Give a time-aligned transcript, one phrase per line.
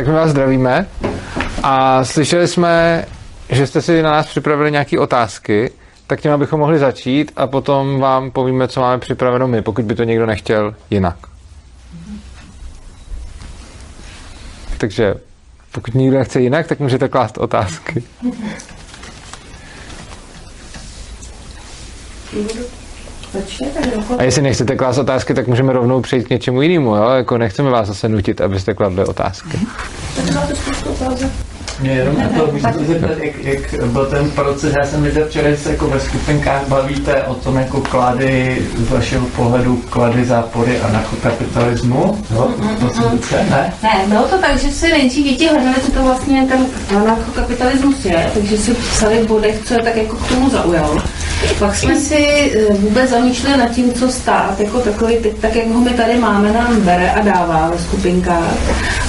[0.00, 0.86] Tak my vás zdravíme
[1.62, 3.04] a slyšeli jsme,
[3.48, 5.70] že jste si na nás připravili nějaké otázky,
[6.06, 9.94] tak těma bychom mohli začít a potom vám povíme, co máme připraveno my, pokud by
[9.94, 11.16] to někdo nechtěl jinak.
[14.78, 15.14] Takže
[15.72, 18.02] pokud nikdo nechce jinak, tak můžete klást otázky.
[24.18, 27.08] A jestli nechcete klást otázky, tak můžeme rovnou přejít k něčemu jinému, jo?
[27.10, 29.58] Jako nechceme vás zase nutit, abyste kladli otázky.
[30.16, 31.49] Tak máte spoustu otázek.
[31.80, 35.50] Mě jenom na to se zeptat, jak, jak byl ten proces, já jsem viděl včera,
[35.50, 40.80] že se jako ve skupinkách bavíte o tom jako klady, z vašeho pohledu klady zápory
[40.80, 42.50] anarchokapitalismu, jo?
[42.80, 43.74] To se duše, ne?
[43.82, 46.66] Ne, bylo to tak, že si nejdřív děti hledali, co to vlastně ten
[46.96, 51.02] anarchokapitalismus je, takže si psali v bodech, co je tak jako k tomu zaujalo.
[51.58, 55.80] Pak jsme si eh, vůbec zamýšleli nad tím, co stát jako takový, tak jak ho
[55.80, 58.54] my tady máme, nám bere a dává ve skupinkách.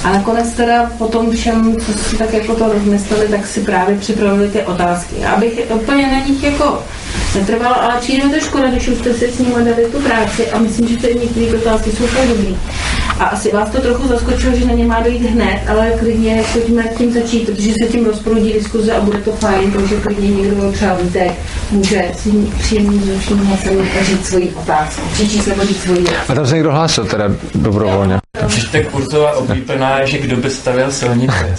[0.04, 4.48] A nakonec teda potom všem, co si tak jako to rozmysleli, tak si právě připravili
[4.48, 5.14] ty otázky.
[5.18, 6.82] Já bych úplně na nich jako
[7.34, 10.58] netrvala, ale přijde to škoda, když už jste si s nimi dali tu práci a
[10.58, 12.56] myslím, že ty některé otázky jsou fakt dobrý.
[13.18, 16.84] A asi vás to trochu zaskočilo, že na ně má dojít hned, ale klidně pojďme
[16.98, 20.94] tím začít, protože se tím rozproudí diskuze a bude to fajn, takže klidně někdo třeba
[20.94, 21.30] víte,
[21.70, 26.04] může si příjemným vzrušením hlasem říct svoji otázku, přečíst nebo říct svoji.
[26.28, 28.21] A tam se někdo hlásil teda dobrovolně.
[28.46, 31.56] Přijďte kurzová oblíbená je, že kdo by stavěl silnice.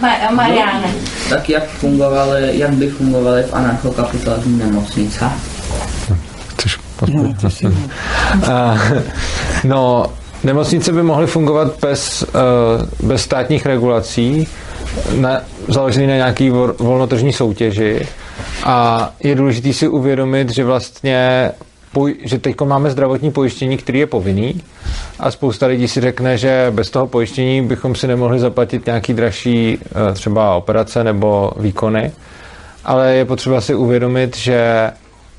[0.00, 0.20] Tak.
[1.28, 5.30] Tak jak fungovaly, jak by fungovaly v anarchokapitalismu nemocnice?
[6.58, 6.78] Což
[8.52, 8.78] A,
[9.64, 10.06] no,
[10.44, 14.46] nemocnice by mohly fungovat bez, uh, bez státních regulací,
[15.16, 18.06] na, založený na nějaký vol, volnotržní soutěži
[18.64, 21.50] a je důležité si uvědomit, že vlastně
[22.24, 24.60] že teď máme zdravotní pojištění, který je povinný
[25.18, 29.78] a spousta lidí si řekne, že bez toho pojištění bychom si nemohli zaplatit nějaký dražší
[29.82, 32.12] eh, třeba operace nebo výkony,
[32.84, 34.90] ale je potřeba si uvědomit, že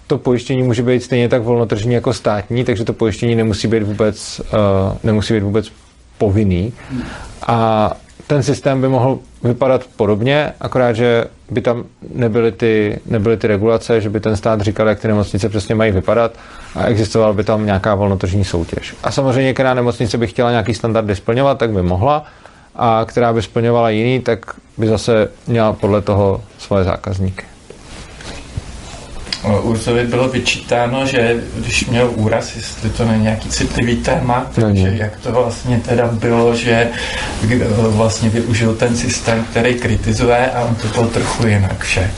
[0.07, 4.39] to pojištění může být stejně tak volnotržní jako státní, takže to pojištění nemusí být vůbec,
[4.39, 5.71] uh, nemusí být vůbec
[6.17, 6.73] povinný.
[7.47, 7.91] A
[8.31, 11.83] ten systém by mohl vypadat podobně, akorát, že by tam
[12.13, 15.91] nebyly ty, nebyly ty regulace, že by ten stát říkal, jak ty nemocnice přesně mají
[15.91, 16.31] vypadat
[16.75, 18.95] a existovala by tam nějaká volnotržní soutěž.
[19.03, 22.25] A samozřejmě, která nemocnice by chtěla nějaký standardy splňovat, tak by mohla,
[22.75, 24.39] a která by splňovala jiný, tak
[24.77, 27.50] by zase měla podle toho svoje zákazníky.
[29.61, 35.15] Urzovi bylo vyčítáno, že když měl úraz, jestli to není nějaký citlivý téma, takže jak
[35.15, 36.89] to vlastně teda bylo, že
[37.51, 42.11] eh, vlastně využil ten systém, který kritizuje a on to bylo trochu jinak vše.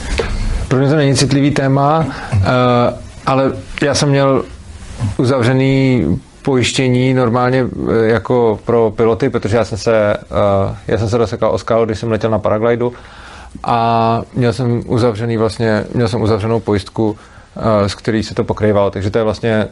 [0.68, 2.42] Pro mě to není citlivý téma, uh,
[3.26, 3.52] ale
[3.82, 4.44] já jsem měl
[5.16, 6.04] uzavřený
[6.42, 10.16] pojištění normálně eh, jako pro piloty, protože já jsem se,
[10.88, 12.92] já jsem se dosekal o skalu, když jsem letěl na paraglidu
[13.62, 18.90] a měl jsem uzavřený vlastně, měl jsem uzavřenou pojistku, uh, z který se to pokrývalo,
[18.90, 19.66] takže to je vlastně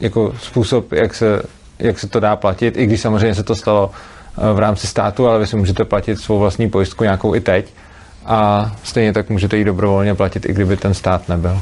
[0.00, 1.42] jako způsob, jak se,
[1.78, 3.90] jak se to dá platit, i když samozřejmě se to stalo
[4.36, 7.74] uh, v rámci státu, ale vy si můžete platit svou vlastní pojistku nějakou i teď
[8.26, 11.60] a stejně tak můžete ji dobrovolně platit, i kdyby ten stát nebyl.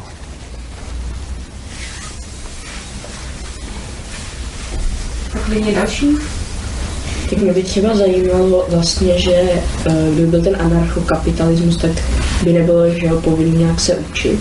[5.32, 6.18] Tak další.
[7.30, 9.62] Tak mě by třeba zajímalo vlastně, že eh,
[10.12, 11.90] kdyby byl ten anarchokapitalismus, tak
[12.44, 14.40] by nebylo, že ho povinný nějak se učit.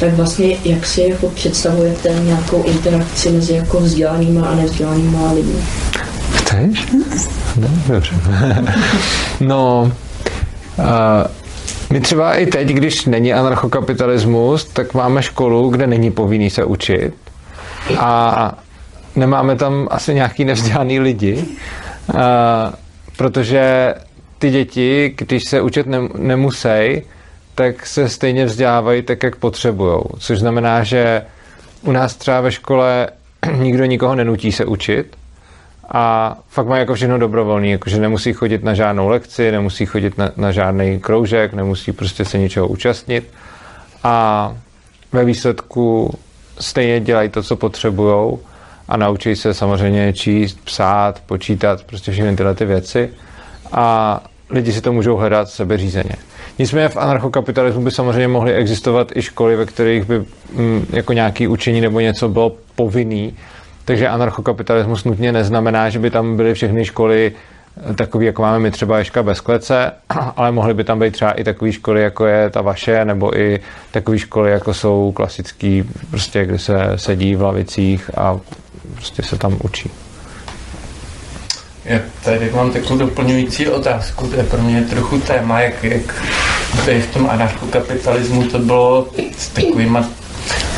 [0.00, 5.62] Tak vlastně jak si jako představujete nějakou interakci mezi jako vzdělanýma a nevzdělanýma lidmi?
[6.34, 6.86] Chceš?
[7.58, 8.14] No, dobře.
[9.40, 9.92] no,
[10.78, 10.84] uh,
[11.90, 17.14] my třeba i teď, když není anarchokapitalismus, tak máme školu, kde není povinný se učit
[17.98, 18.58] a
[19.16, 21.44] nemáme tam asi nějaký nevzdělaný lidi,
[23.16, 23.94] protože
[24.38, 27.02] ty děti, když se učit nem- nemusí,
[27.54, 30.00] tak se stejně vzdělávají tak, jak potřebují.
[30.18, 31.22] Což znamená, že
[31.82, 33.08] u nás třeba ve škole
[33.56, 35.16] nikdo nikoho nenutí se učit,
[35.90, 40.30] a fakt mají jako všechno dobrovolný, jakože nemusí chodit na žádnou lekci, nemusí chodit na,
[40.36, 43.30] na žádný kroužek, nemusí prostě se ničeho účastnit
[44.04, 44.56] a
[45.12, 46.14] ve výsledku
[46.60, 48.40] stejně dělají to, co potřebujou
[48.88, 53.10] a naučí se samozřejmě číst, psát, počítat, prostě všechny tyhle ty věci
[53.72, 54.20] a
[54.50, 56.14] lidi si to můžou hledat sebeřízeně.
[56.58, 61.48] Nicméně v anarchokapitalismu by samozřejmě mohly existovat i školy, ve kterých by mm, jako nějaký
[61.48, 63.36] učení nebo něco bylo povinný,
[63.84, 67.32] takže anarchokapitalismus nutně neznamená, že by tam byly všechny školy
[67.90, 69.92] eh, takový, jako máme my třeba Ješka bez klece,
[70.36, 73.60] ale mohly by tam být třeba i takové školy, jako je ta vaše, nebo i
[73.90, 78.40] takové školy, jako jsou klasický, prostě, kde se sedí v lavicích a
[78.98, 79.90] prostě se tam učí.
[81.84, 86.24] Já tady mám takovou doplňující otázku, to je pro mě trochu téma, jak, jak
[86.84, 89.08] tady v tom anarchokapitalismu to bylo
[89.38, 90.08] s takovýma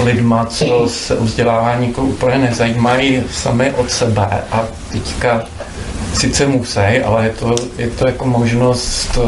[0.04, 5.44] lidma, co se o vzdělávání jako úplně nezajímají sami od sebe a teďka
[6.14, 9.18] sice musí, ale je to, je to jako možnost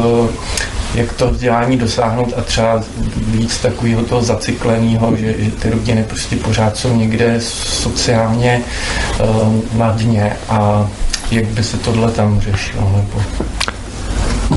[0.95, 2.83] jak to vzdělání dosáhnout a třeba
[3.17, 8.61] víc takového toho zacykleného, že, že ty rodiny prostě pořád jsou někde sociálně
[9.19, 10.89] uh, na dně a
[11.31, 12.91] jak by se tohle tam řešilo?
[12.95, 13.21] Nebo...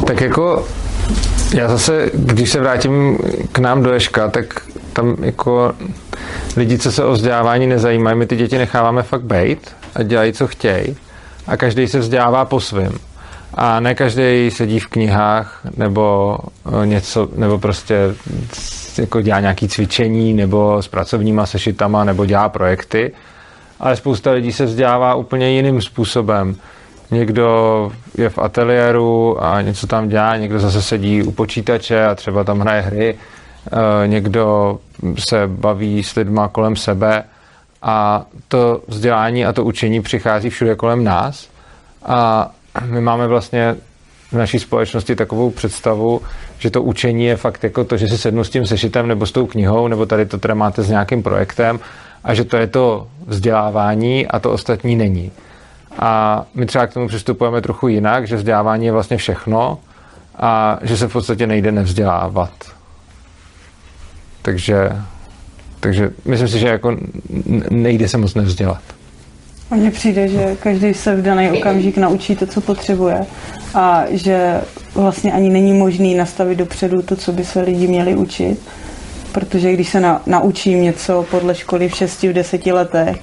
[0.06, 0.66] Tak jako
[1.54, 3.18] já zase, když se vrátím
[3.52, 4.62] k nám do Ješka, tak
[4.92, 5.74] tam jako
[6.56, 10.46] lidi, co se o vzdělávání nezajímají, my ty děti necháváme fakt bejt a dělají, co
[10.46, 10.96] chtějí
[11.46, 12.92] a každý se vzdělává po svém.
[13.56, 16.38] A ne každý sedí v knihách nebo
[16.82, 18.14] eh, něco, nebo prostě
[18.98, 23.12] jako dělá nějaké cvičení nebo s pracovníma sešitama nebo dělá projekty,
[23.80, 26.56] ale spousta lidí se vzdělává úplně jiným způsobem.
[27.10, 32.44] Někdo je v ateliéru a něco tam dělá, někdo zase sedí u počítače a třeba
[32.44, 34.78] tam hraje hry, eh, někdo
[35.28, 37.24] se baví s lidma kolem sebe
[37.82, 41.48] a to vzdělání a to učení přichází všude kolem nás
[42.06, 42.50] a
[42.84, 43.76] my máme vlastně
[44.32, 46.22] v naší společnosti takovou představu,
[46.58, 49.32] že to učení je fakt jako to, že si sednu s tím sešitem nebo s
[49.32, 51.80] tou knihou, nebo tady to teda máte s nějakým projektem
[52.24, 55.32] a že to je to vzdělávání a to ostatní není.
[55.98, 59.78] A my třeba k tomu přistupujeme trochu jinak, že vzdělávání je vlastně všechno
[60.36, 62.50] a že se v podstatě nejde nevzdělávat.
[64.42, 64.92] Takže,
[65.80, 66.96] takže myslím si, že jako
[67.70, 68.95] nejde se moc nevzdělat.
[69.70, 73.26] Mně přijde, že každý se v daný okamžik naučí to, co potřebuje
[73.74, 74.60] a že
[74.94, 78.58] vlastně ani není možný nastavit dopředu to, co by se lidi měli učit,
[79.32, 83.16] protože když se na, naučím něco podle školy v 6, v 10 letech,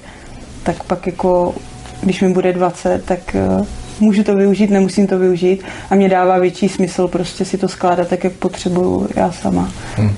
[0.62, 1.54] tak pak jako,
[2.02, 3.66] když mi bude 20, tak uh,
[4.00, 8.08] můžu to využít, nemusím to využít a mě dává větší smysl prostě si to skládat
[8.08, 9.72] tak, jak potřebuju já sama.
[9.96, 10.14] Hmm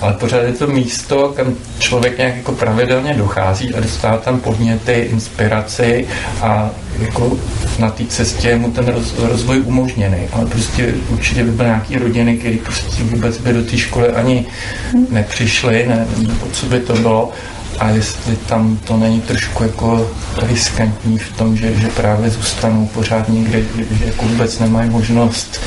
[0.00, 4.92] ale pořád je to místo, kam člověk nějak jako pravidelně dochází a dostává tam podněty,
[4.92, 6.06] inspiraci
[6.40, 7.38] a jako
[7.78, 10.28] na té cestě mu ten roz, rozvoj umožněný.
[10.32, 14.46] Ale prostě určitě by byly nějaký rodiny, které prostě vůbec by do té školy ani
[15.10, 17.32] nepřišly, ne, nebo co by to bylo.
[17.78, 20.10] A jestli tam to není trošku jako
[20.42, 25.60] riskantní v tom, že, že právě zůstanou pořád někde, že, že jako vůbec nemají možnost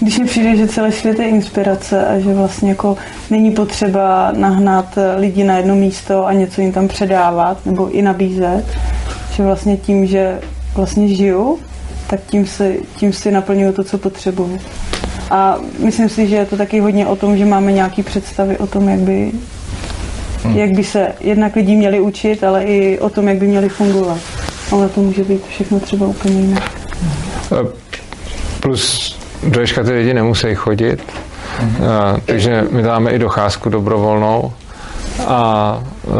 [0.00, 2.96] když mi přijde, že celý svět je inspirace a že vlastně jako
[3.30, 8.64] není potřeba nahnat lidi na jedno místo a něco jim tam předávat nebo i nabízet,
[9.32, 10.40] že vlastně tím, že
[10.74, 11.58] vlastně žiju,
[12.06, 14.58] tak tím si, tím si naplňuju to, co potřebuju.
[15.30, 18.66] A myslím si, že je to taky hodně o tom, že máme nějaké představy o
[18.66, 19.32] tom, jak by,
[20.42, 20.56] hmm.
[20.56, 24.18] jak by se jednak lidi měli učit, ale i o tom, jak by měli fungovat.
[24.72, 26.70] Ale to může být všechno třeba úplně jinak.
[28.60, 31.90] Plus do Ješka ty lidi nemusí chodit, mm-hmm.
[31.90, 34.52] a, takže my dáme i docházku dobrovolnou
[35.26, 36.14] a uh,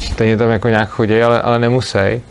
[0.00, 2.22] stejně tam jako nějak chodí, ale, ale nemusí.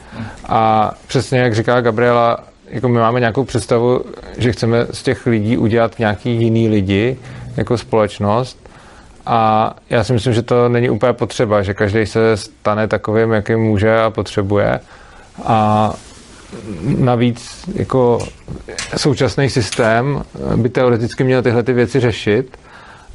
[0.49, 2.37] A přesně jak říká Gabriela,
[2.69, 4.01] jako my máme nějakou představu,
[4.37, 7.17] že chceme z těch lidí udělat nějaký jiný lidi
[7.57, 8.69] jako společnost
[9.25, 13.59] a já si myslím, že to není úplně potřeba, že každý se stane takovým, jakým
[13.59, 14.79] může a potřebuje
[15.45, 15.93] a
[16.97, 18.19] navíc jako
[18.97, 20.23] současný systém
[20.55, 22.57] by teoreticky měl tyhle ty věci řešit,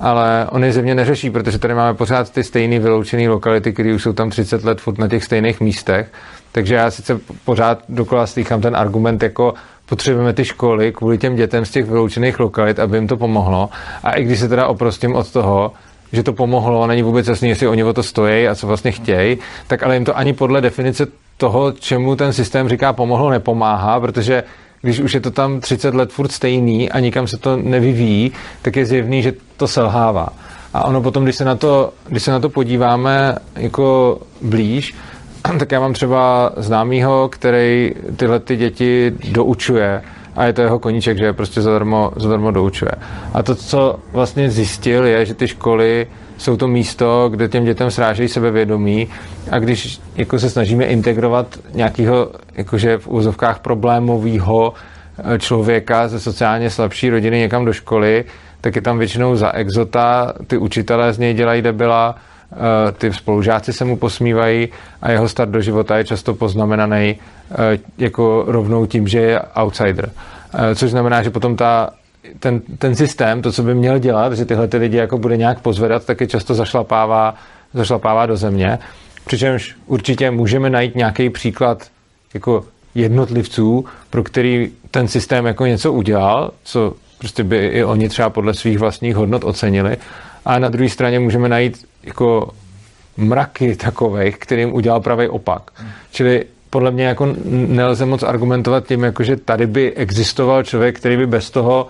[0.01, 4.03] ale on je země neřeší, protože tady máme pořád ty stejné vyloučené lokality, které už
[4.03, 6.13] jsou tam 30 let furt na těch stejných místech.
[6.53, 9.55] Takže já sice pořád dokola slychám ten argument jako
[9.89, 13.71] potřebujeme ty školy kvůli těm dětem z těch vyloučených lokalit, aby jim to pomohlo.
[14.03, 15.73] A i když se teda oprostím od toho,
[16.13, 19.39] že to pomohlo, není vůbec jasný, jestli oni o to stojí a co vlastně chtějí,
[19.67, 21.07] tak ale jim to ani podle definice
[21.39, 24.45] toho, čemu ten systém říká pomohlo, nepomáhá, protože
[24.83, 28.77] když už je to tam 30 let furt stejný a nikam se to nevyvíjí, tak
[28.77, 30.29] je zjevný, že to selhává.
[30.75, 34.95] A ono potom, když se na to, když se na to podíváme jako blíž,
[35.59, 40.03] tak já mám třeba známýho, který tyhle ty děti doučuje
[40.37, 42.93] a je to jeho koníček, že je prostě zadarmo, zadarmo doučuje.
[43.35, 46.07] A to, co vlastně zjistil, je, že ty školy
[46.39, 49.09] jsou to místo, kde těm dětem srážejí sebevědomí
[49.51, 54.75] a když jako se snažíme integrovat nějakého, jakože v úzovkách problémového
[55.19, 58.25] eh, člověka ze sociálně slabší rodiny někam do školy,
[58.61, 62.15] tak je tam většinou za exota, ty učitelé z něj dělají debila,
[62.53, 64.69] eh, ty spolužáci se mu posmívají
[65.03, 67.17] a jeho start do života je často poznamenaný
[67.51, 70.11] eh, jako rovnou tím, že je outsider.
[70.75, 71.91] Což znamená, že potom ta
[72.41, 75.61] ten, ten systém, to, co by měl dělat, že tyhle ty lidi jako bude nějak
[75.61, 77.35] pozvedat, taky často zašlapává,
[77.75, 78.79] zašlapává do země.
[79.27, 81.87] Přičemž určitě můžeme najít nějaký příklad
[82.35, 88.31] jako jednotlivců, pro který ten systém jako něco udělal, co prostě by i oni třeba
[88.31, 89.97] podle svých vlastních hodnot ocenili.
[90.45, 92.51] A na druhé straně můžeme najít jako
[93.17, 95.71] mraky takových, kterým udělal pravý opak.
[96.11, 101.17] Čili podle mě jako nelze moc argumentovat tím, jako že tady by existoval člověk, který
[101.17, 101.87] by bez toho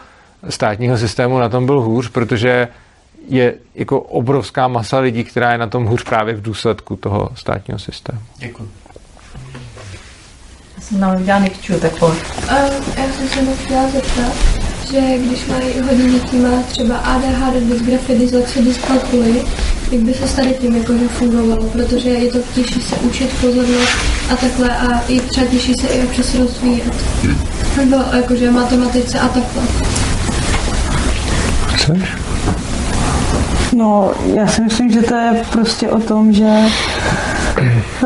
[0.49, 2.69] státního systému na tom byl hůř, protože
[3.29, 7.79] je jako obrovská masa lidí, která je na tom hůř právě v důsledku toho státního
[7.79, 8.19] systému.
[8.37, 8.69] Děkuji.
[10.77, 12.19] Já jsem nám udělala Nikču, tak pojď.
[12.43, 12.55] Uh,
[12.97, 14.33] já jsem se moc chtěla zeptat,
[14.91, 19.45] že když mají hodně dětí má třeba ADHD, dysgrafie, dyslexie, dyskalkuly,
[19.91, 23.99] jak by se s tady tím jakože fungovalo, protože je to těžší se učit pozornost
[24.33, 26.95] a takhle a i třeba těžší se i občas rozvíjet.
[27.77, 29.63] Nebo jakože matematice a takhle.
[31.89, 32.17] Chceš?
[33.73, 36.63] No, já si myslím, že to je prostě o tom, že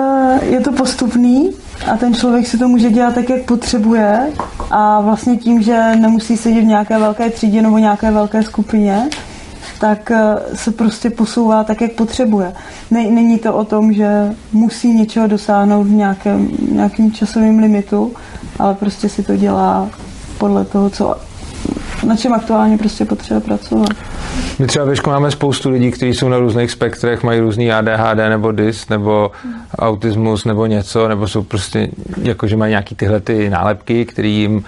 [0.01, 1.51] eh, je to postupný
[1.93, 4.33] a ten člověk si to může dělat tak, jak potřebuje
[4.71, 9.09] a vlastně tím, že nemusí sedět v nějaké velké třídě nebo nějaké velké skupině,
[9.81, 12.53] tak eh, se prostě posouvá tak, jak potřebuje.
[12.91, 18.12] Není to o tom, že musí něčeho dosáhnout v nějakém, nějakým časovým limitu,
[18.59, 19.89] ale prostě si to dělá
[20.39, 21.17] podle toho, co
[22.06, 23.88] na čem aktuálně prostě potřebuje pracovat.
[24.59, 28.52] My třeba ve máme spoustu lidí, kteří jsou na různých spektrech, mají různý ADHD nebo
[28.52, 29.30] DIS, nebo
[29.78, 31.88] autismus, nebo něco, nebo jsou prostě,
[32.23, 34.62] jakože mají nějaký tyhle ty nálepky, který jim uh,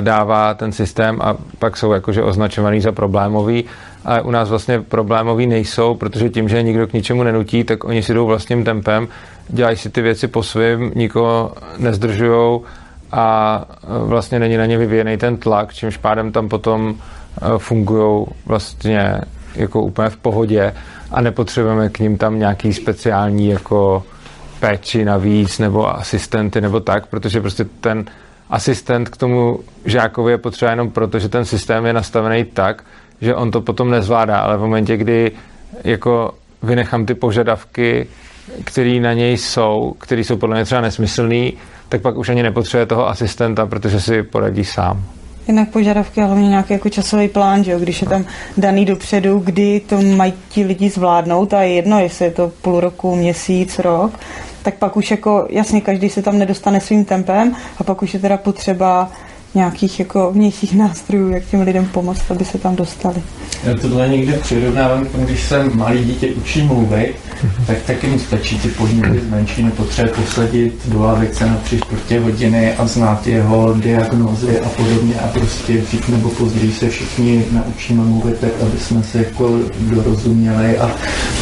[0.00, 3.64] dává ten systém a pak jsou jakože označovaný za problémový.
[4.04, 8.02] A u nás vlastně problémový nejsou, protože tím, že nikdo k ničemu nenutí, tak oni
[8.02, 9.08] si jdou vlastním tempem,
[9.48, 12.62] dělají si ty věci po svém, nikoho nezdržujou
[13.12, 18.26] a e, vlastně není na ně vyvíjený ten tlak, čímž pádem tam potom e, fungují
[18.46, 19.20] vlastně
[19.54, 20.74] jako úplně v pohodě
[21.10, 24.02] a nepotřebujeme k ním tam nějaký speciální jako
[24.60, 28.04] péči navíc nebo asistenty nebo tak, protože prostě ten
[28.50, 32.84] asistent k tomu žákovi je potřeba jenom proto, že ten systém je nastavený tak,
[33.20, 35.32] že on to potom nezvládá, ale v momentě, kdy
[35.84, 38.06] jako vynechám ty požadavky,
[38.64, 41.52] které na něj jsou, které jsou podle mě třeba nesmyslný,
[41.92, 45.04] tak pak už ani nepotřebuje toho asistenta, protože si poradí sám.
[45.48, 47.78] Jinak požadavky a hlavně nějaký jako časový plán, že jo?
[47.78, 48.24] když je tam
[48.56, 52.80] daný dopředu, kdy to mají ti lidi zvládnout a je jedno, jestli je to půl
[52.80, 54.12] roku, měsíc, rok,
[54.62, 58.20] tak pak už jako jasně každý se tam nedostane svým tempem a pak už je
[58.20, 59.10] teda potřeba
[59.54, 63.22] nějakých jako vnějších nástrojů, jak těm lidem pomoct, aby se tam dostali.
[63.64, 67.14] Já tohle někde přirovnávám, když se malý dítě učí mluvit,
[67.66, 72.74] tak taky mu stačí ty podněty zmenší, nepotřebuje posadit do lavice na tři čtvrtě hodiny
[72.74, 78.38] a znát jeho diagnózy a podobně a prostě dřív nebo později se všichni naučíme mluvit
[78.40, 80.86] tak, aby jsme se jako dorozuměli a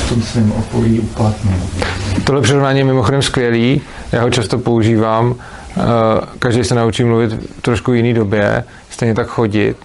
[0.07, 1.61] v tom svém okolí uplatnili.
[2.25, 3.81] Tohle přirovnání je mimochodem skvělý,
[4.13, 5.35] já ho často používám,
[6.39, 9.77] každý se naučí mluvit v trošku jiný době, stejně tak chodit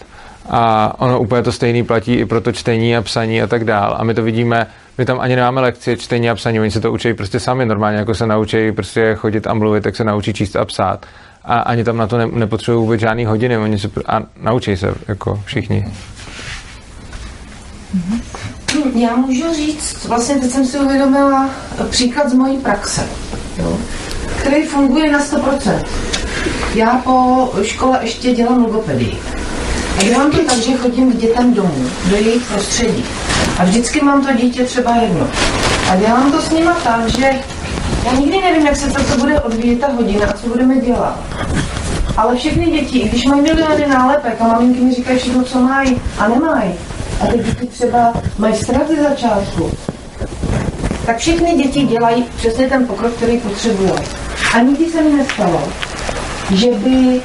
[0.49, 3.95] a ono úplně to stejný platí i pro to čtení a psaní a tak dál.
[3.99, 6.91] A my to vidíme, my tam ani nemáme lekci čtení a psaní, oni se to
[6.91, 10.55] učí prostě sami normálně, jako se naučí prostě chodit a mluvit, tak se naučí číst
[10.55, 11.05] a psát.
[11.45, 14.93] A ani tam na to ne, nepotřebují vůbec žádný hodiny, oni se a naučí se
[15.07, 15.85] jako všichni.
[18.95, 21.49] Já můžu říct, vlastně teď jsem si uvědomila
[21.89, 23.07] příklad z mojí praxe,
[23.57, 23.77] jo,
[24.45, 25.83] který funguje na 100%.
[26.75, 29.17] Já po škole ještě dělám logopedii.
[29.99, 33.05] A dělám to tak, že chodím k dětem domů, do jejich prostředí.
[33.57, 35.27] A vždycky mám to dítě třeba jedno.
[35.91, 37.29] A dělám to s nima tak, že
[38.05, 41.19] já nikdy nevím, jak se to, to bude odvíjet ta hodina a co budeme dělat.
[42.17, 46.01] Ale všechny děti, i když mají miliony nálepek a maminky mi říkají všechno, co mají
[46.17, 46.73] a nemají,
[47.21, 49.71] a ty děti třeba mají strach ze začátku,
[51.05, 53.91] tak všechny děti dělají přesně ten pokrok, který potřebují.
[54.53, 55.63] A nikdy se mi nestalo,
[56.53, 57.21] že by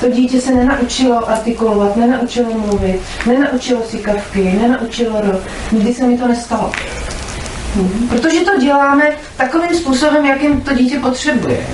[0.00, 5.40] to dítě se nenaučilo artikulovat, nenaučilo mluvit, nenaučilo si kavky, nenaučilo rok.
[5.72, 6.72] Nikdy se mi to nestalo.
[8.08, 9.04] Protože to děláme
[9.36, 11.66] takovým způsobem, jakým to dítě potřebuje.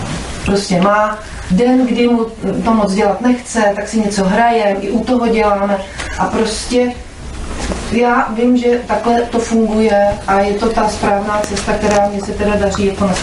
[0.44, 1.18] Prostě má
[1.50, 2.26] den, kdy mu
[2.64, 5.78] to moc dělat nechce, tak si něco hraje, i u toho děláme.
[6.18, 6.92] A prostě
[7.92, 12.32] já vím, že takhle to funguje a je to ta správná cesta, která mě se
[12.32, 13.16] teda daří jako na 100%.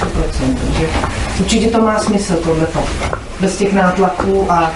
[0.65, 0.87] Takže
[1.39, 2.83] určitě to má smysl tohleto.
[3.39, 4.71] Bez těch nátlaků a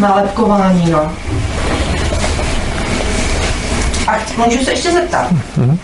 [0.00, 1.12] nálepkování, no.
[4.06, 4.12] A
[4.46, 5.30] můžu se ještě zeptat.
[5.58, 5.78] Mm-hmm.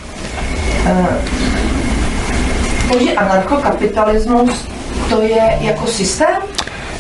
[2.93, 4.65] Uh, anarchokapitalismus
[5.11, 6.37] to je jako systém?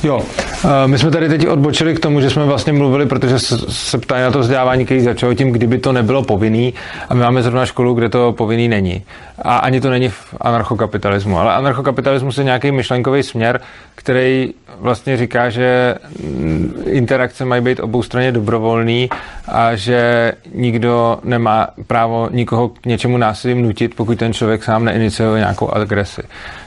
[0.02, 0.43] Jo, Eh,
[0.86, 4.30] my jsme tady teď odbočili k tomu, že jsme vlastně mluvili, protože se ptali na
[4.30, 6.74] to vzdělávání, který začalo tím, kdyby to nebylo povinný.
[7.08, 9.02] A my máme zrovna školu, kde to povinný není.
[9.42, 11.38] A ani to není v anarchokapitalismu.
[11.38, 13.60] Ale anarchokapitalismus je nějaký myšlenkový směr,
[13.94, 19.10] který vlastně říká, že mm, interakce mají být oboustranně dobrovolný
[19.48, 25.38] a že nikdo nemá právo nikoho k něčemu násilím nutit, pokud ten člověk sám neiniciuje
[25.38, 26.22] nějakou agresi.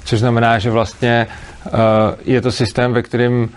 [0.05, 1.27] Což znamená, že vlastně
[1.65, 1.71] uh,
[2.25, 3.49] je to systém, ve kterém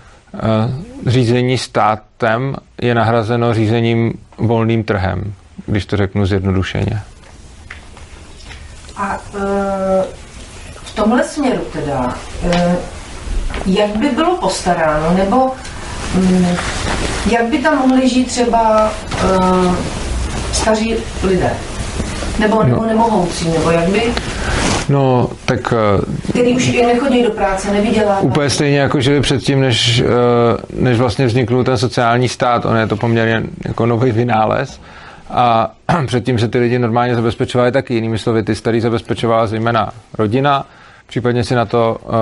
[1.06, 5.34] řízení státem je nahrazeno řízením volným trhem,
[5.66, 7.02] když to řeknu zjednodušeně.
[8.96, 9.40] A uh,
[10.72, 12.52] v tomhle směru teda, uh,
[13.66, 15.52] jak by bylo postaráno, nebo
[16.16, 16.46] um,
[17.30, 18.92] jak by tam mohli žít třeba
[20.52, 21.50] staří lidé?
[22.38, 24.14] Nebo, nebo nemohoucí, nebo jak by
[24.90, 25.74] No, tak...
[25.76, 28.20] Eh, Který už nechodí do práce, nevydělá.
[28.20, 30.04] Úplně stejně jako žili předtím, než, eh,
[30.72, 32.64] než vlastně vzniknul ten sociální stát.
[32.64, 34.80] On je to poměrně jako nový vynález.
[35.30, 35.70] A
[36.06, 37.94] předtím se ty lidi normálně zabezpečovali taky.
[37.94, 40.66] Jinými slovy, ty starý zabezpečovala zejména rodina,
[41.06, 42.12] případně si na to uh,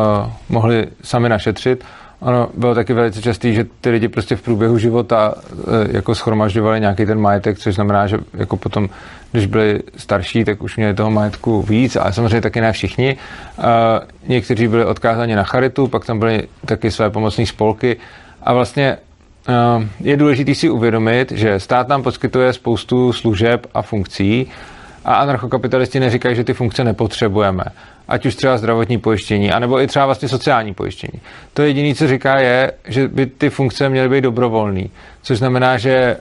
[0.49, 1.85] mohli sami našetřit.
[2.21, 6.81] Ono bylo taky velice častý, že ty lidi prostě v průběhu života uh, jako schromažďovali
[6.81, 8.89] nějaký ten majetek, což znamená, že jako potom
[9.33, 13.17] když byli starší, tak už měli toho majetku víc, ale samozřejmě taky ne všichni.
[14.27, 17.97] Někteří byli odkázáni na charitu, pak tam byly taky své pomocné spolky
[18.43, 18.99] a vlastně
[20.01, 24.47] je důležité si uvědomit, že stát nám poskytuje spoustu služeb a funkcí
[25.09, 27.65] a anarchokapitalisti neříkají, že ty funkce nepotřebujeme.
[28.09, 31.21] Ať už třeba zdravotní pojištění, anebo i třeba vlastně sociální pojištění.
[31.55, 34.85] To jediné, co říká, je, že by ty funkce měly být dobrovolné.
[35.23, 36.17] Což znamená, že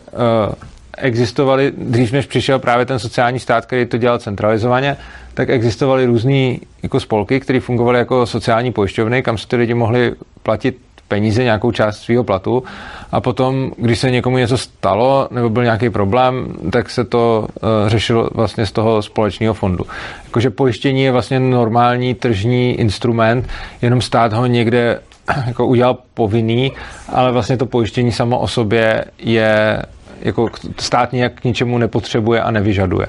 [0.98, 4.98] existovaly, dřív než přišel právě ten sociální stát, který to dělal centralizovaně,
[5.34, 10.14] tak existovaly různé jako spolky, které fungovaly jako sociální pojišťovny, kam se ty lidi mohli
[10.44, 12.64] platit peníze, nějakou část svého platu
[13.12, 17.70] a potom, když se někomu něco stalo nebo byl nějaký problém, tak se to uh,
[17.90, 19.86] řešilo vlastně z toho společného fondu.
[20.24, 23.48] Jakože pojištění je vlastně normální tržní instrument,
[23.82, 25.00] jenom stát ho někde
[25.48, 26.72] jako udělal povinný,
[27.10, 29.82] ale vlastně to pojištění samo o sobě je
[30.22, 33.08] jako stát nějak k ničemu nepotřebuje a nevyžaduje.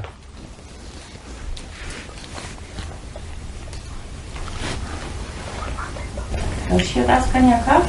[6.70, 7.82] Další otázka nějaká?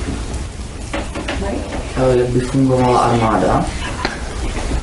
[2.15, 3.65] Jak by fungovala armáda?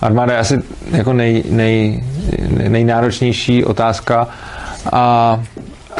[0.02, 2.04] Armáda je asi jako nej, nej,
[2.68, 4.28] nejnáročnější otázka
[4.92, 5.40] a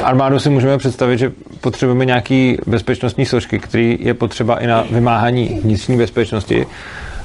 [0.03, 5.61] armádu si můžeme představit, že potřebujeme nějaký bezpečnostní složky, který je potřeba i na vymáhání
[5.65, 6.67] vnitřní bezpečnosti.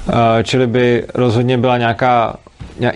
[0.08, 2.36] Eh, čili by rozhodně byla nějaká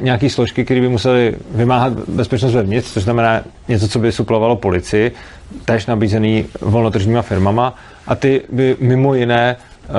[0.00, 5.12] nějaký složky, které by museli vymáhat bezpečnost vevnitř, což znamená něco, co by suplovalo policii,
[5.64, 7.74] tež nabízený volnotržníma firmama
[8.06, 9.94] a ty by mimo jiné uh,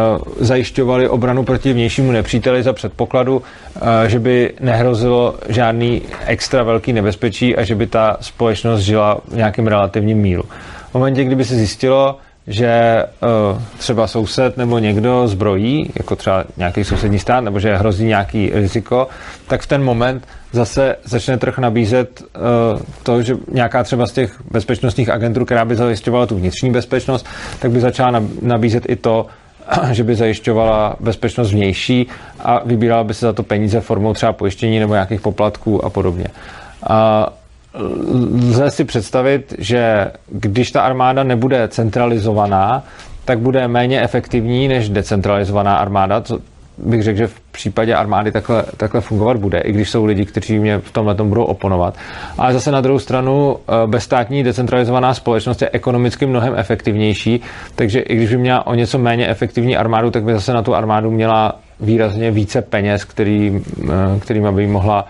[0.46, 7.56] zajišťovali obranu proti vnějšímu nepříteli za předpokladu, uh, že by nehrozilo žádný extra velký nebezpečí
[7.56, 10.44] a že by ta společnost žila v nějakém relativním míru.
[10.92, 12.18] V momentě, kdyby se zjistilo,
[12.48, 13.04] že
[13.54, 18.50] uh, třeba soused nebo někdo zbrojí, jako třeba nějaký sousední stát, nebo že hrozí nějaký
[18.54, 19.08] riziko,
[19.48, 24.42] tak v ten moment zase začne trh nabízet uh, to, že nějaká třeba z těch
[24.52, 27.26] bezpečnostních agentur, která by zajišťovala tu vnitřní bezpečnost,
[27.60, 29.26] tak by začala nabízet i to,
[29.92, 32.08] že by zajišťovala bezpečnost vnější
[32.40, 36.28] a vybírala by se za to peníze formou třeba pojištění nebo nějakých poplatků a podobně.
[36.90, 37.30] A
[38.50, 42.84] lze si představit, že když ta armáda nebude centralizovaná,
[43.26, 46.40] tak bude méně efektivní než decentralizovaná armáda, co
[46.78, 50.60] bych řekl, že v případě armády takhle, takhle fungovat bude, i když jsou lidi, kteří
[50.60, 51.96] mě v tomhle budou oponovat.
[52.38, 57.42] Ale zase na druhou stranu eh, bezstátní decentralizovaná společnost je ekonomicky mnohem efektivnější,
[57.76, 60.76] takže i když by měla o něco méně efektivní armádu, tak by zase na tu
[60.76, 65.08] armádu měla výrazně více peněz, který, eh, kterými by mohla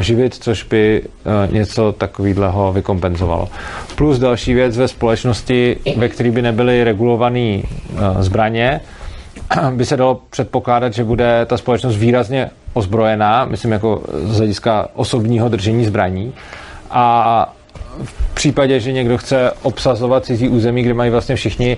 [0.00, 3.48] živit, což by eh, něco takového vykompenzovalo.
[3.94, 7.62] Plus další věc ve společnosti, ve které by nebyly regulované eh,
[8.18, 8.80] zbraně,
[9.70, 15.48] by se dalo předpokládat, že bude ta společnost výrazně ozbrojená, myslím jako z hlediska osobního
[15.48, 16.32] držení zbraní.
[16.90, 17.54] A
[18.04, 21.76] v případě, že někdo chce obsazovat cizí území, kde mají vlastně všichni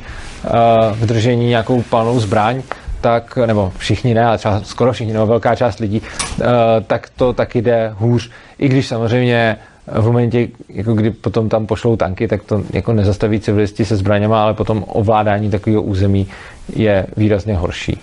[0.92, 2.62] v držení nějakou palnou zbraň,
[3.03, 6.45] tak, nebo všichni ne, ale třeba skoro všichni, nebo velká část lidí, eh,
[6.87, 8.31] tak to taky jde hůř.
[8.59, 13.41] I když samozřejmě v momentě, jako kdy potom tam pošlou tanky, tak to jako nezastaví
[13.41, 16.29] civilisti se zbraněma, ale potom ovládání takového území
[16.77, 18.01] je výrazně horší.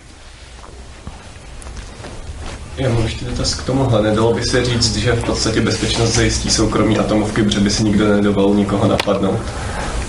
[2.78, 4.02] Já mám ještě dotaz k tomuhle.
[4.02, 8.16] Nedalo by se říct, že v podstatě bezpečnost zajistí soukromí atomovky, protože by si nikdo
[8.16, 9.40] nedovolil nikoho napadnout?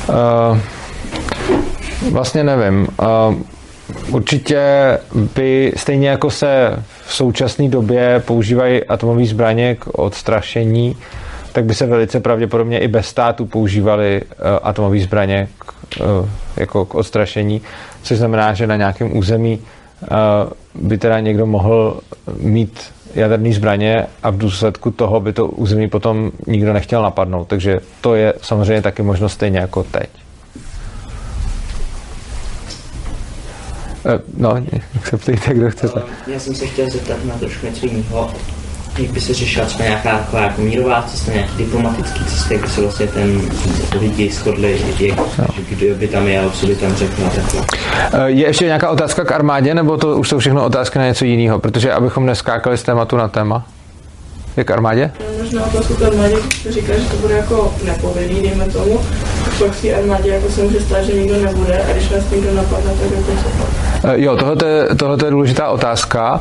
[0.09, 0.59] Uh,
[2.11, 2.89] vlastně nevím.
[3.29, 3.35] Uh,
[4.11, 4.61] určitě
[5.35, 10.97] by stejně jako se v současné době používají atomové zbraně k odstrašení,
[11.53, 16.85] tak by se velice pravděpodobně i bez státu používaly uh, atomové zbraně k, uh, jako
[16.85, 17.61] k odstrašení,
[18.03, 22.01] což znamená, že na nějakém území uh, by teda někdo mohl
[22.39, 27.49] mít jaderné zbraně a v důsledku toho by to území potom nikdo nechtěl napadnout.
[27.49, 30.20] Takže to je samozřejmě taky možnost stejně jako teď.
[34.37, 34.57] No,
[35.05, 36.03] se ptejte, kdo chcete.
[36.27, 38.31] Já jsem se chtěl zeptat na trošku něco jiného.
[38.99, 42.69] Jak by se řešila třeba nějaká taková jako mírová cesta, nějaký diplomatický cesta, jak by
[42.69, 43.41] se vlastně ten
[44.01, 45.47] lidi shodli, jak, no.
[45.69, 47.63] kdo by tam jel, co by tam řekl takhle.
[48.33, 51.59] Je ještě nějaká otázka k armádě, nebo to už jsou všechno otázky na něco jiného?
[51.59, 53.67] Protože abychom neskákali z tématu na téma.
[54.57, 55.11] Je k armádě?
[55.43, 56.37] Možná otázku k armádě,
[56.69, 59.01] říká, že to bude jako nepovinný, dejme tomu.
[59.59, 62.55] Pak v té armádě jako se může stát, že nikdo nebude a když nás někdo
[62.55, 63.90] napadne, tak jako co?
[64.15, 64.37] Jo,
[64.99, 66.41] tohle je, důležitá otázka.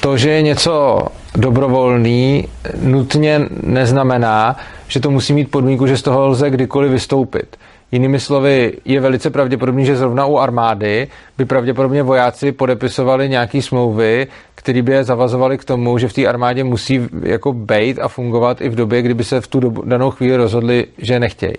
[0.00, 0.98] To, že je něco
[1.34, 2.48] dobrovolný,
[2.82, 4.56] nutně neznamená,
[4.88, 7.56] že to musí mít podmínku, že z toho lze kdykoliv vystoupit.
[7.92, 14.26] Jinými slovy, je velice pravděpodobný, že zrovna u armády by pravděpodobně vojáci podepisovali nějaké smlouvy,
[14.54, 18.60] které by je zavazovaly k tomu, že v té armádě musí jako bejt a fungovat
[18.60, 21.54] i v době, kdyby se v tu dobu, danou chvíli rozhodli, že nechtějí.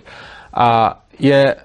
[0.53, 1.55] A je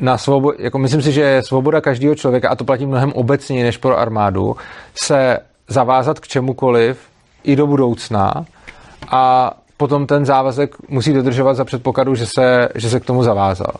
[0.00, 3.76] na svobodě, jako myslím si, že svoboda každého člověka, a to platí mnohem obecněji než
[3.76, 4.56] pro armádu,
[4.94, 6.98] se zavázat k čemukoliv
[7.44, 8.44] i do budoucna
[9.10, 13.72] a potom ten závazek musí dodržovat za předpokladu, že se, že se k tomu zavázal.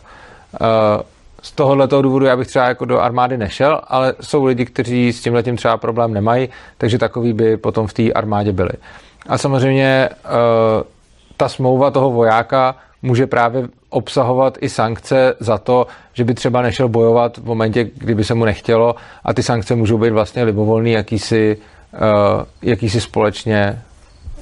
[0.55, 1.03] Eh,
[1.41, 5.21] z tohohle důvodu já bych třeba jako do armády nešel, ale jsou lidi, kteří s
[5.21, 8.71] tím letím třeba problém nemají, takže takový by potom v té armádě byli.
[9.27, 10.27] A samozřejmě eh,
[11.37, 16.89] ta smlouva toho vojáka může právě obsahovat i sankce za to, že by třeba nešel
[16.89, 21.57] bojovat v momentě, kdyby se mu nechtělo a ty sankce můžou být vlastně libovolný, jakýsi,
[21.93, 21.99] uh,
[22.61, 23.81] jakýsi společně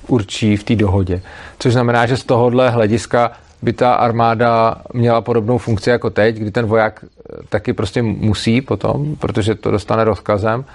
[0.08, 1.22] určí v té dohodě.
[1.60, 3.32] Což znamená, že z tohohle hlediska
[3.62, 8.62] by ta armáda měla podobnou funkci jako teď, kdy ten voják eh, taky prostě musí
[8.62, 10.66] potom, protože to dostane rozkazem.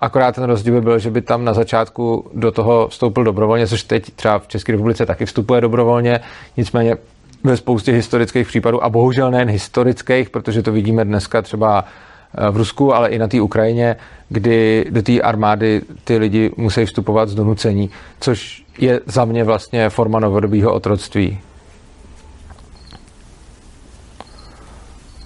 [0.00, 3.82] Akorát ten rozdíl by byl, že by tam na začátku do toho vstoupil dobrovolně, což
[3.84, 6.20] teď třeba v České republice taky vstupuje dobrovolně,
[6.56, 6.96] nicméně
[7.44, 12.56] ve spoustě historických případů a bohužel nejen historických, protože to vidíme dneska třeba eh, v
[12.56, 13.96] Rusku, ale i na té Ukrajině,
[14.28, 19.90] kdy do té armády ty lidi musí vstupovat z donucení, což je za mě vlastně
[19.90, 21.38] forma novodobího otroctví.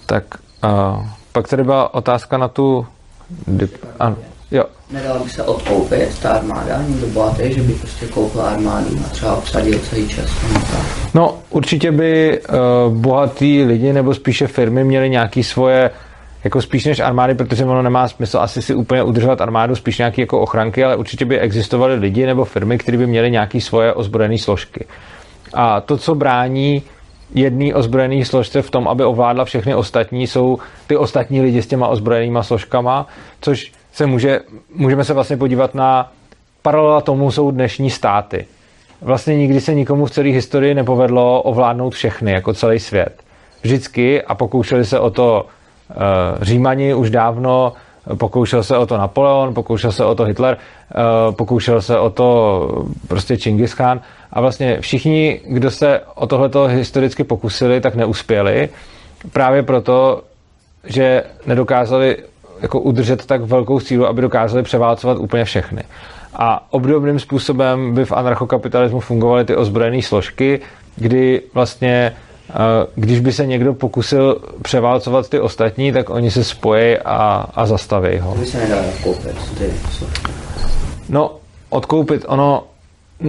[0.05, 0.23] Tak
[0.63, 2.85] uh, pak tady byla otázka na tu...
[3.47, 3.85] Dip...
[3.99, 4.17] Ano,
[4.51, 4.63] jo.
[4.91, 9.35] Nedala by se odkoupit ta armáda, někdo bohatý, že by prostě koupil armádu a třeba
[9.35, 10.29] obsadil celý čas.
[11.13, 15.91] No, určitě by uh, bohatý lidi nebo spíše firmy měli nějaký svoje
[16.43, 20.21] jako spíš než armády, protože ono nemá smysl asi si úplně udržovat armádu, spíš nějaké
[20.21, 24.37] jako ochranky, ale určitě by existovaly lidi nebo firmy, které by měly nějaké svoje ozbrojené
[24.37, 24.85] složky.
[25.53, 26.83] A to, co brání
[27.35, 31.87] jedný ozbrojený složce v tom, aby ovládla všechny ostatní, jsou ty ostatní lidi s těma
[31.87, 33.07] ozbrojenýma složkama,
[33.41, 34.39] což se může,
[34.75, 36.11] můžeme se vlastně podívat na
[36.61, 38.45] paralela tomu jsou dnešní státy.
[39.01, 43.23] Vlastně nikdy se nikomu v celé historii nepovedlo ovládnout všechny, jako celý svět.
[43.61, 45.95] Vždycky, a pokoušeli se o to uh,
[46.43, 47.73] Římani už dávno,
[48.17, 52.85] pokoušel se o to Napoleon, pokoušel se o to Hitler, uh, pokoušel se o to
[53.07, 54.01] prostě Čingis Khan
[54.33, 58.69] a vlastně všichni, kdo se o tohleto historicky pokusili, tak neuspěli
[59.31, 60.21] právě proto,
[60.83, 62.17] že nedokázali
[62.61, 65.83] jako udržet tak velkou sílu, aby dokázali převálcovat úplně všechny.
[66.33, 70.59] A obdobným způsobem by v anarchokapitalismu fungovaly ty ozbrojené složky,
[70.95, 72.13] kdy vlastně
[72.95, 78.17] když by se někdo pokusil převálcovat ty ostatní, tak oni se spojí a, a zastaví
[78.17, 78.35] ho.
[78.35, 79.73] By se nedá odkoupit ty
[81.09, 81.35] No,
[81.69, 82.63] odkoupit, ono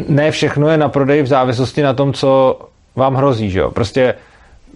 [0.08, 2.58] ne všechno je na prodej v závislosti na tom, co
[2.96, 3.70] vám hrozí, že jo.
[3.70, 4.14] Prostě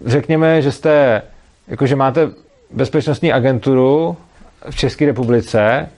[0.05, 1.21] řekněme, že jste,
[1.67, 2.29] jakože máte
[2.71, 4.17] bezpečnostní agenturu
[4.69, 5.89] v České republice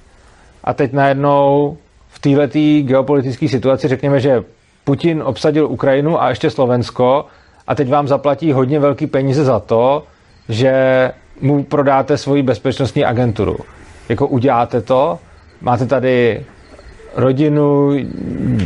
[0.64, 1.78] a teď najednou
[2.10, 4.44] v této geopolitické situaci řekněme, že
[4.84, 7.26] Putin obsadil Ukrajinu a ještě Slovensko
[7.68, 10.04] a teď vám zaplatí hodně velký peníze za to,
[10.50, 10.74] že
[11.42, 13.58] mu prodáte svoji bezpečnostní agenturu.
[14.10, 15.20] Jako uděláte to,
[15.62, 16.46] máte tady
[17.16, 17.92] rodinu,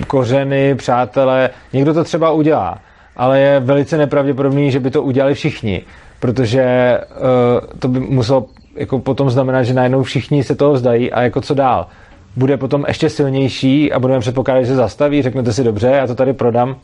[0.08, 2.80] kořeny, přátelé, někdo to třeba udělá,
[3.16, 5.82] ale je velice nepravděpodobný, že by to udělali všichni,
[6.20, 8.46] protože uh, to by muselo
[8.78, 11.88] jako potom znamenat, že najednou všichni se toho vzdají a jako co dál.
[12.36, 16.16] Bude potom ještě silnější a budeme předpokládat, že se zastaví, řeknete si dobře, já to
[16.16, 16.76] tady prodám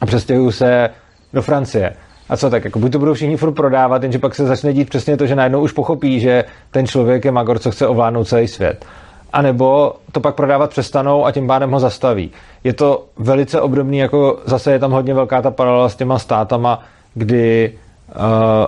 [0.00, 0.90] a přestěhuju se
[1.32, 1.92] do Francie.
[2.28, 4.88] A co tak, jako buď to budou všichni furt prodávat, jenže pak se začne dít
[4.88, 8.48] přesně to, že najednou už pochopí, že ten člověk je magor, co chce ovládnout celý
[8.48, 8.84] svět.
[9.32, 12.30] A nebo to pak prodávat přestanou a tím pádem ho zastaví.
[12.64, 16.82] Je to velice obdobný, jako zase je tam hodně velká ta paralela s těma státama,
[17.14, 17.72] kdy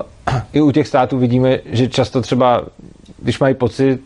[0.53, 2.63] i u těch států vidíme, že často třeba,
[3.23, 4.01] když mají pocit,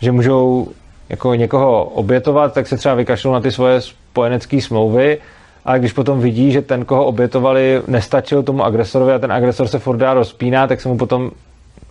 [0.00, 0.68] že můžou
[1.08, 5.18] jako někoho obětovat, tak se třeba vykašlou na ty svoje spojenecké smlouvy,
[5.64, 9.78] ale když potom vidí, že ten, koho obětovali, nestačil tomu agresorovi a ten agresor se
[9.78, 11.30] furt dá rozpíná, tak se mu potom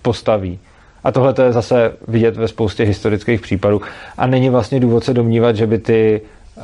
[0.02, 0.60] postaví.
[1.04, 3.82] A tohle to je zase vidět ve spoustě historických případů.
[4.18, 6.22] A není vlastně důvod se domnívat, že by ty
[6.58, 6.64] uh,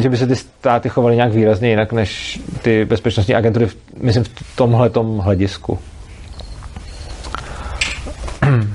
[0.00, 4.24] že by se ty státy chovaly nějak výrazně jinak než ty bezpečnostní agentury, v, myslím,
[4.24, 5.78] v tomhle hledisku.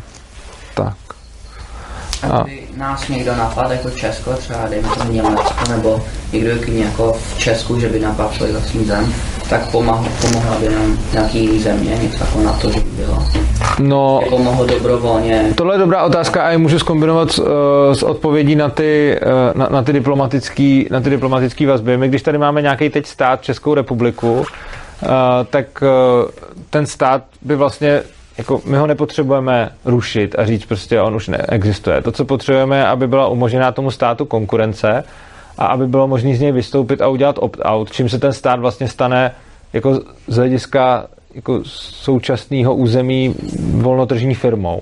[0.73, 0.97] tak.
[2.31, 7.37] A kdyby nás někdo napadl jako Česko, třeba dejme tomu Německo, nebo někdo jako v
[7.39, 9.13] Česku, že by napadl svůj vlastní zem,
[9.49, 13.23] tak pomohla, pomohla by nám nějaký jiný země, něco jako na to, že by bylo.
[13.79, 15.53] No, jako mohl dobrovolně.
[15.55, 17.45] Tohle je dobrá otázka a ji můžu zkombinovat s, uh,
[17.93, 21.97] s odpovědí na ty, uh, na, na, ty diplomatický, na ty diplomatický vazby.
[21.97, 24.45] My když tady máme nějaký teď stát, Českou republiku, uh,
[25.49, 26.29] tak uh,
[26.69, 28.01] ten stát by vlastně
[28.37, 32.01] jako my ho nepotřebujeme rušit a říct prostě, on už neexistuje.
[32.01, 35.03] To, co potřebujeme, aby byla umožněná tomu státu konkurence
[35.57, 38.87] a aby bylo možné z něj vystoupit a udělat opt-out, čím se ten stát vlastně
[38.87, 39.31] stane
[39.73, 43.35] jako z hlediska jako současného území
[43.71, 44.81] volnotržní firmou.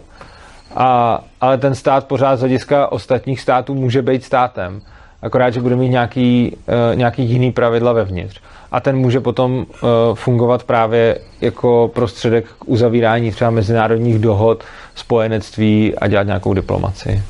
[0.75, 4.81] A, ale ten stát pořád z hlediska ostatních států může být státem.
[5.21, 6.57] Akorát, že bude mít nějaký,
[6.91, 9.65] uh, nějaký jiný pravidla vevnitř a ten může potom uh,
[10.13, 14.63] fungovat právě jako prostředek k uzavírání třeba mezinárodních dohod,
[14.95, 17.23] spojenectví a dělat nějakou diplomaci.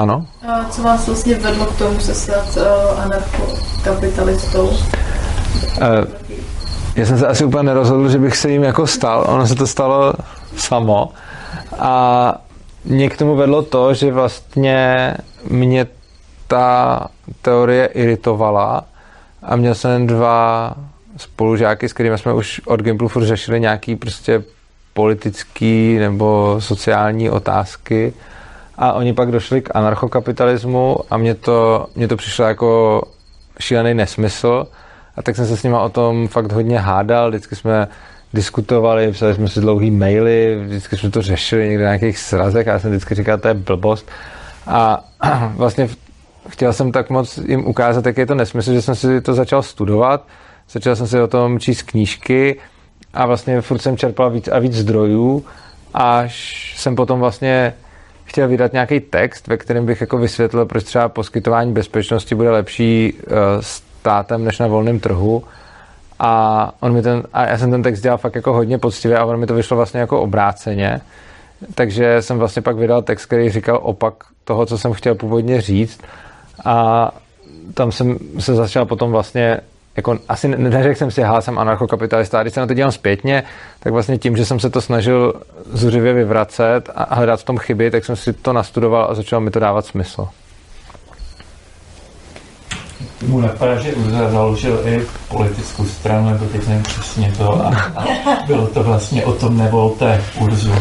[0.00, 0.26] Ano?
[0.48, 4.68] A co vás vlastně vedlo k tomu se stát uh, anarchokapitalistou?
[4.68, 4.76] Uh,
[6.96, 9.24] já jsem se asi úplně nerozhodl, že bych se jim jako stal.
[9.28, 10.12] Ono se to stalo
[10.56, 11.12] samo.
[11.78, 12.34] A
[12.84, 15.14] mě k tomu vedlo to, že vlastně
[15.48, 15.86] mě
[16.46, 17.06] ta
[17.42, 18.84] teorie iritovala
[19.42, 20.74] a měl jsem dva
[21.16, 24.42] spolužáky, s kterými jsme už od Gimplu furt řešili nějaký prostě
[24.94, 28.12] politický nebo sociální otázky
[28.80, 33.02] a oni pak došli k anarchokapitalismu a mě to, mě to přišlo jako
[33.58, 34.66] šílený nesmysl.
[35.16, 37.88] A tak jsem se s nima o tom fakt hodně hádal, vždycky jsme
[38.34, 42.72] diskutovali, psali jsme si dlouhý maily, vždycky jsme to řešili někde na nějakých srazech a
[42.72, 44.10] já jsem vždycky říkal, to je blbost.
[44.66, 45.04] A
[45.56, 45.88] vlastně
[46.48, 49.62] chtěl jsem tak moc jim ukázat, jak je to nesmysl, že jsem si to začal
[49.62, 50.26] studovat,
[50.70, 52.60] začal jsem si o tom číst knížky
[53.14, 55.44] a vlastně furt jsem čerpal víc a víc zdrojů,
[55.94, 57.74] až jsem potom vlastně
[58.30, 63.14] chtěl vydat nějaký text, ve kterém bych jako vysvětlil, proč třeba poskytování bezpečnosti bude lepší
[63.18, 65.44] eh, státem než na volném trhu.
[66.18, 69.24] A, on mi ten, a já jsem ten text dělal fakt jako hodně poctivě a
[69.24, 71.00] on mi to vyšlo vlastně jako obráceně.
[71.74, 74.14] Takže jsem vlastně pak vydal text, který říkal opak
[74.44, 76.00] toho, co jsem chtěl původně říct
[76.64, 77.10] a
[77.74, 79.60] tam jsem se začal potom vlastně
[79.96, 83.42] jako asi neřekl jsem si, já jsem anarchokapitalista, a když se na to dělám zpětně,
[83.80, 85.34] tak vlastně tím, že jsem se to snažil
[85.72, 89.50] zuřivě vyvracet a hledat v tom chyby, tak jsem si to nastudoval a začal mi
[89.50, 90.28] to dávat smysl.
[93.26, 98.04] Mu napadá, že Urza založil i politickou stranu, nebo teď nevím přesně to, a, a
[98.46, 100.72] bylo to vlastně o tom nevolte Urzu.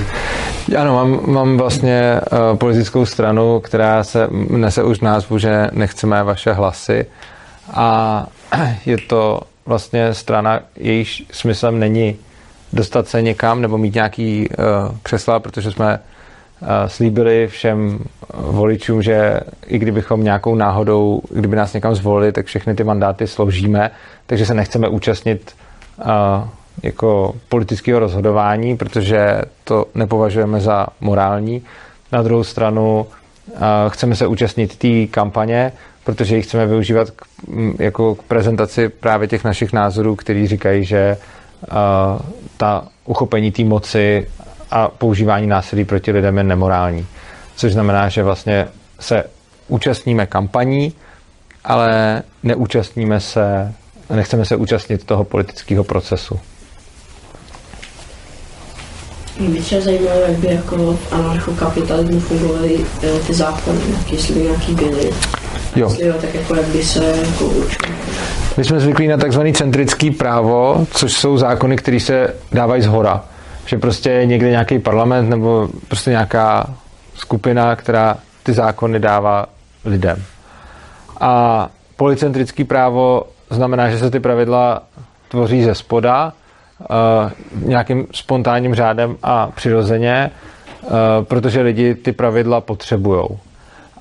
[0.78, 6.54] Ano, mám, mám vlastně uh, politickou stranu, která se nese už názvu, že nechceme vaše
[6.54, 7.06] hlasy
[7.74, 8.28] a
[8.86, 12.16] je to vlastně strana, jejíž smyslem není
[12.74, 14.56] dostat se někam nebo mít nějaký uh,
[15.04, 16.00] křesla, protože jsme
[16.62, 18.00] uh, slíbili všem
[18.34, 23.92] voličům, že i kdybychom nějakou náhodou, kdyby nás někam zvolili, tak všechny ty mandáty složíme,
[24.26, 25.56] takže se nechceme účastnit
[25.98, 26.06] uh,
[26.84, 31.62] jako politického rozhodování, protože to nepovažujeme za morální.
[32.12, 33.06] Na druhou stranu
[33.90, 35.72] chceme se účastnit té kampaně,
[36.10, 37.26] protože ji chceme využívat k,
[37.80, 41.17] jako k prezentaci právě těch našich názorů, který říkají, že
[42.58, 44.28] ta uchopení té moci
[44.72, 47.08] a používání násilí proti lidem je nemorální.
[47.56, 48.67] Což znamená, že vlastně
[49.00, 49.24] se
[49.67, 50.93] účastníme kampaní,
[51.63, 53.74] ale neúčastníme se,
[54.15, 56.39] nechceme se účastnit toho politického procesu.
[59.39, 63.80] Mě by třeba zajímalo, jak by jako v anarchokapitalismu fungovaly eh, ty zákony,
[64.12, 65.12] jestli by nějaký byly.
[65.76, 65.96] Jo.
[66.00, 67.52] Jo, tak jako jak by se jako.
[68.58, 73.24] My jsme zvyklí na takzvaný centrický právo, což jsou zákony, které se dávají z hora.
[73.66, 76.74] Že prostě někde nějaký parlament nebo prostě nějaká
[77.16, 79.46] skupina, která ty zákony dává
[79.86, 80.24] lidem.
[81.20, 84.84] A policentrický právo znamená, že se ty pravidla
[85.30, 86.34] tvoří ze spoda,
[86.80, 90.32] uh, nějakým spontánním řádem a přirozeně,
[90.84, 90.90] uh,
[91.24, 93.24] protože lidi ty pravidla potřebují.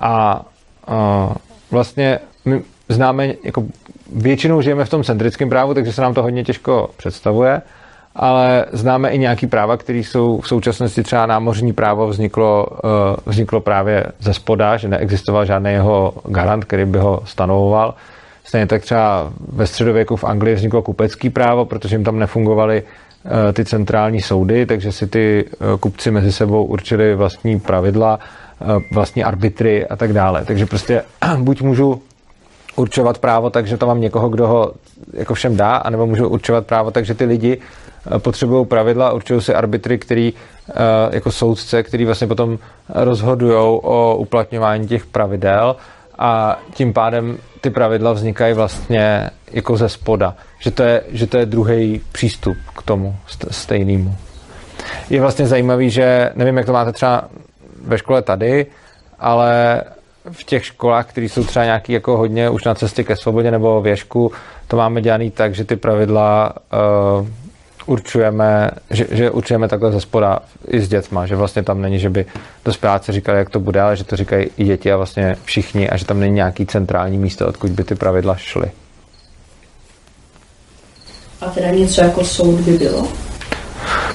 [0.01, 0.43] A
[0.89, 1.33] uh,
[1.71, 3.65] vlastně my známe, jako
[4.13, 7.63] většinou žijeme v tom centrickém právu, takže se nám to hodně těžko představuje,
[8.17, 12.81] ale známe i nějaký práva, které jsou v současnosti třeba námořní právo vzniklo, uh,
[13.27, 17.95] vzniklo právě ze spoda, že neexistoval žádný jeho garant, který by ho stanovoval.
[18.45, 23.31] Stejně tak třeba ve středověku v Anglii vzniklo kupecký právo, protože jim tam nefungovaly uh,
[23.53, 28.19] ty centrální soudy, takže si ty uh, kupci mezi sebou určili vlastní pravidla,
[28.93, 30.45] vlastní arbitry a tak dále.
[30.45, 31.03] Takže prostě
[31.39, 32.03] buď můžu
[32.77, 34.73] určovat právo tak, že to mám někoho, kdo ho
[35.13, 39.41] jako všem dá, anebo můžu určovat právo tak, že ty lidi eh, potřebují pravidla, určují
[39.41, 40.33] si arbitry, který
[40.71, 40.75] eh,
[41.13, 45.77] jako soudce, který vlastně potom rozhodují o uplatňování těch pravidel
[46.19, 50.35] a tím pádem ty pravidla vznikají vlastně jako ze spoda.
[50.59, 53.17] Že to je, že to je druhý přístup k tomu
[53.51, 54.15] stejnému.
[55.11, 57.29] Je vlastně zajímavý, že nevím, jak to máte třeba
[57.83, 58.67] ve škole tady,
[59.19, 59.83] ale
[60.33, 63.83] v těch školách, které jsou třeba nějaký jako hodně už na cestě ke svobodě nebo
[63.83, 64.33] věšku,
[64.69, 66.55] to máme dělaný tak, že ty pravidla
[67.21, 67.29] uh,
[67.87, 70.39] určujeme, že, že určujeme takhle ze spoda
[70.69, 72.27] i s dětma, že vlastně tam není, že by
[72.65, 75.97] dospěláci říkali, jak to bude, ale že to říkají i děti a vlastně všichni a
[75.97, 78.71] že tam není nějaký centrální místo, odkud by ty pravidla šly.
[81.41, 83.09] A teda něco jako soud by bylo?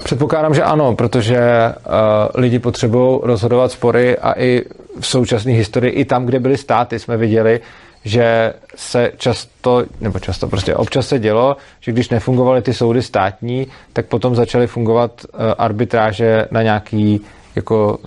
[0.04, 1.92] Předpokládám, že ano, protože uh,
[2.36, 4.62] lidi potřebují rozhodovat spory a i
[5.00, 7.60] v současné historii, i tam, kde byly státy, jsme viděli,
[8.06, 13.68] že se často, nebo často prostě občas se dělo, že když nefungovaly ty soudy státní,
[13.94, 17.22] tak potom začaly fungovat uh, arbitráže na nějaký
[17.56, 17.98] jako,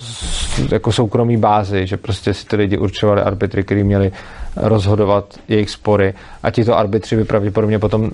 [0.72, 4.12] jako soukromý bázi, že prostě si ty lidi určovali arbitry, kteří měli
[4.56, 6.14] rozhodovat jejich spory.
[6.42, 8.10] A tito arbitři by pravděpodobně potom uh,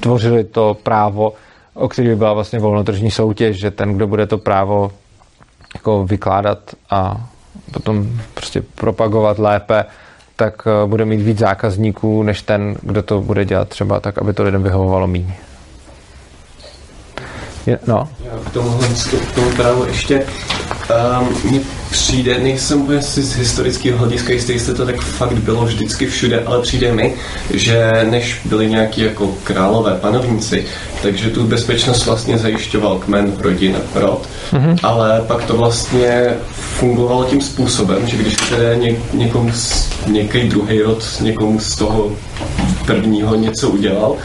[0.00, 1.32] tvořili to právo,
[1.76, 4.90] o který by byla vlastně volnotržní soutěž, že ten, kdo bude to právo
[5.74, 6.58] jako vykládat
[6.90, 7.26] a
[7.72, 9.84] potom prostě propagovat lépe,
[10.36, 14.32] tak eh, bude mít víc zákazníků, než ten, kdo to bude dělat třeba tak, aby
[14.32, 15.36] to lidem vyhovovalo méně.
[17.86, 18.08] No.
[18.24, 18.88] Já k tomuhle
[19.32, 20.26] k tomu právu ještě
[21.20, 25.64] um, mně přijde, nejsem úplně si z historického hlediska jistý, jestli to tak fakt bylo
[25.64, 27.14] vždycky všude, ale přijde mi,
[27.50, 30.64] že než byli nějaký jako králové panovníci,
[31.02, 34.78] takže tu bezpečnost vlastně zajišťoval kmen, rodina, rod, mm-hmm.
[34.82, 39.52] ale pak to vlastně fungovalo tím způsobem, že když teda ně, někomu,
[40.06, 42.12] nějaký druhý rod někomu z toho
[42.86, 44.16] prvního něco udělal,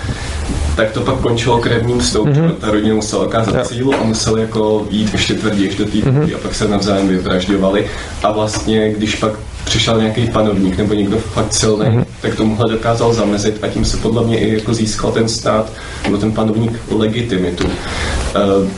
[0.75, 2.33] tak to pak končilo krevním stoupem.
[2.33, 2.55] Mm-hmm.
[2.55, 6.35] Ta rodina musela kázat sílu a museli jako jít ještě tvrdě do té mm-hmm.
[6.35, 7.87] a pak se navzájem vyvražďovali.
[8.23, 9.33] A vlastně, když pak
[9.63, 12.05] přišel nějaký panovník nebo někdo fakt silný, mm-hmm.
[12.21, 15.71] tak tomuhle dokázal zamezit a tím se podle mě i jako získal ten stát
[16.03, 17.63] nebo ten panovník legitimitu.
[17.65, 17.71] Uh,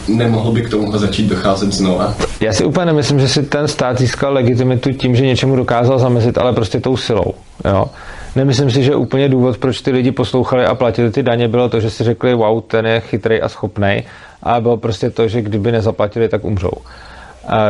[0.07, 2.15] nemohl by k tomuhle začít docházet znova?
[2.39, 6.37] Já si úplně nemyslím, že si ten stát získal legitimitu tím, že něčemu dokázal zamezit,
[6.37, 7.33] ale prostě tou silou.
[7.65, 7.85] Jo?
[8.35, 11.79] Nemyslím si, že úplně důvod, proč ty lidi poslouchali a platili ty daně, bylo to,
[11.79, 14.03] že si řekli, wow, ten je chytrý a schopný,
[14.43, 16.71] ale bylo prostě to, že kdyby nezaplatili, tak umřou.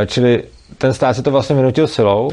[0.06, 0.44] Čili
[0.78, 2.32] ten stát se to vlastně vynutil silou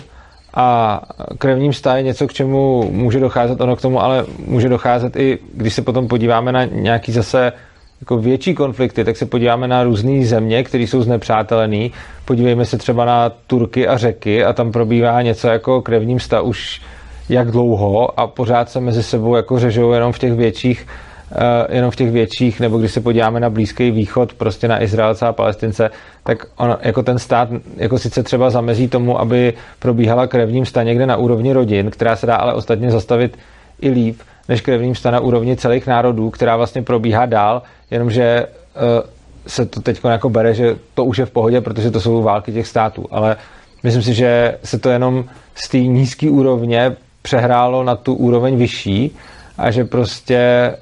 [0.54, 1.00] a
[1.38, 5.38] krevním stát je něco, k čemu může docházet, ono k tomu ale může docházet i,
[5.54, 7.52] když se potom podíváme na nějaký zase
[8.00, 11.88] jako větší konflikty, tak se podíváme na různé země, které jsou znepřátelené.
[12.24, 16.82] Podívejme se třeba na Turky a řeky a tam probíhá něco jako krevním vztah už
[17.30, 20.86] jak dlouho a pořád se mezi sebou jako řežou jenom v těch větších
[21.30, 25.26] Uh, jenom v těch větších, nebo když se podíváme na Blízký východ, prostě na Izraelce
[25.26, 25.90] a Palestince,
[26.24, 31.06] tak on, jako ten stát jako sice třeba zamezí tomu, aby probíhala krevním sta někde
[31.06, 33.38] na úrovni rodin, která se dá ale ostatně zastavit
[33.80, 39.10] i líp, než krevním sta na úrovni celých národů, která vlastně probíhá dál, jenomže uh,
[39.46, 42.52] se to teď jako bere, že to už je v pohodě, protože to jsou války
[42.52, 43.36] těch států, ale
[43.82, 49.16] myslím si, že se to jenom z té nízké úrovně přehrálo na tu úroveň vyšší
[49.58, 50.76] a že prostě eh,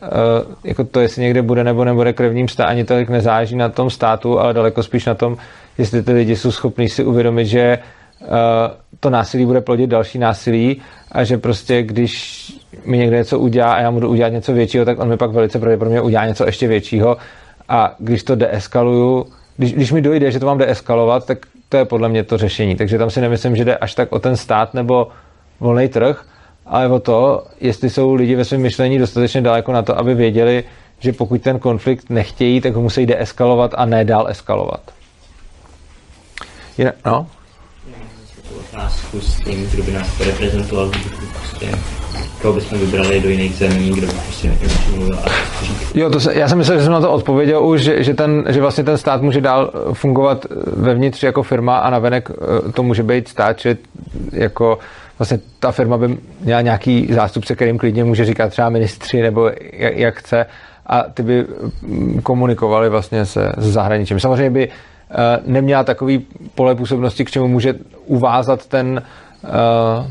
[0.65, 4.41] jako to, jestli někde bude nebo nebude krevním stát, ani tolik nezáží na tom státu,
[4.41, 5.37] ale daleko spíš na tom,
[5.79, 7.79] jestli ty lidi jsou schopní si uvědomit, že eh,
[9.01, 10.83] to násilí bude plodit další násilí
[11.13, 12.45] a že prostě když
[12.85, 15.59] mi někde něco udělá a já budu udělat něco většího, tak on mi pak velice
[15.59, 17.17] pravděpodobně udělá něco ještě většího
[17.69, 19.27] a když to deeskaluju,
[19.57, 22.77] když, když mi dojde, že to mám deeskalovat, tak to je podle mě to řešení.
[22.77, 25.09] Takže tam si nemyslím, že jde až tak o ten stát nebo
[25.61, 26.25] volný trh,
[26.67, 30.65] ale o to, jestli jsou lidi ve svém myšlení dostatečně daleko na to, aby věděli,
[30.99, 34.81] že pokud ten konflikt nechtějí, tak ho musí deeskalovat a ne dál eskalovat.
[36.79, 37.27] Jinak, no?
[38.79, 40.91] otázku s tím, kdo by nás reprezentoval
[41.33, 41.79] prostě
[42.43, 44.53] koho bychom vybrali do jiných zemí, kdo by prostě
[44.91, 45.19] mluvil
[45.95, 48.45] Jo, to se, já jsem myslel, že jsem na to odpověděl už, že, že, ten,
[48.49, 50.47] že vlastně ten stát může dál fungovat
[50.77, 53.77] vevnitř jako firma a navenek eh, to může být stát, že
[54.33, 54.79] jako
[55.19, 59.97] vlastně ta firma by měla nějaký zástupce, kterým klidně může říkat třeba ministři nebo jak,
[59.97, 60.47] jak chce
[60.87, 61.47] a ty by
[61.83, 64.21] mm, komunikovali vlastně se, s zahraničím.
[64.21, 64.75] Samozřejmě by uh,
[65.47, 67.75] neměla takový pole působnosti, k čemu může
[68.07, 69.03] uvázat ten
[69.45, 70.07] uh,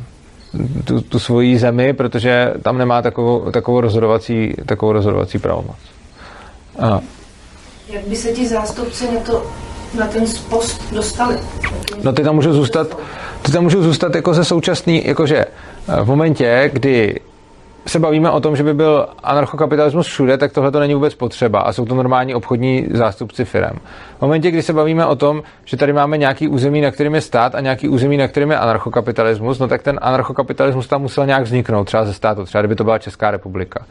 [0.83, 5.77] tu, tu svoji zemi, protože tam nemá takovou, takovou rozhodovací, takovou rozhodovací pravomoc.
[7.89, 9.45] Jak by se ti zástupci na, to,
[9.99, 11.37] na ten post dostali?
[12.03, 12.97] No ty tam můžou zůstat,
[13.41, 15.45] ty tam můžou zůstat jako ze současný, jakože
[16.03, 17.19] v momentě, kdy
[17.87, 21.59] se bavíme o tom, že by byl anarchokapitalismus všude, tak tohle to není vůbec potřeba
[21.59, 23.79] a jsou to normální obchodní zástupci firm.
[24.17, 27.21] V momentě, kdy se bavíme o tom, že tady máme nějaký území, na kterým je
[27.21, 31.43] stát a nějaký území, na kterým je anarchokapitalismus, no tak ten anarchokapitalismus tam musel nějak
[31.43, 33.85] vzniknout, třeba ze státu, třeba kdyby to byla Česká republika.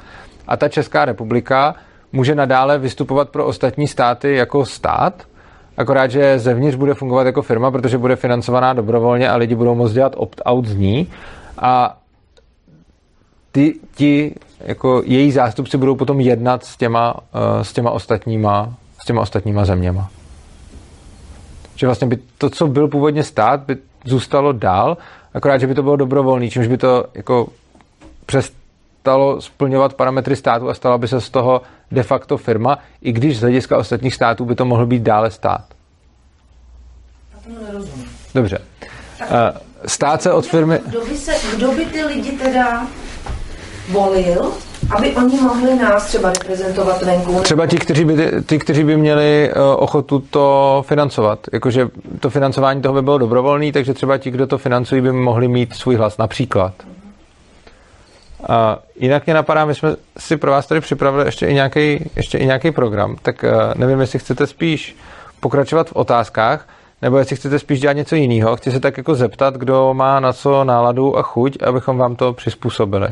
[0.48, 1.74] A ta Česká republika
[2.12, 5.22] může nadále vystupovat pro ostatní státy jako stát,
[5.76, 9.92] akorát, že zevnitř bude fungovat jako firma, protože bude financovaná dobrovolně a lidi budou moct
[9.92, 11.08] dělat opt-out z ní.
[11.58, 11.98] A
[13.52, 17.20] ty, ti, jako její zástupci budou potom jednat s těma, uh,
[17.62, 20.10] s těma ostatníma, s těma ostatníma zeměma.
[21.76, 24.96] Že vlastně by to, co byl původně stát, by zůstalo dál,
[25.34, 27.48] akorát, že by to bylo dobrovolný, čímž by to jako
[29.06, 33.38] přestalo splňovat parametry státu a stala by se z toho de facto firma, i když
[33.38, 35.64] z hlediska ostatních států by to mohl být dále stát.
[38.34, 38.58] Dobře.
[39.20, 39.26] Uh,
[39.86, 40.80] stát se od firmy...
[40.86, 42.86] Kdo by, se, kdo by ty lidi teda
[43.88, 44.52] volil,
[44.96, 47.40] aby oni mohli nás třeba reprezentovat venku.
[47.40, 51.38] Třeba ti, kteří by, ty, kteří by měli uh, ochotu to financovat.
[51.52, 51.88] Jakože
[52.20, 55.74] to financování toho by bylo dobrovolné, takže třeba ti, kdo to financují, by mohli mít
[55.74, 56.72] svůj hlas, například.
[58.48, 58.54] Uh,
[58.96, 62.46] jinak mě napadá, my jsme si pro vás tady připravili ještě i nějaký, ještě i
[62.46, 64.96] nějaký program, tak uh, nevím, jestli chcete spíš
[65.40, 66.68] pokračovat v otázkách,
[67.02, 68.56] nebo jestli chcete spíš dělat něco jiného.
[68.56, 72.32] Chci se tak jako zeptat, kdo má na co náladu a chuť, abychom vám to
[72.32, 73.08] přizpůsobili.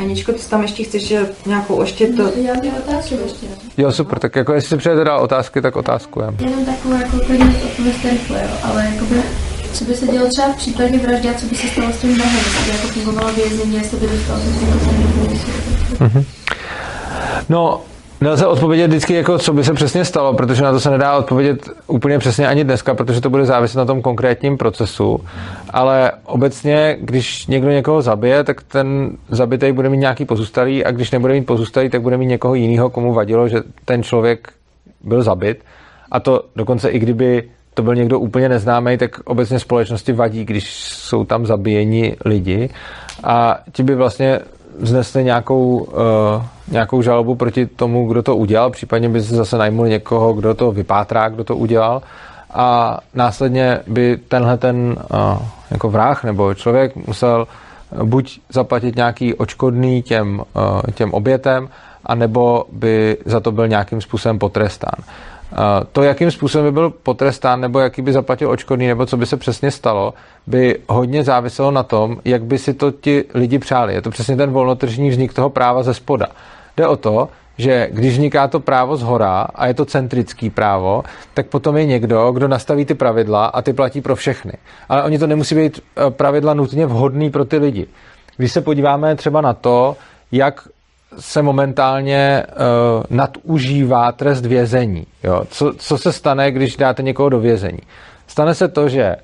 [0.00, 1.14] Aničko, ty tam ještě chceš
[1.46, 2.22] nějakou ještě to...
[2.22, 3.46] Já otázku ještě.
[3.76, 6.36] Jo, super, tak jako jestli si přejete dát otázky, tak otázkujem.
[6.40, 9.22] Jenom takovou jako klidně odpověste rychle, jo, ale jakoby,
[9.72, 12.16] co by se dělo třeba v případě vraždy a co by se stalo s tím
[12.16, 14.36] Bohem, jestli jako fungovalo vězení, jestli by dostal
[15.98, 16.24] mm-hmm.
[17.48, 17.80] No,
[18.22, 21.68] Nelze odpovědět vždycky, jako, co by se přesně stalo, protože na to se nedá odpovědět
[21.86, 25.20] úplně přesně ani dneska, protože to bude záviset na tom konkrétním procesu.
[25.70, 31.10] Ale obecně, když někdo někoho zabije, tak ten zabitý bude mít nějaký pozůstalý a když
[31.10, 34.52] nebude mít pozůstalý, tak bude mít někoho jiného, komu vadilo, že ten člověk
[35.04, 35.64] byl zabit.
[36.10, 40.74] A to dokonce i kdyby to byl někdo úplně neznámý, tak obecně společnosti vadí, když
[40.74, 42.70] jsou tam zabíjeni lidi.
[43.24, 44.40] A ti by vlastně
[44.78, 49.86] vznesli nějakou, uh, nějakou žalobu proti tomu, kdo to udělal, případně by se zase najmul
[49.86, 52.02] někoho, kdo to vypátrá, kdo to udělal
[52.54, 57.46] a následně by tenhle ten uh, jako vrah nebo člověk musel
[58.04, 61.68] buď zaplatit nějaký očkodný těm, uh, těm obětem,
[62.06, 65.04] anebo by za to byl nějakým způsobem potrestán.
[65.92, 69.36] To, jakým způsobem by byl potrestán, nebo jaký by zaplatil očkodný, nebo co by se
[69.36, 70.14] přesně stalo,
[70.46, 73.94] by hodně záviselo na tom, jak by si to ti lidi přáli.
[73.94, 76.26] Je to přesně ten volnotržní vznik toho práva ze spoda.
[76.76, 77.28] Jde o to,
[77.58, 81.02] že když vzniká to právo z hora a je to centrický právo,
[81.34, 84.52] tak potom je někdo, kdo nastaví ty pravidla a ty platí pro všechny.
[84.88, 87.86] Ale oni to nemusí být eh, pravidla nutně vhodný pro ty lidi.
[88.36, 89.96] Když se podíváme třeba na to,
[90.32, 90.68] jak
[91.18, 95.06] se momentálně uh, nadužívá trest vězení.
[95.22, 95.42] Jo?
[95.50, 97.78] Co, co se stane, když dáte někoho do vězení?
[98.26, 99.16] Stane se to, že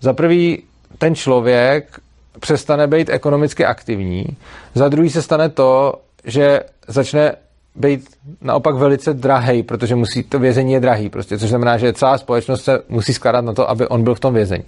[0.00, 0.62] za prvý
[0.98, 2.00] ten člověk
[2.40, 4.26] přestane být ekonomicky aktivní,
[4.74, 7.32] za druhý se stane to, že začne
[7.74, 8.08] být
[8.40, 12.64] naopak velice drahý, protože musí, to vězení je drahý, prostě, což znamená, že celá společnost
[12.64, 14.64] se musí skládat na to, aby on byl v tom vězení.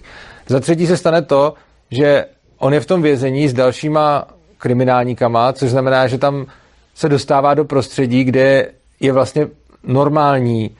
[0.46, 1.54] Za třetí se stane to,
[1.90, 2.24] že
[2.58, 4.26] on je v tom vězení s dalšíma
[4.58, 6.46] kriminálníkama, což znamená, že tam
[6.94, 8.68] se dostává do prostředí, kde
[9.00, 9.46] je vlastně
[9.82, 10.70] normální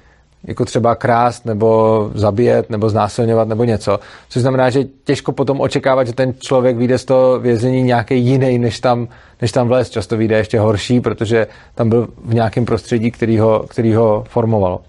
[0.45, 4.01] jako třeba krást nebo zabíjet nebo znásilňovat nebo něco.
[4.29, 8.59] Což znamená, že těžko potom očekávat, že ten člověk vyjde z toho vězení nějaký jiný,
[8.59, 9.09] než tam,
[9.43, 9.91] než tam vlez.
[9.91, 14.81] Často vyjde ještě horší, protože tam byl v nějakém prostředí, který ho, který ho formovalo.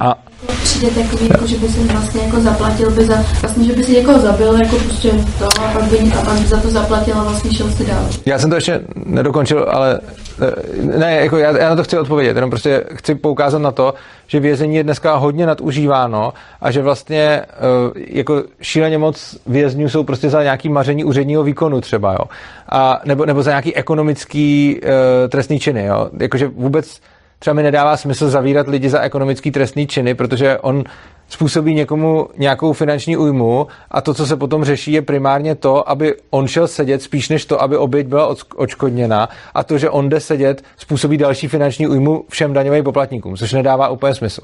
[0.00, 3.84] A přijde takový, jako, že by si vlastně jako zaplatil by za, vlastně, že by
[3.84, 7.14] si někoho zabil, jako prostě to a pak by, a pak by za to zaplatil
[7.14, 8.08] a vlastně šel si dál.
[8.26, 10.00] Já jsem to ještě nedokončil, ale
[10.42, 13.94] eh, ne, jako já, já na to chci odpovědět, jenom prostě chci poukázat na to,
[14.26, 17.46] že vězení je dneska hodně nadužíváno a že vlastně eh,
[17.94, 22.24] jako šíleně moc vězňů jsou prostě za nějaký maření úředního výkonu třeba, jo.
[22.68, 24.90] A, nebo, nebo za nějaký ekonomický uh,
[25.28, 26.08] trestný činy, jo.
[26.20, 27.00] Jakože vůbec
[27.38, 30.84] třeba mi nedává smysl zavírat lidi za ekonomický trestný činy, protože on
[31.28, 36.14] způsobí někomu nějakou finanční újmu a to, co se potom řeší, je primárně to, aby
[36.30, 40.20] on šel sedět spíš než to, aby oběť byla odškodněna a to, že on jde
[40.20, 44.42] sedět, způsobí další finanční újmu všem daňovým poplatníkům, což nedává úplně smysl.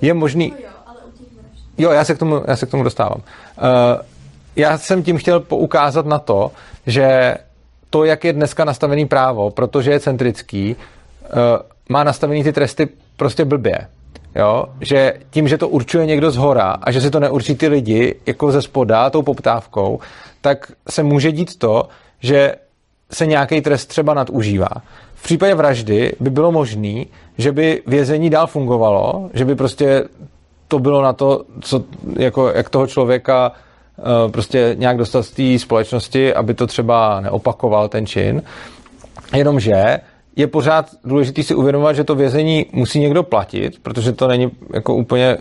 [0.00, 0.52] Je možný...
[1.78, 3.20] Jo, já se k tomu, já se k tomu dostávám.
[3.20, 4.02] Uh,
[4.56, 6.52] já jsem tím chtěl poukázat na to,
[6.86, 7.36] že
[7.90, 13.44] to, jak je dneska nastavený právo, protože je centrický, uh, má nastavený ty tresty prostě
[13.44, 13.88] blbě.
[14.34, 14.64] Jo?
[14.80, 18.14] Že tím, že to určuje někdo z hora a že si to neurčí ty lidi
[18.26, 20.00] jako ze spoda tou poptávkou,
[20.40, 21.88] tak se může dít to,
[22.20, 22.54] že
[23.12, 24.68] se nějaký trest třeba nadužívá.
[25.14, 27.04] V případě vraždy by bylo možné,
[27.38, 30.04] že by vězení dál fungovalo, že by prostě
[30.68, 31.84] to bylo na to, co,
[32.18, 33.52] jako, jak toho člověka
[33.96, 38.42] uh, prostě nějak dostat z té společnosti, aby to třeba neopakoval ten čin.
[39.34, 40.00] Jenomže
[40.36, 44.94] je pořád důležité si uvědomovat, že to vězení musí někdo platit, protože to není jako
[44.94, 45.38] úplně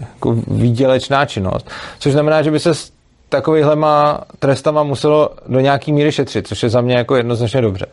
[0.00, 1.70] jako výdělečná činnost.
[1.98, 2.92] Což znamená, že by se s
[3.28, 7.86] takovýhlema trestama muselo do nějaký míry šetřit, což je za mě jako jednoznačně dobře.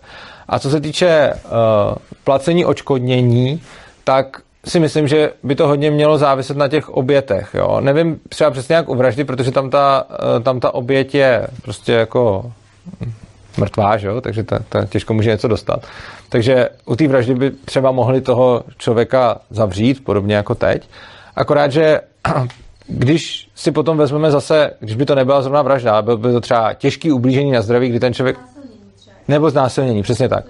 [0.48, 1.50] A co se týče uh,
[2.24, 3.62] placení očkodnění,
[4.04, 7.50] tak si myslím, že by to hodně mělo záviset na těch obětech.
[7.54, 7.78] Jo?
[7.82, 11.94] Nevím třeba přesně jak u vraždy, protože tam ta, uh, tam ta oběť je prostě
[11.94, 12.52] jako
[13.58, 14.22] mrtvá, že jo?
[14.22, 15.86] takže ta, ta těžko může něco dostat.
[16.30, 20.90] Takže u té vraždy by třeba mohli toho člověka zavřít, podobně jako teď.
[21.36, 22.02] Akorát, že
[22.88, 26.74] když si potom vezmeme zase, když by to nebyla zrovna vražda, byl by to třeba
[26.74, 28.38] těžký ublížení na zdraví, kdy ten člověk...
[29.28, 30.46] Nebo znásilnění, přesně tak.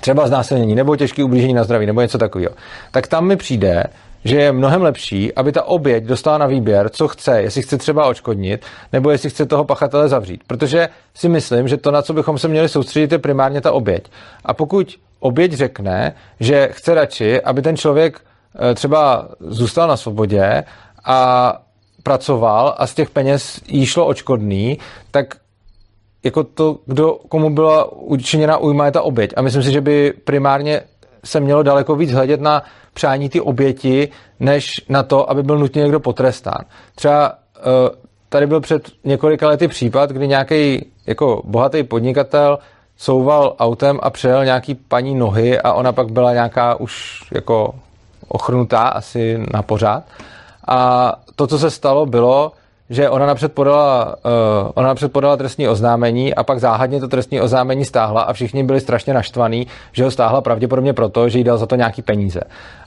[0.00, 2.52] Třeba znásilnění, nebo těžký ublížení na zdraví, nebo něco takového.
[2.90, 3.84] Tak tam mi přijde,
[4.24, 8.06] že je mnohem lepší, aby ta oběť dostala na výběr, co chce, jestli chce třeba
[8.06, 10.40] očkodnit, nebo jestli chce toho pachatele zavřít.
[10.46, 14.10] Protože si myslím, že to, na co bychom se měli soustředit, je primárně ta oběť.
[14.44, 18.20] A pokud oběť řekne, že chce radši, aby ten člověk
[18.70, 20.64] eh, třeba zůstal na svobodě
[21.04, 21.52] a
[22.02, 24.78] pracoval a z těch peněz jí šlo očkodný,
[25.10, 25.34] tak
[26.24, 29.32] jako to, kdo, komu byla učiněna újma, je ta oběť.
[29.36, 30.82] A myslím si, že by primárně
[31.24, 32.62] se mělo daleko víc hledět na
[32.94, 34.08] přání ty oběti,
[34.40, 36.64] než na to, aby byl nutně někdo potrestán.
[36.94, 37.62] Třeba eh,
[38.28, 42.58] tady byl před několika lety případ, kdy nějaký jako bohatý podnikatel
[42.96, 47.74] souval autem a přejel nějaký paní nohy a ona pak byla nějaká už jako
[48.28, 50.04] ochrnutá asi na pořád.
[50.68, 52.52] A to, co se stalo, bylo,
[52.90, 57.40] že ona napřed podala, uh, ona napřed podala trestní oznámení a pak záhadně to trestní
[57.40, 61.58] oznámení stáhla a všichni byli strašně naštvaní, že ho stáhla pravděpodobně proto, že jí dal
[61.58, 62.40] za to nějaký peníze.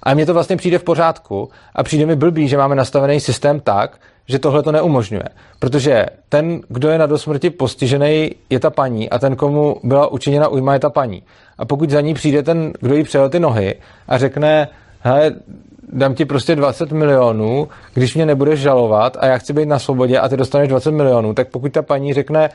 [0.04, 3.60] A mně to vlastně přijde v pořádku a přijde mi blbý, že máme nastavený systém
[3.60, 3.98] tak,
[4.28, 5.24] že tohle to neumožňuje.
[5.60, 10.48] Protože ten, kdo je na dosmrti postižený, je ta paní a ten, komu byla učiněna
[10.48, 11.24] újma, je ta paní.
[11.58, 13.76] A pokud za ní přijde ten, kdo jí přejel ty nohy
[14.08, 14.68] a řekne,
[15.00, 15.32] hele,
[15.94, 20.20] dám ti prostě 20 milionů, když mě nebudeš žalovat a já chci být na svobodě
[20.20, 22.50] a ty dostaneš 20 milionů, tak pokud ta paní řekne,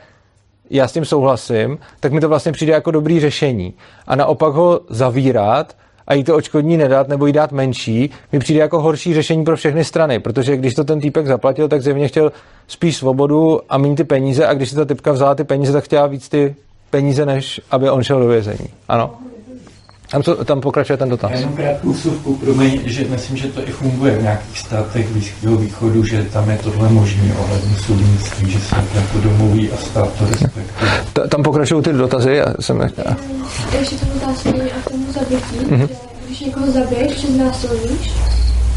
[0.69, 3.73] já s tím souhlasím, tak mi to vlastně přijde jako dobrý řešení.
[4.07, 5.75] A naopak ho zavírat
[6.07, 9.55] a jí to očkodní nedat nebo jí dát menší, mi přijde jako horší řešení pro
[9.55, 12.31] všechny strany, protože když to ten týpek zaplatil, tak zjevně chtěl
[12.67, 15.83] spíš svobodu a méně ty peníze a když si ta typka vzala ty peníze, tak
[15.83, 16.55] chtěla víc ty
[16.89, 18.69] peníze, než aby on šel do vězení.
[18.87, 19.15] Ano.
[20.11, 21.31] Tam, to, tam pokračuje ten dotaz.
[21.31, 26.03] Jenom krátkou vsuvku, promiň, že myslím, že to i funguje v nějakých státech Blízkého východu,
[26.03, 30.65] že tam je tohle možné ohledně soudnictví, že se jako domluví a stát to respektuje.
[31.29, 32.35] Tam pokračují ty dotazy.
[32.35, 32.81] Já jsem...
[33.79, 35.87] Ještě to otázky a tomu zabití, mm-hmm.
[35.87, 35.87] že
[36.25, 38.13] když někoho zabiješ, že znásilníš,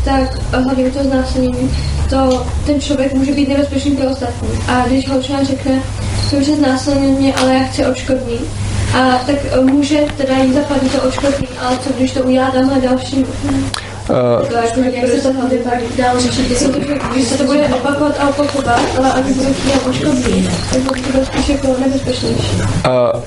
[0.05, 1.71] tak hlavně to znásilnění,
[2.11, 4.49] to ten člověk může být nebezpečný pro ostatní.
[4.69, 5.83] A když holčina řekne,
[6.41, 8.43] že znásilnil mě, ale já chci odškodnit,
[8.95, 12.81] a tak eh, může teda jí zaplatit to odškodní, ale co když to udělá tamhle
[12.81, 13.25] další
[14.11, 15.33] Uh, to jako, jak se to
[15.99, 16.47] dál řešit,
[17.13, 21.27] když se to bude opakovat a opakovat, ale ani budou chtít odškodní, tak to bude
[21.27, 22.57] spíš jako nebezpečnější.
[22.57, 23.21] Uh,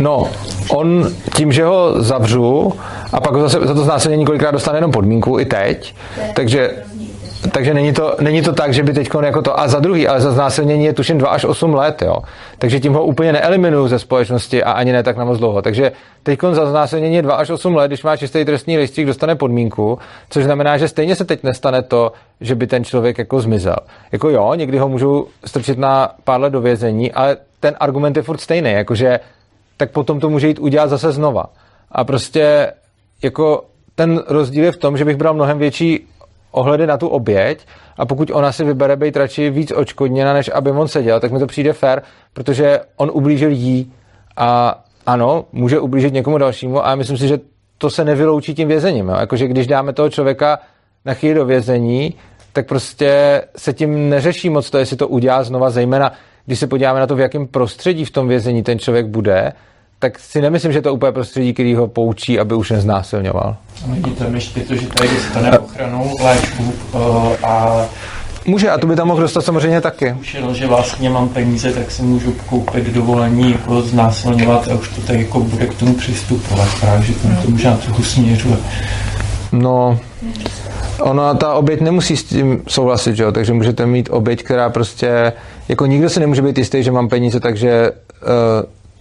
[0.00, 0.30] no,
[0.70, 2.72] on tím, že ho zavřu
[3.12, 5.94] a pak zase za to znásilnění několikrát dostane jenom podmínku i teď,
[6.34, 6.70] takže
[7.52, 10.20] takže není to, není to tak, že by teď jako to, a za druhý, ale
[10.20, 12.16] za znásilnění je tuším 2 až 8 let, jo.
[12.58, 15.62] Takže tím ho úplně neeliminuju ze společnosti a ani ne tak na moc dlouho.
[15.62, 15.92] Takže
[16.22, 19.98] teď za znásilnění je 2 až 8 let, když má čistý trestní listík, dostane podmínku,
[20.30, 23.76] což znamená, že stejně se teď nestane to, že by ten člověk jako zmizel.
[24.12, 28.22] Jako jo, někdy ho můžu strčit na pár let do vězení, ale ten argument je
[28.22, 29.20] furt stejný, jakože
[29.76, 31.44] tak potom to může jít udělat zase znova.
[31.92, 32.72] A prostě
[33.22, 33.64] jako
[33.94, 36.06] ten rozdíl je v tom, že bych bral mnohem větší
[36.50, 37.66] ohledy na tu oběť
[37.96, 41.38] a pokud ona si vybere být radši víc očkodněna, než aby on seděl, tak mi
[41.38, 42.00] to přijde fair,
[42.32, 43.92] protože on ublížil jí
[44.36, 47.40] a ano, může ublížit někomu dalšímu a myslím si, že
[47.78, 49.08] to se nevyloučí tím vězením.
[49.08, 49.16] Jo?
[49.20, 50.58] Jakože když dáme toho člověka
[51.04, 52.14] na chvíli do vězení,
[52.52, 56.12] tak prostě se tím neřeší moc to, jestli to udělá znova, zejména
[56.46, 59.52] když se podíváme na to, v jakém prostředí v tom vězení ten člověk bude,
[59.98, 63.56] tak si nemyslím, že to je úplně prostředí, který ho poučí, aby už neznásilňoval.
[63.86, 67.84] Vidí tam ještě to, že tady dostane ochranu léčbu uh, a
[68.46, 70.14] Může, a to by tam mohl dostat samozřejmě taky.
[70.20, 75.00] Ušel, že vlastně mám peníze, tak si můžu koupit dovolení jako znásilňovat a už to
[75.00, 76.68] tak jako bude k tomu přistupovat.
[76.80, 78.56] Právě, že to, to možná trochu směřuje.
[79.52, 79.98] No,
[81.00, 83.32] ona, ta oběť nemusí s tím souhlasit, že jo?
[83.32, 85.32] takže můžete mít oběť, která prostě,
[85.68, 88.28] jako nikdo si nemůže být jistý, že mám peníze, takže uh,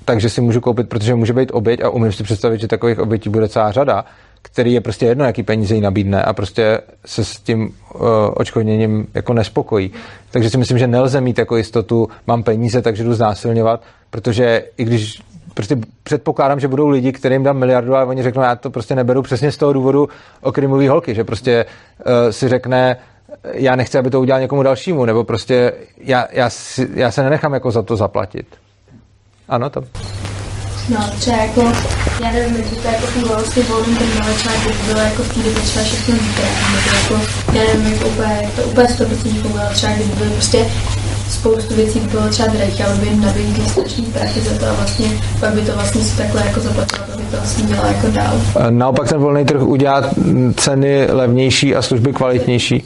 [0.08, 3.30] takže si můžu koupit, protože může být oběť a umím si představit, že takových obětí
[3.30, 4.06] bude celá řada,
[4.42, 8.02] který je prostě jedno, jaký peníze jí nabídne a prostě se s tím uh,
[8.34, 9.92] očkodněním jako nespokojí.
[10.32, 14.84] Takže si myslím, že nelze mít jako jistotu, mám peníze, takže jdu znásilňovat, protože i
[14.84, 15.22] když
[15.54, 19.22] prostě předpokládám, že budou lidi, kterým dám miliardu a oni řeknou, já to prostě neberu
[19.22, 20.10] přesně z toho důvodu,
[20.42, 22.98] o kterém mluví holky, že prostě uh, si řekne,
[23.54, 27.54] já nechci, aby to udělal někomu dalšímu, nebo prostě já, já, si, já se nenechám
[27.54, 28.48] jako za to zaplatit.
[29.50, 29.84] Ano, to.
[30.90, 31.62] No, třeba jako,
[32.24, 35.24] já nevím, by to jako fungovalo s tím volným trhem, ale třeba by bylo jako
[35.24, 39.70] v týdě potřeba všechno zítra, nebo jako, já nevím, jak úplně, to úplně 100% fungovalo,
[39.74, 40.66] třeba kdyby byly prostě
[41.30, 45.08] spoustu věcí by bylo třeba drahých, ale by nabídli strašný prachy za to a vlastně
[45.40, 48.42] pak by to vlastně si takhle jako zaplatilo, to to vlastně jako dál.
[48.70, 50.10] Naopak ten volný trh udělá
[50.56, 52.84] ceny levnější a služby kvalitnější.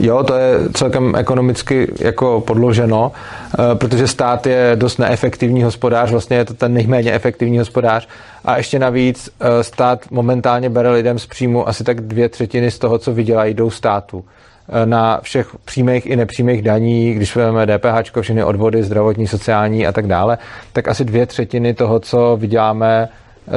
[0.00, 6.36] Jo, to je celkem ekonomicky jako podloženo, eh, protože stát je dost neefektivní hospodář, vlastně
[6.36, 8.08] je to ten nejméně efektivní hospodář.
[8.44, 12.78] A ještě navíc eh, stát momentálně bere lidem z příjmu asi tak dvě třetiny z
[12.78, 14.24] toho, co vydělají, jdou státu.
[14.68, 19.92] Eh, na všech přímých i nepřímých daní, když vezmeme DPH, všechny odvody, zdravotní, sociální a
[19.92, 20.38] tak dále,
[20.72, 23.08] tak asi dvě třetiny toho, co vyděláme,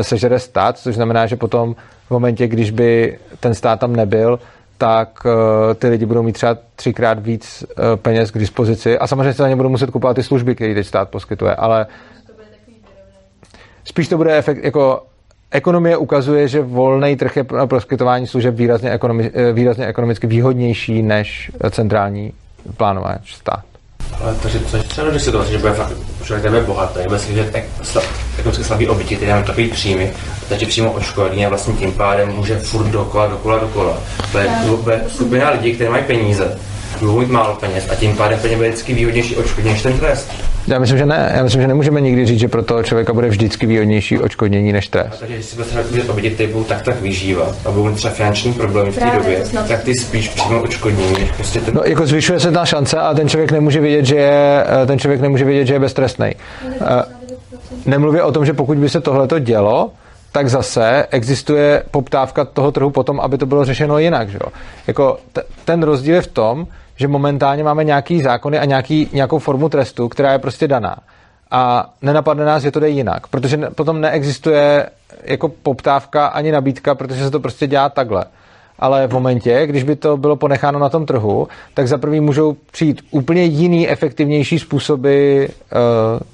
[0.02, 1.76] sežere stát, což znamená, že potom
[2.08, 4.40] v momentě, když by ten stát tam nebyl,
[4.78, 5.32] tak uh,
[5.74, 9.50] ty lidi budou mít třeba třikrát víc uh, peněz k dispozici a samozřejmě se za
[9.50, 11.88] ně budou muset kupovat ty služby, které teď stát poskytuje, ale
[13.84, 15.04] spíš to bude efekt, jako
[15.52, 21.02] ekonomie ukazuje, že volný trh je na poskytování služeb výrazně, ekonomi, eh, výrazně ekonomicky výhodnější
[21.02, 22.34] než centrální
[22.78, 23.64] plánování stát.
[24.22, 25.94] Ale takže co třeba do situace, že bude fakt
[26.24, 27.52] člověk nebude bohatý, bude si že
[28.38, 30.14] ekonomicky slabý oběti, který mám takový příjmy,
[30.50, 33.98] takže přímo odškodní a vlastně tím pádem může furt dokola, dokola, dokola.
[34.32, 34.52] To je,
[34.84, 36.58] to je skupina lidí, kteří mají peníze,
[37.00, 40.32] budou mít málo peněz a tím pádem peněz bude vždycky výhodnější odškodnění než ten trest.
[40.68, 41.34] Já myslím, že ne.
[41.36, 44.88] Já myslím, že nemůžeme nikdy říct, že pro toho člověka bude vždycky výhodnější odškodnění než
[44.88, 45.14] trest.
[45.14, 45.56] A takže když si
[45.90, 49.12] bude oběti, ty budou tak tak vyžívat a budou mít třeba finanční problémy v té
[49.18, 51.14] době, tak ty spíš přímo odškodnění.
[51.14, 51.74] Než prostě ten...
[51.74, 55.22] No, jako zvyšuje se ta šance a ten člověk nemůže vědět, že je, ten člověk
[55.22, 56.28] nemůže vědět, že je beztrestný.
[56.28, 57.04] Eh,
[57.86, 59.92] nemluvě o tom, že pokud by se tohleto dělo,
[60.32, 64.30] tak zase existuje poptávka toho trhu potom, aby to bylo řešeno jinak.
[64.30, 64.52] Že jo?
[64.88, 66.68] Jako t- ten rozdíl je v tom,
[66.98, 70.96] že momentálně máme nějaký zákony a nějaký, nějakou formu trestu, která je prostě daná.
[71.52, 74.90] A nenapadne nás, že to jde jinak, protože potom neexistuje
[75.24, 78.26] jako poptávka ani nabídka, protože se to prostě dělá takhle.
[78.80, 82.56] Ale v momentě, když by to bylo ponecháno na tom trhu, tak za prvý můžou
[82.72, 85.50] přijít úplně jiný, efektivnější způsoby uh,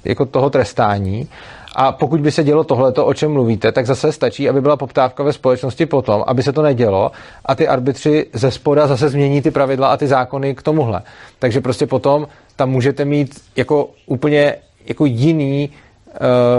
[0.06, 1.30] jako toho trestání
[1.76, 5.24] a pokud by se dělo tohleto, o čem mluvíte, tak zase stačí, aby byla poptávka
[5.24, 7.12] ve společnosti potom, aby se to nedělo
[7.46, 11.02] a ty arbitři ze spoda zase změní ty pravidla a ty zákony k tomuhle.
[11.40, 14.56] Takže prostě potom tam můžete mít jako úplně
[14.86, 15.70] jako jiný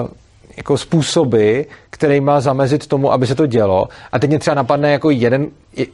[0.03, 0.09] uh,
[0.57, 1.61] jako způsoby,
[1.91, 3.89] který má zamezit tomu, aby se to dělo.
[4.12, 5.47] A teď mě třeba napadne jako jeden,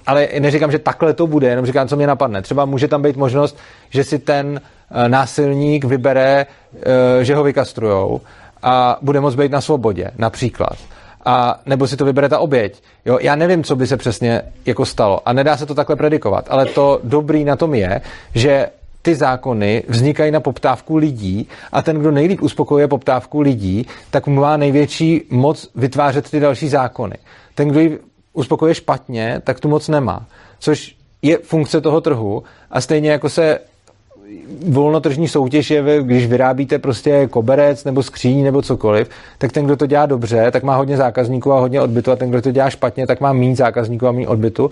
[0.07, 2.43] ale neříkám, že takhle to bude, jenom říkám, co mě napadne.
[2.43, 3.59] Třeba může tam být možnost,
[3.91, 4.61] že si ten
[4.91, 6.81] uh, násilník vybere, uh,
[7.23, 8.21] že ho vykastrujou
[8.63, 10.79] a bude moct být na svobodě, například.
[11.25, 12.83] A nebo si to vybere ta oběť.
[13.05, 16.47] Jo, já nevím, co by se přesně jako stalo a nedá se to takhle predikovat,
[16.51, 18.01] ale to dobrý na tom je,
[18.35, 18.67] že
[19.03, 24.57] ty zákony vznikají na poptávku lidí a ten, kdo nejlíp uspokojuje poptávku lidí, tak má
[24.57, 27.15] největší moc vytvářet ty další zákony.
[27.55, 27.99] Ten, kdo ji
[28.33, 30.27] uspokojuje špatně, tak tu moc nemá.
[30.59, 33.59] Což je funkce toho trhu a stejně jako se
[34.69, 39.09] volnotržní soutěž je, když vyrábíte prostě koberec nebo skříň nebo cokoliv,
[39.39, 42.31] tak ten, kdo to dělá dobře, tak má hodně zákazníků a hodně odbytu a ten,
[42.31, 44.71] kdo to dělá špatně, tak má méně zákazníků a méně odbytu.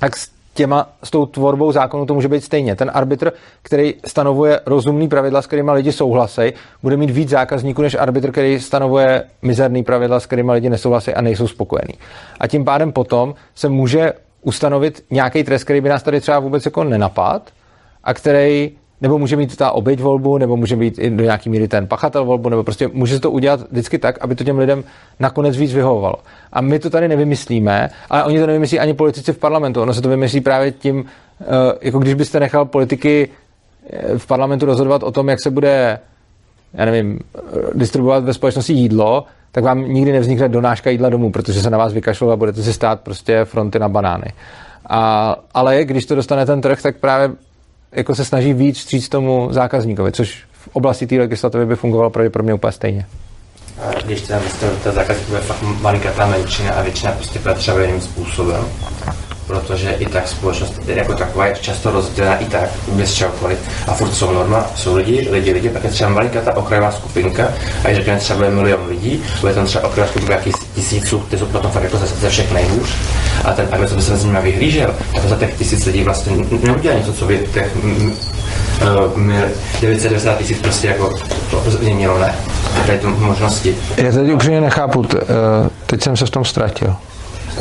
[0.00, 2.76] Tak s těma, s tou tvorbou zákonu to může být stejně.
[2.76, 3.32] Ten arbitr,
[3.62, 8.60] který stanovuje rozumný pravidla, s kterými lidi souhlasí, bude mít víc zákazníků než arbitr, který
[8.60, 11.94] stanovuje mizerný pravidla, s kterými lidi nesouhlasí a nejsou spokojení.
[12.40, 14.12] A tím pádem potom se může
[14.42, 17.50] ustanovit nějaký trest, který by nás tady třeba vůbec jako nenapad
[18.04, 21.68] a který nebo může mít ta oběť volbu, nebo může být i do nějaký míry
[21.68, 24.84] ten pachatel volbu, nebo prostě může se to udělat vždycky tak, aby to těm lidem
[25.20, 26.16] nakonec víc vyhovovalo.
[26.52, 29.82] A my to tady nevymyslíme, ale oni to nevymyslí ani politici v parlamentu.
[29.82, 31.04] Ono se to vymyslí právě tím,
[31.40, 31.44] eh,
[31.82, 33.28] jako když byste nechal politiky
[33.90, 35.98] eh, v parlamentu rozhodovat o tom, jak se bude,
[36.74, 37.40] já nevím, eh,
[37.74, 41.92] distribuovat ve společnosti jídlo, tak vám nikdy nevznikne donáška jídla domů, protože se na vás
[41.92, 44.32] vykašlou a budete si stát prostě fronty na banány.
[44.88, 47.30] A, ale když to dostane ten trh, tak právě
[47.94, 52.54] jako se snaží víc vstříc tomu zákazníkovi, což v oblasti té legislativy by fungovalo pravděpodobně
[52.54, 53.06] úplně stejně.
[54.04, 54.42] Když ten,
[54.82, 58.64] ten zákazník bude fakt malinká menšina a většina prostě třeba jiným způsobem,
[59.46, 63.58] protože i tak společnost jako taková je často rozdělená i tak, bez čehokoliv.
[63.86, 67.48] A furt jsou norma, jsou lidi, lidi, lidi, pak je třeba malinká ta okrajová skupinka,
[67.84, 71.46] a když řekneme třeba milion lidí, bude tam třeba okrajová skupinka jakých tisíců, ty jsou
[71.46, 72.88] potom fakt jako ze, ze všech nejhůř.
[73.44, 76.32] A ten agresor by se s nimi vyhlížel, tak za těch tisíc lidí vlastně
[76.62, 77.76] neudělá něco, co by těch
[79.80, 81.14] 990 tisíc prostě jako
[81.80, 82.34] mělo, ne?
[82.86, 83.76] Tady tu možnosti.
[83.96, 85.06] Já teď upřímně nechápu,
[85.86, 86.96] teď jsem se v tom ztratil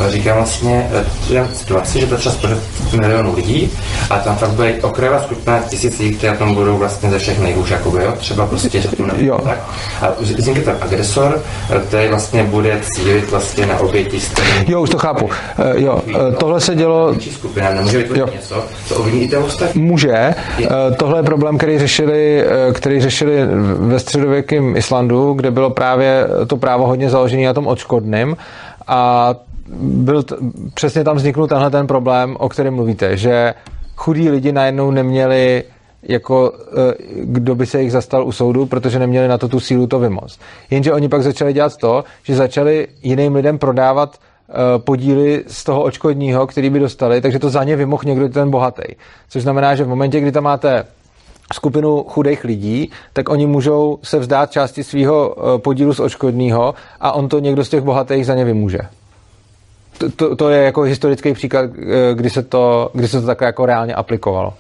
[0.10, 0.90] říkám vlastně
[1.32, 2.58] uh, situaci, že to třeba spořit
[3.00, 3.72] milionů lidí
[4.10, 7.72] a tam fakt bude okrajová skupina tisíc lidí, které tam budou vlastně ze všech nejhůř,
[7.72, 8.14] jakoby, jo?
[8.18, 9.40] třeba prostě to jo.
[9.44, 9.58] tak.
[10.02, 14.66] A vznikne tam agresor, eh, který vlastně bude cílit vlastně na oběti stejný.
[14.68, 15.26] Jo, už to chápu.
[15.26, 15.32] Uh,
[15.76, 17.16] jo, uh, tohle se dělo...
[17.32, 20.36] skupina nemůže vytvořit něco, co ovlivní i ten Může.
[20.60, 20.68] Uh,
[20.98, 23.38] tohle je problém, který řešili, který řešili
[23.78, 28.38] ve středověkém Islandu, kde bylo právě to právo hodně založené na tom odškodným
[28.88, 29.34] a
[29.82, 30.36] byl t-
[30.74, 33.54] přesně tam vzniknul tenhle ten problém, o kterém mluvíte, že
[33.96, 35.64] chudí lidi najednou neměli
[36.04, 39.88] jako eh, kdo by se jich zastal u soudu, protože neměli na to tu sílu
[39.88, 40.40] to vymoc.
[40.70, 45.84] Jenže oni pak začali dělat to, že začali jiným lidem prodávat eh, podíly z toho
[45.84, 48.84] očkodního, který by dostali, takže to za ně vymohl někdo ten bohatý.
[49.30, 50.86] Což znamená, že v momentě, kdy tam máte
[51.54, 57.12] skupinu chudých lidí, tak oni můžou se vzdát části svého eh, podílu z očkodního a
[57.12, 58.80] on to někdo z těch bohatých za ně vymůže
[60.16, 63.66] to, to, je jako historický příklad, eh, kdy se to, kdy se to takhle jako
[63.66, 64.54] reálně aplikovalo.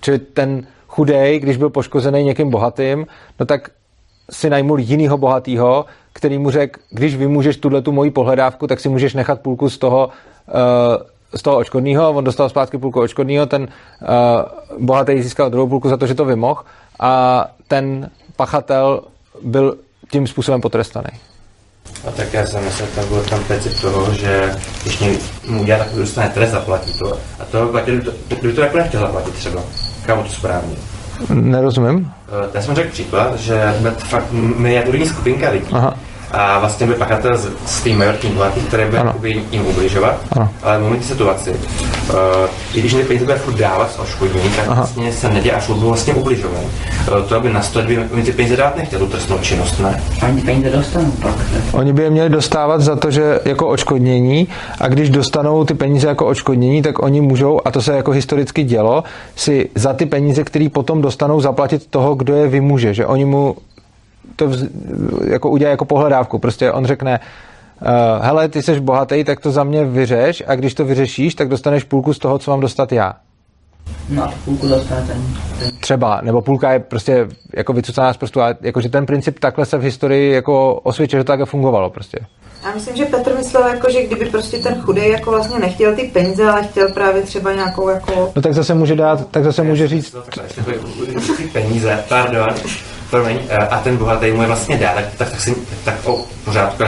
[0.00, 3.06] Čili ten chudej, když byl poškozený někým bohatým,
[3.40, 3.70] no tak
[4.30, 8.88] si najmul jinýho bohatýho, který mu řekl, když vymůžeš tuhle tu moji pohledávku, tak si
[8.88, 13.62] můžeš nechat půlku z toho, uh, z toho očkodného, on dostal zpátky půlku očkodného, ten
[13.62, 16.60] uh, bohatý získal druhou půlku za to, že to vymohl
[17.00, 19.02] a ten pachatel
[19.42, 19.76] byl
[20.10, 21.08] tím způsobem potrestaný.
[22.08, 25.00] A tak já jsem myslel, tam byl tam princip toho, že když
[25.46, 27.18] mu udělá takový dostane trest, zaplatí to.
[27.40, 27.92] A to platí,
[28.28, 29.62] kdyby to jako nechtěl zaplatit třeba.
[30.06, 30.76] Kámo to správně.
[31.28, 32.12] Nerozumím.
[32.28, 35.66] Eh, já jsem řekl příklad, že fakt miniaturní skupinka lidí.
[35.72, 35.96] Aha
[36.32, 40.48] a vlastně byl pachatel s, s tím majoritním bohatým, který bude jakoby jim ubližovat, ano.
[40.62, 42.16] ale v momentě situaci, uh,
[42.74, 44.74] i když ty peníze bude furt dávat z oškodnění, tak Aha.
[44.74, 46.64] vlastně se neděje a furt byl vlastně ubližovaný.
[46.64, 50.02] Uh, to, aby na to, by mi ty peníze dát nechtěl, tu trestnou činnost, ne?
[50.28, 51.34] Oni peníze dostanou pak.
[51.72, 54.48] Oni by je měli dostávat za to, že jako očkodnění
[54.80, 58.64] a když dostanou ty peníze jako očkodnění, tak oni můžou, a to se jako historicky
[58.64, 59.04] dělo,
[59.36, 63.56] si za ty peníze, které potom dostanou, zaplatit toho, kdo je vymůže, že oni mu
[64.36, 64.64] to vz,
[65.24, 66.38] jako udělá jako pohledávku.
[66.38, 67.20] Prostě on řekne,
[67.82, 71.48] uh, hele, ty jsi bohatý, tak to za mě vyřeš a když to vyřešíš, tak
[71.48, 73.14] dostaneš půlku z toho, co mám dostat já.
[74.08, 75.22] No a půlku dostane ten,
[75.58, 75.70] ten.
[75.80, 79.78] Třeba, nebo půlka je prostě jako vycucaná z prostu, ale jakože ten princip takhle se
[79.78, 82.18] v historii jako osvědčil, že to takhle fungovalo prostě.
[82.64, 86.02] Já myslím, že Petr myslel, jako, že kdyby prostě ten chudý jako vlastně nechtěl ty
[86.02, 88.32] peníze, ale chtěl právě třeba nějakou jako...
[88.36, 90.16] No tak zase může dát, tak zase může říct...
[91.36, 92.48] Ty peníze, pardon,
[93.10, 95.54] promiň, eh, a ten bohatý mu je vlastně dá, tak, tak, tak, si,
[95.84, 96.82] tak o pořádku,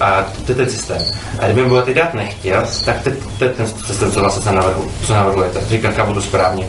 [0.00, 1.02] a to je ten systém.
[1.38, 2.96] A kdyby bohatý dát nechtěl, tak
[3.38, 5.60] to je ten systém, co vlastně navrhu, co navrhujete.
[5.68, 6.66] Říkám, chápu to správně.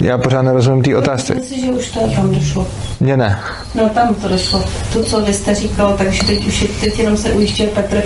[0.00, 1.34] Já pořád nerozumím té otázce.
[1.34, 2.66] Myslím si, že už to tam došlo.
[3.00, 3.38] Mně ne.
[3.74, 4.64] No tam to došlo.
[4.92, 8.02] To, co vy jste říkal, takže teď už je, teď jenom se ujišťuje Petr,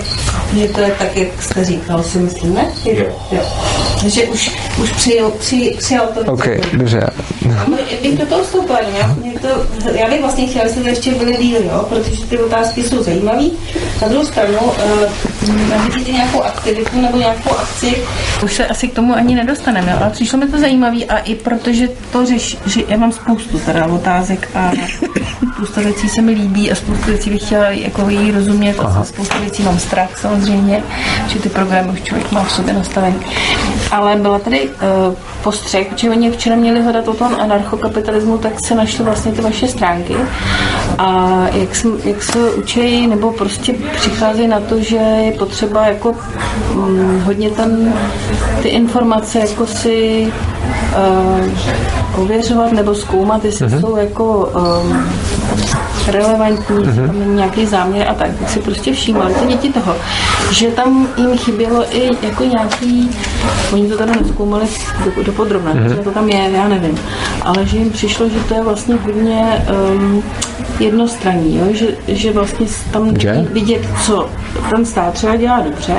[0.57, 2.67] že to je tak, jak jste říkal, si myslím, ne?
[2.85, 3.05] Jo.
[3.31, 3.41] jo.
[4.01, 6.31] Takže už, už přijel, při, přijal to.
[6.31, 7.09] OK, dobře.
[7.67, 9.47] My- bych do toho vstoupila, no, já, mě to,
[9.93, 13.43] já bych vlastně chtěla, abyste to ještě byli díl, jo, protože ty otázky jsou zajímavé.
[14.01, 17.95] Na druhou stranu, uh, nabídíte nějakou aktivitu nebo nějakou akci,
[18.43, 21.84] už se asi k tomu ani nedostaneme, ale přišlo mi to zajímavé a i protože
[21.87, 24.71] to řeš, že já mám spoustu teda otázek a
[25.55, 29.39] spousta věcí se mi líbí a spoustu věcí bych chtěla jako jí rozumět a spoustu
[29.39, 30.83] věcí mám strach samozřejmě,
[31.27, 33.15] že ty programy už člověk má v sobě nastavený.
[33.91, 38.75] Ale byla tady uh, postřeh, že oni včera měli hledat o tom anarchokapitalismu, tak se
[38.75, 40.15] našly vlastně ty vaše stránky
[40.97, 46.15] a jak, jsem, jak se učí nebo prostě přicházejí na to, že je potřeba jako
[46.73, 47.69] mm, hodně tam
[48.61, 50.27] ty informace jako si
[50.97, 53.81] uh, ověřovat nebo zkoumat, jestli Mhm.
[53.81, 54.51] jsou jako
[54.83, 55.05] um,
[56.07, 56.85] relevantní, Mhm.
[56.93, 57.07] mm-hmm.
[57.07, 59.95] tam nějaký záměr a tak, tak si prostě všímali ty děti toho,
[60.51, 63.09] že tam jim chybělo i jako nějaký,
[63.73, 64.65] oni to teda nezkoumali
[65.15, 65.83] do, do podrobna, Mhm.
[65.87, 66.03] mm-hmm.
[66.03, 66.99] to tam je, já nevím,
[67.41, 70.23] ale že jim přišlo, že to je vlastně hodně um,
[70.79, 71.65] jednostranný, jo?
[71.73, 73.47] Že, že vlastně tam Že?
[73.51, 74.29] vidět, co
[74.75, 75.93] ten stát třeba dělá dobře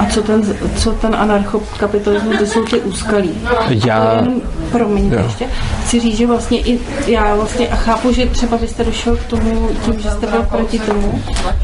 [0.00, 0.42] a co ten,
[0.76, 3.30] co ten anarchokapitalismus, to jsou ty úskalí.
[3.68, 4.40] Já- jenom,
[4.72, 5.46] promiňte ještě,
[5.84, 9.30] chci říct, že vlastně i já vlastně a chápu, že třeba vy jste došel k
[9.30, 11.22] tomu tím, že jste byl proti tomu,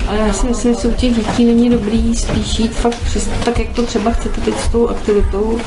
[0.09, 3.59] ale já si myslím, že u těch dětí není dobrý spíš jít fakt přes, tak,
[3.59, 5.61] jak to třeba chcete teď s tou aktivitou,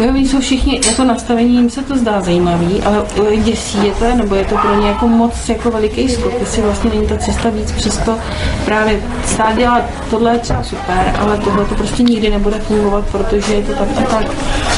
[0.00, 3.06] Jo, oni jsou všichni, jako nastavení, jim se to zdá zajímavý, ale
[3.36, 6.90] děsí je to, nebo je to pro ně jako moc jako veliký skok, jestli vlastně
[6.90, 8.18] není ta cesta víc, přesto
[8.64, 13.54] právě stát dělá, tohle je třeba super, ale tohle to prostě nikdy nebude fungovat, protože
[13.54, 14.26] je to tak a tak.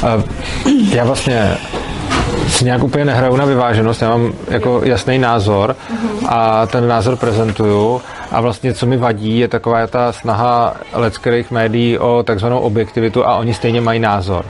[0.03, 0.23] A
[0.93, 1.59] já vlastně
[2.49, 5.77] si nějak úplně nehraju na vyváženost, já mám jako jasný názor
[6.31, 8.01] a ten názor prezentuju
[8.31, 13.37] a vlastně co mi vadí je taková ta snaha leckterých médií o takzvanou objektivitu a
[13.37, 14.45] oni stejně mají názor.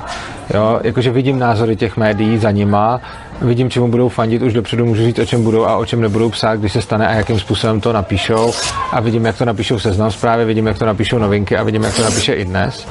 [0.54, 3.00] Jo, jakože vidím názory těch médií za nima,
[3.42, 6.30] vidím, čemu budou fandit, už dopředu můžu říct, o čem budou a o čem nebudou
[6.30, 8.52] psát, když se stane a jakým způsobem to napíšou
[8.92, 11.96] a vidím, jak to napíšou seznam zprávy, vidím, jak to napíšou novinky a vidím, jak
[11.96, 12.86] to napíše i dnes.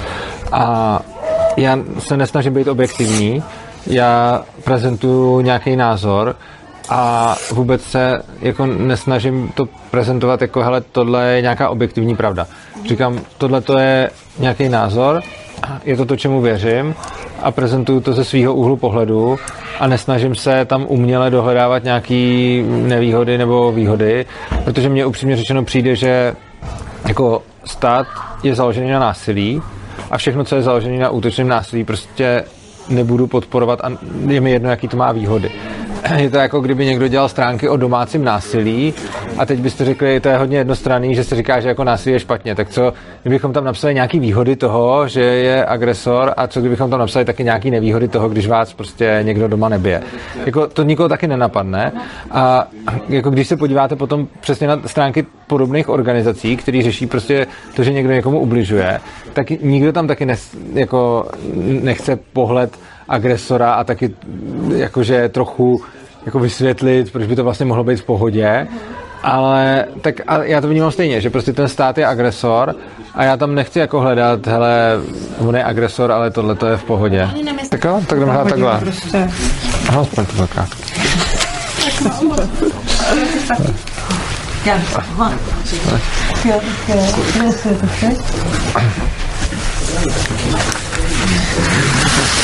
[0.51, 0.99] A
[1.57, 3.43] já se nesnažím být objektivní,
[3.87, 6.35] já prezentuju nějaký názor
[6.89, 12.47] a vůbec se jako nesnažím to prezentovat jako, hele, tohle je nějaká objektivní pravda.
[12.87, 14.09] Říkám, tohle to je
[14.39, 15.21] nějaký názor,
[15.83, 16.95] je to to, čemu věřím
[17.41, 19.39] a prezentuju to ze svého úhlu pohledu
[19.79, 24.25] a nesnažím se tam uměle dohledávat nějaký nevýhody nebo výhody,
[24.63, 26.33] protože mně upřímně řečeno přijde, že
[27.07, 28.07] jako stát
[28.43, 29.61] je založený na násilí
[30.11, 32.43] a všechno, co je založené na útočném násilí, prostě
[32.89, 33.89] nebudu podporovat a
[34.27, 35.51] je mi jedno, jaký to má výhody.
[36.17, 38.93] Je to jako kdyby někdo dělal stránky o domácím násilí
[39.37, 42.19] a teď byste řekli, to je hodně jednostranný, že se říká, že jako násilí je
[42.19, 42.55] špatně.
[42.55, 46.99] Tak co, kdybychom tam napsali nějaký výhody toho, že je agresor a co kdybychom tam
[46.99, 50.03] napsali taky nějaký nevýhody toho, když vás prostě někdo doma nebije.
[50.45, 51.91] Jako to nikoho taky nenapadne.
[52.31, 52.67] A
[53.09, 57.93] jako když se podíváte potom přesně na stránky podobných organizací, které řeší prostě to, že
[57.93, 58.99] někdo někomu ubližuje,
[59.33, 61.25] tak nikdo tam taky nes, jako
[61.81, 62.77] nechce pohled
[63.09, 64.15] agresora a taky
[64.75, 65.81] jakože trochu
[66.27, 68.67] jako vysvětlit, proč by to vlastně mohlo být v pohodě.
[69.23, 72.75] Ale tak a já to vnímám stejně, že prostě ten stát je agresor
[73.15, 74.99] a já tam nechci jako hledat, hele,
[75.37, 77.29] on je agresor, ale tohle to je v pohodě.
[77.69, 78.79] Tak jo, tak jdeme hrát takhle.
[78.79, 79.29] Prostě.
[79.89, 80.33] Aha, aspoň to
[87.87, 88.11] vše?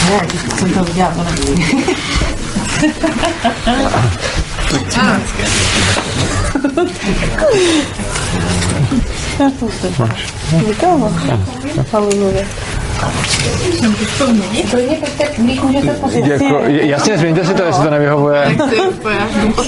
[0.09, 0.27] Ne,
[0.57, 1.25] jsem to udělala,
[16.23, 18.57] Jako, jasně, změňte si to, jestli to nevyhovuje.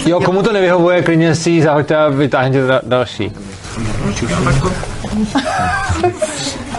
[0.05, 3.31] Jo, komu to nevyhovuje, klidně si ji zahoďte a vytáhněte da- další.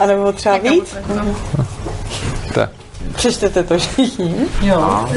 [0.00, 0.96] A nebo třeba víc?
[2.54, 2.70] Tak.
[3.14, 4.34] Přečtete to všichni?
[4.62, 5.08] Jo.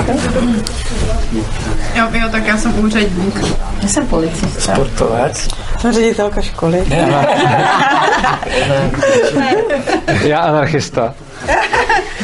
[1.96, 3.42] Jo, jo, tak já jsem úředník.
[3.82, 4.74] Já jsem policista.
[4.74, 5.48] Sportovec.
[5.80, 6.86] Jsem ředitelka školy.
[10.24, 11.14] Já anarchista.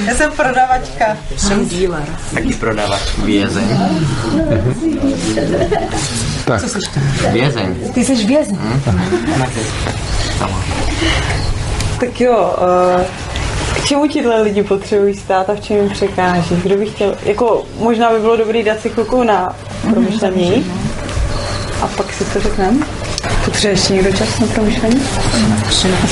[0.05, 1.17] Já jsem prodavačka.
[1.37, 2.03] Jsem dealer.
[2.33, 3.01] Taky prodávat.
[3.23, 3.63] Vězeň.
[6.45, 6.61] Tak.
[6.61, 6.79] Co jsi
[7.31, 7.75] Vězeň.
[7.93, 8.57] Ty jsi vězeň.
[11.99, 12.55] Tak jo,
[12.97, 13.01] uh,
[13.87, 16.55] Čemu tihle lidi potřebují stát a v čem jim překáží?
[16.55, 19.55] Kdo by chtěl, jako možná by bylo dobré dát si chvilku na
[19.89, 20.71] promyšlení
[21.81, 22.85] a pak si to řekneme.
[23.45, 25.01] Potřebuje ještě někdo čas na promyšlení?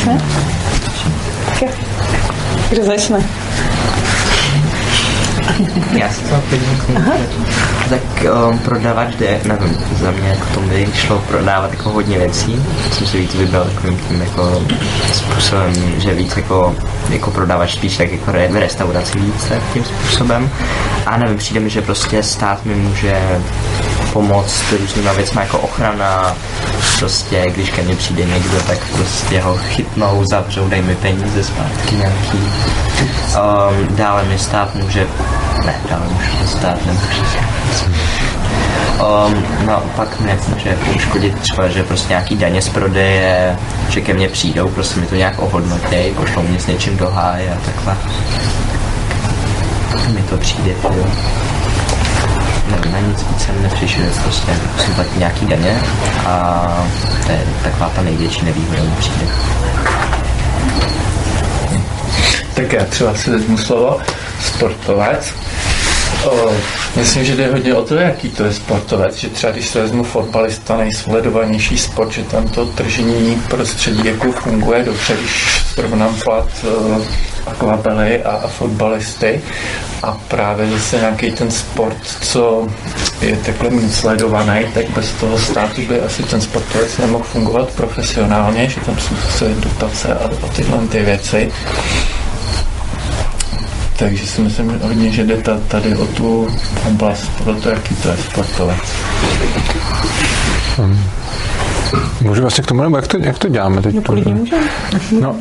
[0.06, 0.22] Ne.
[1.46, 1.70] Tak jo.
[2.70, 3.43] Kdo začne?
[5.92, 7.18] Já si to podívám.
[7.90, 8.02] Tak
[8.50, 12.66] um, prodávat jde, nevím, za mě jako tomu by šlo prodávat jako hodně věcí.
[12.90, 14.62] Myslím, že víc by byl takovým tím jako
[15.14, 16.76] způsobem, že víc jako,
[17.10, 20.50] jako prodávat spíš tak jako v restauraci víc tak tím způsobem.
[21.06, 23.42] A nevím, přijde mi, že prostě stát mi může
[24.14, 26.36] pomoct různýma věcmi jako ochrana,
[27.00, 31.96] prostě když ke mně přijde někdo, tak prostě ho chytnou, zavřou, dej mi peníze zpátky
[31.96, 32.38] nějaký.
[32.38, 35.08] Um, dále mi stát může,
[35.66, 37.40] ne, dále může stát nemůže.
[38.94, 43.58] Um, no, pak mě může uškodit třeba, že prostě nějaký daně z prodeje,
[43.90, 47.54] že ke mně přijdou, prostě mi to nějak ohodnotěj, pošlou mě s něčím do háje
[47.54, 47.98] a takhle.
[49.92, 51.06] Tak mi to přijde, jo.
[52.72, 55.82] Nevím, na nic víc jsem nepřišel, prostě musím platit nějaký daně
[56.26, 56.68] a
[57.26, 59.26] to je taková ta největší nevýhoda mi přijde.
[62.54, 64.00] Tak já třeba si vezmu slovo
[64.42, 65.34] sportovec.
[66.26, 66.54] O,
[66.96, 70.04] myslím, že jde hodně o to, jaký to je sportovec, že třeba když se vezmu
[70.04, 76.48] fotbalista, nejsledovanější sport, že tam to tržní prostředí jako funguje dobře, když srovnám plat
[77.48, 79.42] akvabely a, a fotbalisty
[80.04, 82.68] a právě zase nějaký ten sport, co
[83.22, 88.82] je takhle sledovaný, tak bez toho státu by asi ten sportovec nemohl fungovat profesionálně, že
[88.82, 88.98] tam
[89.38, 91.52] jsou dotace a, a tyhle ty věci.
[94.00, 96.48] Takže si myslím hodně, že jde ta- tady o tu
[96.88, 98.78] oblast, pro to, jaký to je sportovec.
[102.22, 103.96] Můžu vlastně k tomu, nebo jak to, jak to děláme teď?
[103.96, 104.62] No, klidně můžeme.
[105.20, 105.36] No,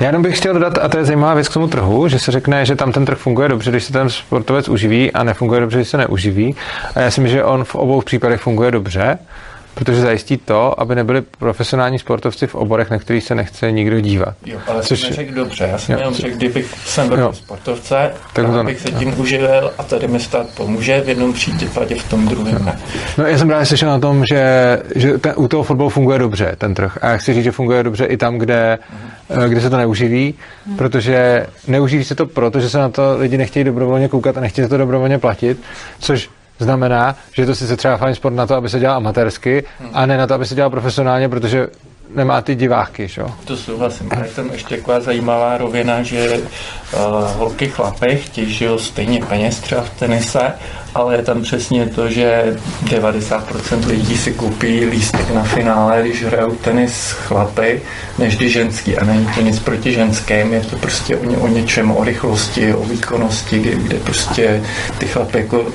[0.00, 2.32] já jenom bych chtěl dodat, a to je zajímavá věc k tomu trhu, že se
[2.32, 5.78] řekne, že tam ten trh funguje dobře, když se ten sportovec uživí a nefunguje dobře,
[5.78, 6.54] když se neuživí.
[6.94, 9.18] A já si myslím, že on v obou případech funguje dobře,
[9.78, 14.34] protože zajistí to, aby nebyli profesionální sportovci v oborech, na kterých se nechce nikdo dívat.
[14.46, 15.98] Jo, ale Což- jsem neřekl dobře, já jsem Jo.
[15.98, 17.32] jenom řekl, kdybych jsem byl Jo.
[17.32, 21.94] sportovce, Tak to- bych se tím uživil a tady mi stát pomůže, v jednom případě
[21.94, 22.78] v tom druhém ne.
[23.18, 24.42] No, já jsem právě slyšel na tom, že,
[24.94, 26.98] že ten, u toho fotbalu funguje dobře ten trh.
[27.02, 28.78] A já chci říct, že funguje dobře i tam, kde,
[29.44, 30.34] eh, kde se to neuživí,
[30.76, 34.62] protože neuživí se to proto, že se na to lidi nechtějí dobrovolně koukat a nechtějí
[34.62, 35.60] za to dobrovolně platit,
[36.00, 39.64] což znamená, že je to sice třeba fajn sport na to, aby se dělal amatérsky,
[39.92, 41.68] a ne na to, aby se dělal profesionálně, protože
[42.14, 43.22] nemá ty diváky, že?
[43.44, 44.08] To souhlasím.
[44.10, 47.00] A je tam ještě taková zajímavá rovina, že uh,
[47.36, 50.52] holky chlapy žijou stejně peněz třeba v tenise,
[50.94, 56.50] ale je tam přesně to, že 90% lidí si koupí lístek na finále, když hrajou
[56.50, 57.82] tenis chlapy,
[58.18, 58.98] než když ženský.
[58.98, 62.74] A není to nic proti ženským, je to prostě o, ně, o něčem, o rychlosti,
[62.74, 64.62] o výkonnosti, kde, kde prostě
[64.98, 65.66] ty chlapy jako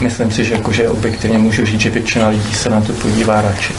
[0.00, 3.42] Myslím si, že, jako, že objektivně můžu říct, že většina lidí se na to podívá
[3.42, 3.72] radši.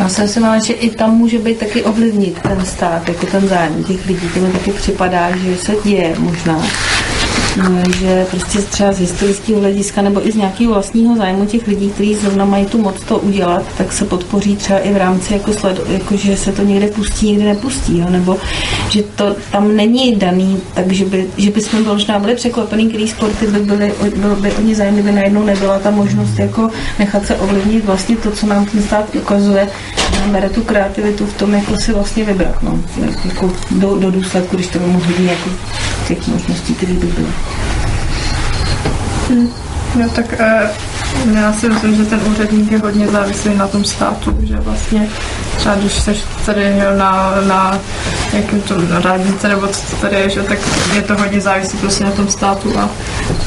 [0.00, 3.48] Já jsem si myslela, že i tam může být taky ovlivnit ten stát, jako ten
[3.48, 4.28] zájem těch lidí.
[4.34, 6.62] To mi taky připadá, že se děje možná.
[7.56, 11.90] No, že prostě třeba z historického hlediska nebo i z nějakého vlastního zájmu těch lidí,
[11.90, 15.52] kteří zrovna mají tu moc to udělat, tak se podpoří třeba i v rámci, jako,
[15.52, 18.06] sled, jako že se to někde pustí, někde nepustí, jo?
[18.10, 18.36] nebo
[18.88, 23.58] že to tam není daný, takže by, že bychom možná byli překvapený, který sporty by
[23.58, 27.84] byly, byl by o ně zájem, kdyby najednou nebyla ta možnost jako nechat se ovlivnit
[27.84, 29.68] vlastně to, co nám ten stát ukazuje,
[30.20, 32.80] nám bere tu kreativitu v tom, jako si vlastně vybrat, no,
[33.24, 35.50] jako do, do důsledku, když to hodně jako
[36.08, 37.41] těch možností, které by byly.
[39.94, 40.70] No tak eh,
[41.34, 45.08] já si myslím, že ten úředník je hodně závislý na tom státu, že vlastně
[45.56, 46.14] třeba když jsi
[46.46, 47.78] tady na, na
[48.32, 50.58] jakým to radnice nebo co to tady je, že, tak
[50.94, 52.88] je to hodně závislý prostě na tom státu a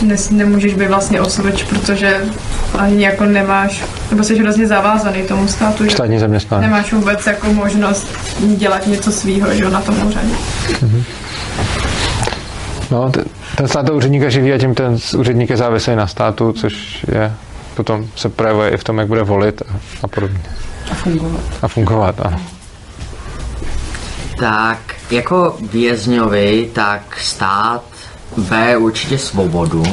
[0.01, 2.21] ne, nemůžeš být vlastně osvědč, protože
[2.77, 6.19] ani jako nemáš, nebo jsi hrozně zavázaný tomu státu, že Státní
[6.61, 8.07] nemáš vůbec jako možnost
[8.39, 10.33] dělat něco svýho, že jo, na tom úřadě.
[12.91, 13.23] No, ten,
[13.57, 17.33] ten stát toho úředníka živí a tím ten úředník je závislý na státu, což je
[17.75, 20.41] potom se projevuje i v tom, jak bude volit a, a podobně.
[20.91, 21.41] A fungovat.
[21.61, 22.39] A fungovat, ano.
[24.39, 24.79] Tak
[25.11, 27.83] jako vězňovi, tak stát
[28.37, 29.83] bere určitě svobodu,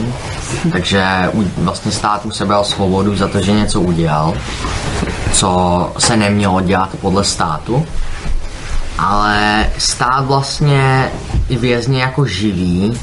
[0.73, 1.05] takže
[1.57, 4.35] vlastně stát mu sebral svobodu za to, že něco udělal,
[5.33, 7.87] co se nemělo dělat podle státu,
[9.03, 11.11] ale stát vlastně
[11.49, 12.99] i vězně jako živí,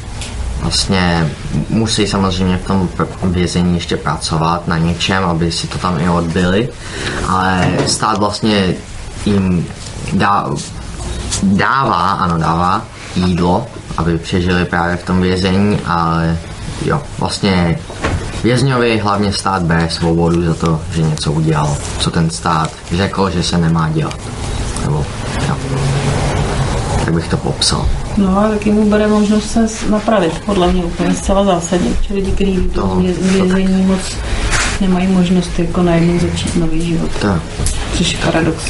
[0.61, 1.31] vlastně
[1.69, 2.89] musí samozřejmě v tom
[3.23, 6.69] vězení ještě pracovat na něčem, aby si to tam i odbyli,
[7.27, 8.73] ale stát vlastně
[9.25, 9.67] jim
[10.13, 10.49] dá,
[11.43, 12.81] dává, ano dává,
[13.15, 16.37] jídlo, aby přežili právě v tom vězení, ale
[16.85, 17.79] jo, vlastně
[18.43, 23.43] vězňovi hlavně stát bere svobodu za to, že něco udělal, co ten stát řekl, že
[23.43, 24.19] se nemá dělat.
[24.89, 25.05] Nebo,
[25.47, 25.55] jo.
[27.05, 27.85] Tak bych to popsal.
[28.17, 31.91] No a taky mu bere možnost se napravit, podle mě úplně zcela zásadně.
[32.01, 32.71] Že lidi, kteří
[33.21, 33.99] z vězení moc
[34.81, 37.11] nemají možnost jako najednou začít nový život.
[37.21, 37.41] Tak.
[37.93, 38.63] Což je paradox.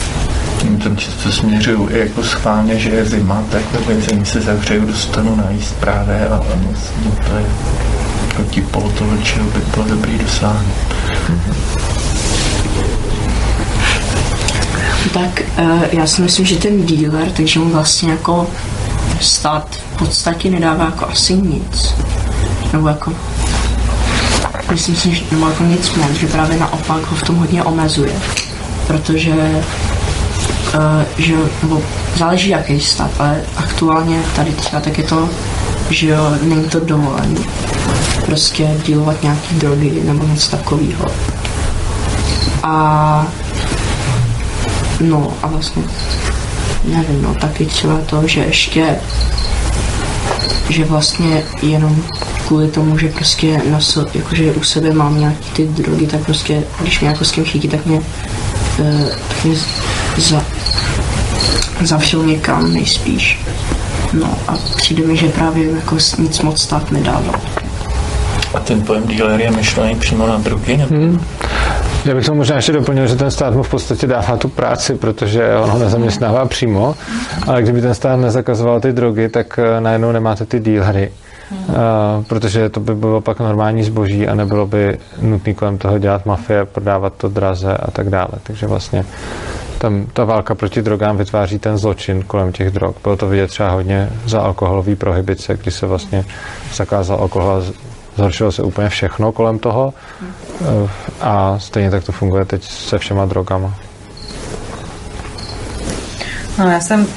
[0.61, 4.85] Tím tam často směřuju i jako schválně, že je zima, tak ve vězení se zavřeju,
[4.85, 7.45] dostanu najíst právě a, a vlastně to je
[8.35, 10.75] proti pol toho, čeho by bylo dobrý dosáhnout.
[15.19, 18.47] Tak eh, já si myslím, že ten dealer, takže mu vlastně jako
[19.21, 21.95] stát v podstatě nedává jako asi nic.
[22.73, 23.13] Nebo jako
[24.71, 28.13] myslím si, že nemá jako nic moc, že právě naopak ho v tom hodně omezuje.
[28.87, 29.33] Protože
[30.75, 31.81] uh, že, nebo
[32.17, 35.29] záleží jaký stát, ale aktuálně tady třeba tak je to,
[35.89, 37.45] že jo, není to dovolený
[38.25, 41.05] prostě dílovat nějaký drogy nebo něco takového.
[42.63, 43.27] A
[45.01, 45.83] no a vlastně
[46.83, 48.95] nevím, no taky třeba to, že ještě
[50.69, 52.03] že vlastně jenom
[52.47, 56.63] kvůli tomu, že prostě na so, jakože u sebe mám nějaký ty drogy, tak prostě,
[56.81, 58.05] když mě jako s kým chytí, tak mě, uh,
[59.27, 59.55] tak mě
[60.17, 60.43] za,
[61.81, 63.39] zavřou někam nejspíš.
[64.13, 67.35] No a přijde mi, že právě jako nic moc stát nedával.
[68.53, 70.77] A ten pojem dealer je myšlený přímo na drogy?
[70.77, 70.95] Nebo?
[70.95, 71.25] Hmm.
[72.05, 74.95] Já bych to možná ještě doplnil, že ten stát mu v podstatě dává tu práci,
[74.95, 76.95] protože on ho nezaměstnává přímo,
[77.47, 81.11] ale kdyby ten stát nezakazoval ty drogy, tak eh, najednou nemáte ty dílhry.
[81.69, 81.75] Uh,
[82.27, 86.65] protože to by bylo pak normální zboží a nebylo by nutné kolem toho dělat mafie,
[86.65, 88.29] prodávat to draze a tak dále.
[88.43, 89.05] Takže vlastně
[89.77, 92.95] tam ta válka proti drogám vytváří ten zločin kolem těch drog.
[93.03, 96.25] Bylo to vidět třeba hodně za alkoholový prohibice, kdy se vlastně
[96.73, 97.61] zakázal alkohol a
[98.19, 99.93] zhoršilo se úplně všechno kolem toho
[100.61, 100.89] Eh,
[101.21, 103.73] a stejně tak to funguje teď se všema drogama.
[106.57, 107.07] No, já jsem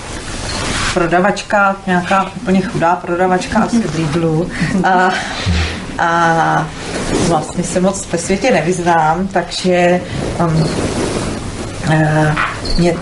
[0.95, 4.51] prodavačka, nějaká úplně chudá prodavačka asi v Lidlu.
[4.85, 5.11] A,
[5.99, 6.67] a
[7.29, 10.01] vlastně se moc ve světě nevyznám, takže
[10.41, 10.63] um,
[11.89, 12.35] uh,
[12.79, 12.95] mě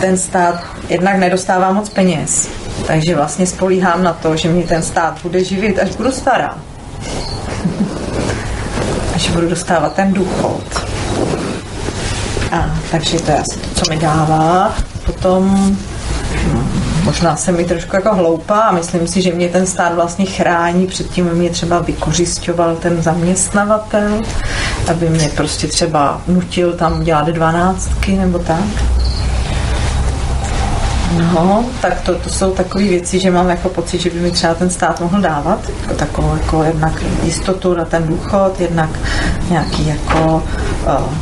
[0.00, 2.48] ten stát jednak nedostává moc peněz.
[2.86, 6.58] Takže vlastně spolíhám na to, že mě ten stát bude živit, až budu stará.
[9.16, 10.62] Až budu dostávat ten důchod.
[12.52, 14.72] A, takže to je asi to, co mi dává.
[15.06, 15.76] Potom
[16.32, 16.68] hm,
[17.04, 20.86] možná jsem mi trošku jako hloupá a myslím si, že mě ten stát vlastně chrání
[20.86, 24.22] před tím, aby mě třeba vykořišťoval ten zaměstnavatel,
[24.90, 28.95] aby mě prostě třeba nutil tam dělat dvanáctky nebo tak.
[31.16, 34.54] No, tak to, to jsou takové věci, že mám jako pocit, že by mi třeba
[34.54, 38.90] ten stát mohl dávat, jako takovou jako jednak jistotu na ten důchod, jednak
[39.50, 40.42] nějaký jako
[40.86, 41.14] uh,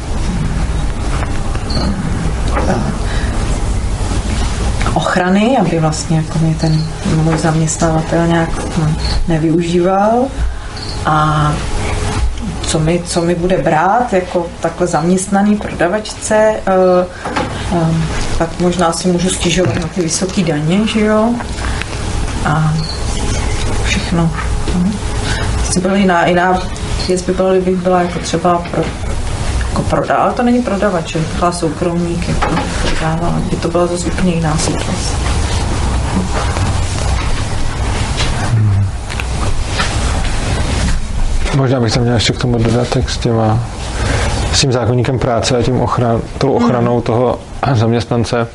[4.94, 6.84] ochrany, aby vlastně jako mě ten
[7.14, 8.94] můj zaměstnavatel nějak hm,
[9.28, 10.24] nevyužíval.
[11.06, 11.52] A
[12.74, 17.06] co mi, co mi bude brát jako takhle zaměstnaný prodavačce, eh,
[17.72, 17.86] eh,
[18.38, 21.34] tak možná si můžu stěžovat na ty vysoké daně, že jo?
[22.44, 22.74] A
[23.84, 24.30] všechno.
[25.68, 26.62] Asi byla jiná, jiná
[27.08, 28.82] věc by byla, kdybych byla jako třeba pro,
[29.68, 34.06] jako prodá, ale to není prodavač, že taková soukromník jako prodává, by to byla zase
[34.06, 35.33] úplně jiná situace.
[41.56, 43.60] Možná bych tam měl ještě k tomu dodatek s těma
[44.52, 47.38] s tím zákonníkem práce a tím ochran, tou ochranou toho
[47.72, 48.48] zaměstnance.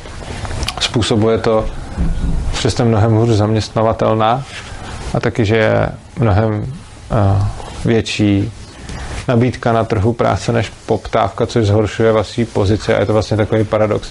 [0.80, 1.66] Způsobuje to,
[2.60, 4.42] že jste mnohem hůř zaměstnavatelná
[5.14, 5.88] a taky, že je
[6.18, 7.46] mnohem uh,
[7.84, 8.52] větší
[9.28, 12.94] nabídka na trhu práce než poptávka, což zhoršuje vlastní pozici.
[12.94, 14.10] A je to vlastně takový paradox,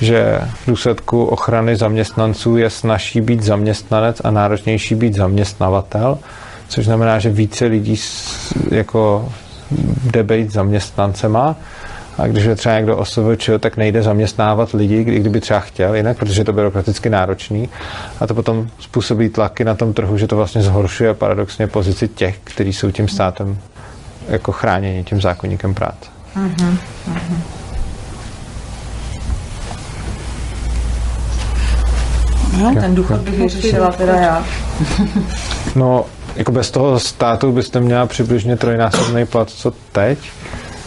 [0.00, 6.18] že v důsledku ochrany zaměstnanců je snažší být zaměstnanec a náročnější být zaměstnavatel,
[6.74, 9.28] což znamená, že více lidí s- jako
[10.04, 11.56] jde být zaměstnancema
[12.18, 16.40] a když je třeba někdo OSVČ, tak nejde zaměstnávat lidi, kdyby třeba chtěl jinak, protože
[16.40, 17.68] je to byrokraticky náročný
[18.20, 22.38] a to potom způsobí tlaky na tom trhu, že to vlastně zhoršuje paradoxně pozici těch,
[22.44, 23.58] kteří jsou tím státem
[24.28, 26.10] jako chráněni tím zákonníkem práce.
[26.36, 27.42] Mhm, mhm.
[32.62, 34.44] No, ten důchod bych vyřešila teda já.
[35.76, 36.04] No,
[36.36, 40.18] jako bez toho státu byste měla přibližně trojnásobný plat, co teď,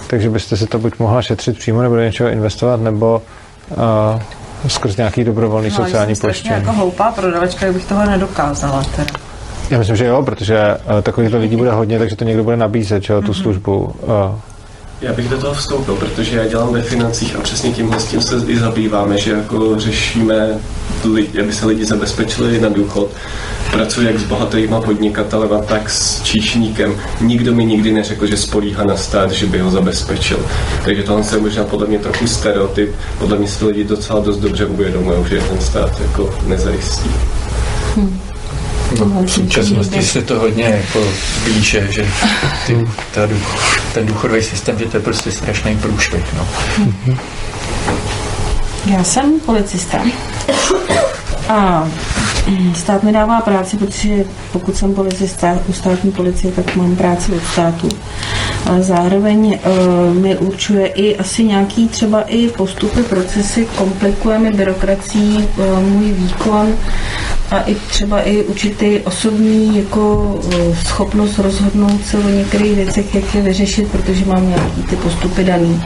[0.08, 3.22] takže byste si to buď mohla šetřit přímo, nebo do něčeho investovat, nebo
[3.70, 4.22] uh,
[4.68, 6.56] skrz nějaký dobrovolný No, sociální pojištění.
[6.56, 8.84] jako hloupá prodavačka, bych toho nedokázala.
[8.96, 9.14] Teda.
[9.70, 13.04] Já myslím, že jo, protože uh, takovýchto lidí bude hodně, takže to někdo bude nabízet,
[13.04, 13.96] že tu službu.
[14.02, 14.12] Uh,
[15.02, 18.22] Já bych do toho vstoupil, protože já dělám ve financích a přesně tímhle s tím
[18.22, 20.60] se i zabýváme, že jako řešíme,
[21.14, 23.10] lidi, aby se lidi zabezpečili na důchod.
[23.72, 26.96] Pracuji jak s bohatýma podnikatelema, tak s číšníkem.
[27.22, 30.40] Nikdo mi nikdy neřekl, že spolíhá na stát, že by ho zabezpečil.
[30.86, 32.96] Takže tohle je možná podle mě trochu stereotyp.
[33.20, 37.10] Podle mě si lidi docela dost dobře uvědomují, že ten stát jako nezajistí.
[39.00, 41.08] No, v současnosti se to hodně jako
[41.46, 42.08] píše, že
[42.68, 46.26] ty, ta, duch- ten důchodový systém, že to je prostě strašný průšvih.
[46.38, 46.48] No.
[48.86, 49.98] Já jsem policista.
[51.50, 51.88] A
[52.48, 57.32] mm, stát mi dává práci, protože pokud jsem policista u státní policie, tak mám práci
[57.32, 57.90] od státu.
[58.70, 59.60] Ale zároveň
[60.10, 66.12] uh, mi určuje i asi nějaký třeba i postupy, procesy, komplikuje mi byrokracií uh, můj
[66.12, 66.74] výkon
[67.52, 73.36] a i třeba i určitý osobní jako uh, schopnost rozhodnout se o některých věcech, jak
[73.36, 75.84] je vyřešit, protože mám nějaký ty postupy daný.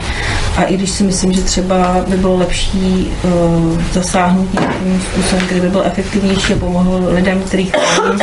[0.56, 5.60] A i když si myslím, že třeba by bylo lepší uh, zasáhnout nějakým způsobem, který
[5.60, 8.18] by byl efektivnější a pomohl lidem, kterých chrání,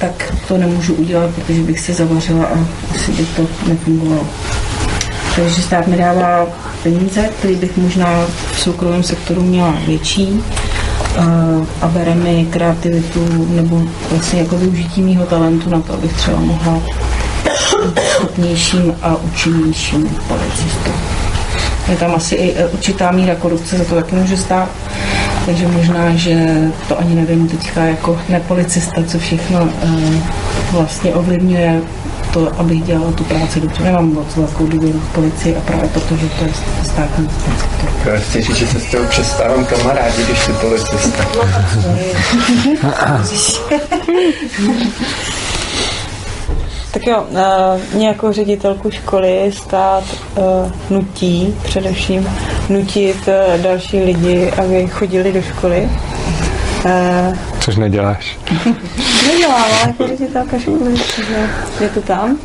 [0.00, 4.26] tak to nemůžu udělat, protože bych se zavařila a asi by to nefungovalo.
[5.36, 6.46] Takže stát mi dává
[6.82, 10.42] peníze, které bych možná v soukromém sektoru měla větší
[11.82, 16.82] a, bere mi kreativitu nebo vlastně jako využití mýho talentu na to, abych třeba mohla
[17.94, 20.90] být schopnějším a účinnějším policistou.
[21.90, 24.68] Je tam asi i e, určitá míra korupce, za to taky může stát.
[25.46, 26.34] Takže možná, že
[26.88, 29.70] to ani nevím teďka jako nepolicista, co všechno uh,
[30.72, 31.80] vlastně ovlivňuje
[32.32, 33.84] to, abych dělala tu práci dobře.
[33.84, 36.52] Nemám moc velkou důvěru v policii a právě protože to je
[36.84, 37.28] státní.
[38.04, 41.24] Já chci říct, že se s tou přestávám kamarádi, když jsi policista.
[46.96, 50.04] Tak jo, uh, mě jako ředitelku školy stát
[50.36, 52.28] uh, nutí, především
[52.68, 55.88] nutit uh, další lidi, aby chodili do školy.
[56.86, 58.38] Uh, což neděláš.
[59.26, 61.48] Nedělám, ale jako ředitelka školy, takže
[61.80, 62.38] je to tam.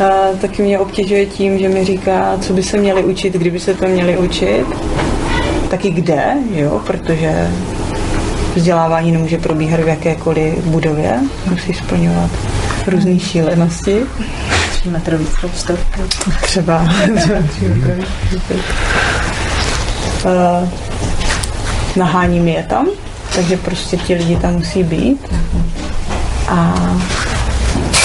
[0.00, 3.74] Uh, taky mě obtěžuje tím, že mi říká, co by se měli učit, kdyby se
[3.74, 4.66] to měli učit.
[5.70, 7.50] Taky kde, jo, protože
[8.54, 12.30] vzdělávání nemůže probíhat v jakékoliv budově, musí splňovat
[12.86, 14.02] různé šílenosti.
[14.70, 15.52] Tři metrový strop
[16.42, 16.88] Třeba.
[20.24, 20.68] Uh,
[21.96, 22.86] naháním je tam,
[23.38, 25.34] takže prostě ti lidi tam musí být.
[26.48, 26.74] A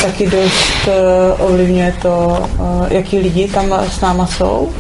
[0.02, 4.72] taky dost uh, ovlivňuje to, uh, jaký lidi tam s náma jsou.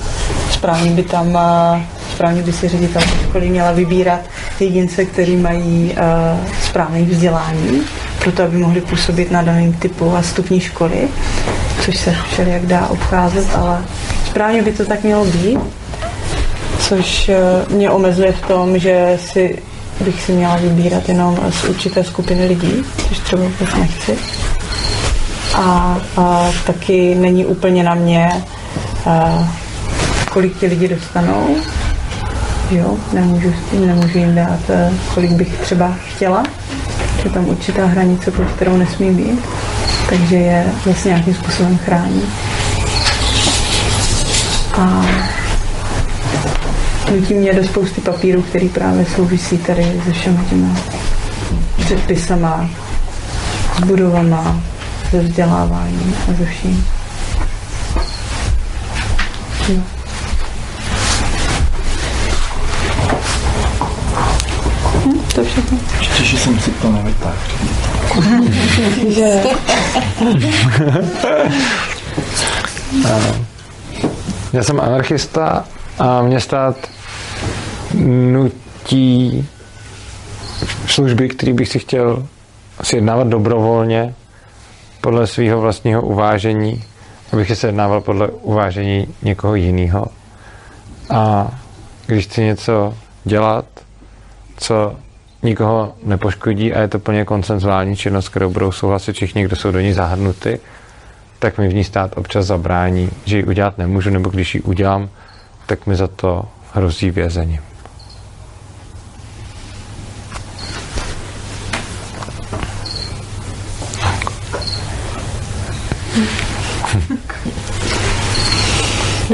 [0.51, 1.81] Správně by tam uh,
[2.13, 4.19] správně by si ředitel školy měla vybírat
[4.59, 5.95] jedince, kteří mají
[6.63, 7.81] správné vzdělání,
[8.19, 11.07] proto aby mohli působit na daném typu a stupni školy,
[11.85, 13.81] což se všelijak dá obcházet, ale
[14.25, 15.59] správně by to tak mělo být,
[16.79, 17.31] což
[17.69, 19.59] mě omezuje v tom, že si
[20.01, 22.73] bych si měla vybírat jenom z určité skupiny lidí,
[23.09, 24.17] což třeba vůbec nechci.
[25.53, 28.43] A, a taky není úplně na mě,
[29.05, 29.47] a,
[30.31, 31.55] kolik ti lidi dostanou.
[32.71, 33.53] Jo, nemůžu,
[33.85, 34.59] nemůžu jim dát,
[35.13, 36.43] kolik bych třeba chtěla.
[37.23, 39.39] Je tam určitá hranice, pod kterou nesmí být.
[40.09, 42.23] Takže je vlastně nějakým způsobem chrání.
[44.77, 45.05] A
[47.13, 50.69] nutí mě do spousty papírů, který právě souvisí tady se všemi těmi
[51.79, 52.69] předpisama,
[53.77, 54.61] s budovama,
[55.09, 56.85] se vzděláváním a se vším.
[59.69, 59.81] Jo.
[65.05, 65.77] Hm, to všechno.
[65.99, 67.35] Ještě, že jsem si to nevytáhl.
[69.09, 69.43] že...
[74.53, 75.65] Já jsem anarchista
[75.99, 76.75] a mě stát
[77.93, 79.47] nutí
[80.87, 82.27] služby, které bych si chtěl
[82.83, 84.13] sjednávat dobrovolně
[85.01, 86.83] podle svého vlastního uvážení,
[87.33, 90.05] abych je sjednával podle uvážení někoho jiného.
[91.09, 91.51] A
[92.05, 92.93] když chci něco
[93.23, 93.65] dělat,
[94.57, 94.95] co
[95.43, 99.79] nikoho nepoškodí a je to plně konsenzuální činnost, kterou budou souhlasit všichni, kdo jsou do
[99.79, 100.59] ní zahrnuty,
[101.39, 105.09] tak mi v ní stát občas zabrání, že ji udělat nemůžu, nebo když ji udělám,
[105.65, 107.59] tak mi za to hrozí vězení.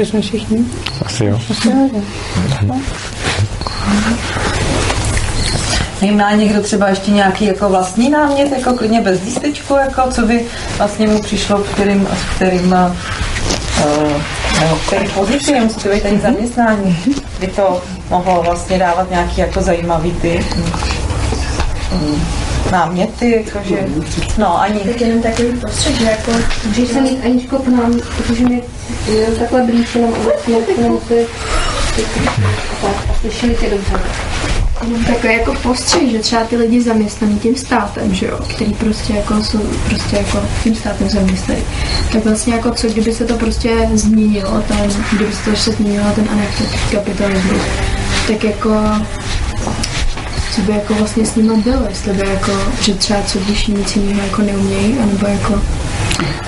[0.00, 0.64] Kde jsme všichni?
[1.06, 1.40] Asi jo.
[1.50, 1.74] Asi jo.
[1.92, 2.00] že?
[6.00, 10.26] Nevím, má někdo třeba ještě nějaký jako vlastní námět, jako klidně bez lístečku, jako co
[10.26, 10.46] by
[10.78, 12.92] vlastně mu přišlo, v kterým, v kterým uh,
[14.74, 16.98] v které pozici, nemusí to být ani zaměstnání,
[17.40, 20.46] by to mohlo vlastně dávat nějaký jako zajímavý ty
[21.92, 22.22] mm,
[22.72, 23.86] náměty, jakože,
[24.38, 24.80] no ani.
[24.80, 26.32] Tak jenom takový prostřed, že jako...
[26.66, 28.62] Můžeš se mít Aničko k nám, protože mi
[29.08, 31.14] je takhle blíž, jenom obecně nemusí
[31.96, 34.00] tak a slyšeli tě dobře.
[34.82, 39.12] Jenom takový jako postřeh, že třeba ty lidi zaměstnaný tím státem, že jo, který prostě
[39.12, 39.58] jako jsou
[39.88, 41.62] prostě jako tím státem zaměstnaný.
[42.12, 44.76] Tak vlastně jako co, kdyby se to prostě změnilo, ten,
[45.12, 47.62] kdyby se to ještě změnilo ten anarchokapitalismus,
[48.26, 48.70] tak jako
[50.54, 53.96] co by jako vlastně s nimi bylo, jestli by jako, že třeba co když nic
[53.96, 55.60] jiného jako neumějí, anebo jako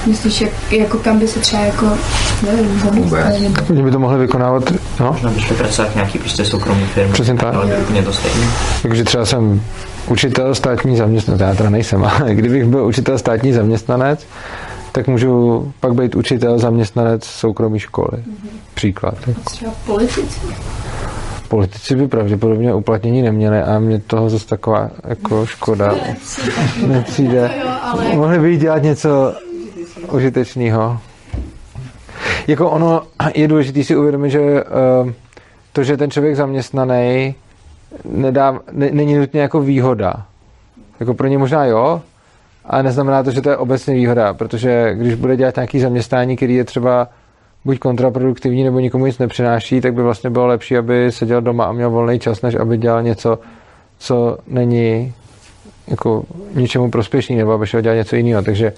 [0.06, 1.86] Myslíš, jak, jako kam by se třeba jako,
[2.46, 3.16] nevím, nebo-
[3.70, 5.12] Oni by to mohli vykonávat, no?
[5.12, 7.12] Možná by šli pracovat v nějaký prostě soukromý firmě.
[7.12, 7.54] Přesně tak.
[7.54, 8.46] Ale by úplně to stejné.
[8.82, 9.62] Takže třeba jsem
[10.06, 14.26] učitel, státní zaměstnanec, já teda nejsem, ale kdybych byl učitel, státní zaměstnanec,
[14.92, 18.22] tak můžu pak být učitel, zaměstnanec soukromé školy.
[18.74, 19.14] Příklad.
[19.26, 19.40] Jako.
[19.40, 20.40] Třeba politici.
[21.52, 25.94] Politici by pravděpodobně uplatnění neměli a mě toho zase taková jako škoda
[26.86, 27.50] nepřijde.
[28.14, 29.34] Mohli by dělat něco
[30.12, 30.98] užitečného.
[32.46, 33.02] Jako ono
[33.34, 35.12] je důležité si uvědomit, že eh,
[35.72, 37.34] to, že ten člověk zaměstnaný,
[38.04, 40.14] nedá, ne, není nutně jako výhoda.
[41.00, 42.02] Jako pro ně možná jo,
[42.64, 46.54] ale neznamená to, že to je obecně výhoda, protože když bude dělat nějaký zaměstnání, který
[46.54, 47.08] je třeba
[47.64, 51.72] buď kontraproduktivní, nebo nikomu nic nepřináší, tak by vlastně bylo lepší, aby seděl doma a
[51.72, 53.38] měl volný čas, než aby dělal něco,
[53.98, 55.14] co není
[55.88, 56.24] jako
[56.54, 58.42] ničemu prospěšný, nebo aby šel dělat něco jiného.
[58.42, 58.72] Takže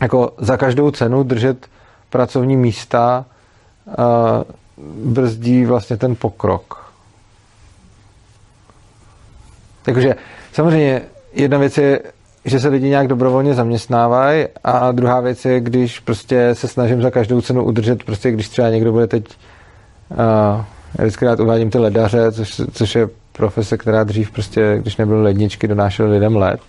[0.00, 1.66] jako za každou cenu držet
[2.10, 3.24] pracovní místa
[5.04, 6.92] brzdí vlastně ten pokrok.
[9.82, 10.14] Takže
[10.52, 11.02] samozřejmě
[11.32, 12.00] jedna věc je,
[12.46, 17.10] že se lidi nějak dobrovolně zaměstnávají a druhá věc je, když prostě se snažím za
[17.10, 19.24] každou cenu udržet, prostě když třeba někdo bude teď
[20.10, 20.64] uh,
[20.98, 25.22] já vždycky rád uvádím ty ledaře, což, což je profese, která dřív prostě, když nebyly
[25.22, 26.60] ledničky, donášely lidem led,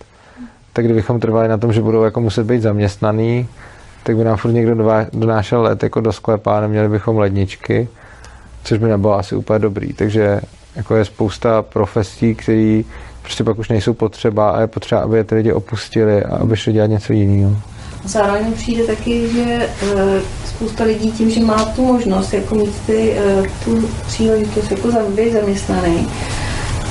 [0.72, 3.48] tak kdybychom trvali na tom, že budou jako muset být zaměstnaný,
[4.02, 7.88] tak by nám furt někdo donášel led jako do sklepa a neměli bychom ledničky,
[8.64, 9.92] což by nebylo asi úplně dobrý.
[9.92, 10.40] Takže
[10.76, 12.82] jako je spousta profesí, které
[13.28, 16.56] prostě pak už nejsou potřeba a je potřeba, aby je ty lidi opustili a aby
[16.56, 17.56] šli dělat něco jiného.
[18.04, 20.00] Zároveň přijde taky, že uh,
[20.46, 24.98] spousta lidí tím, že má tu možnost jako mít ty, uh, tu příležitost jako za-
[25.16, 26.08] být zaměstnaný,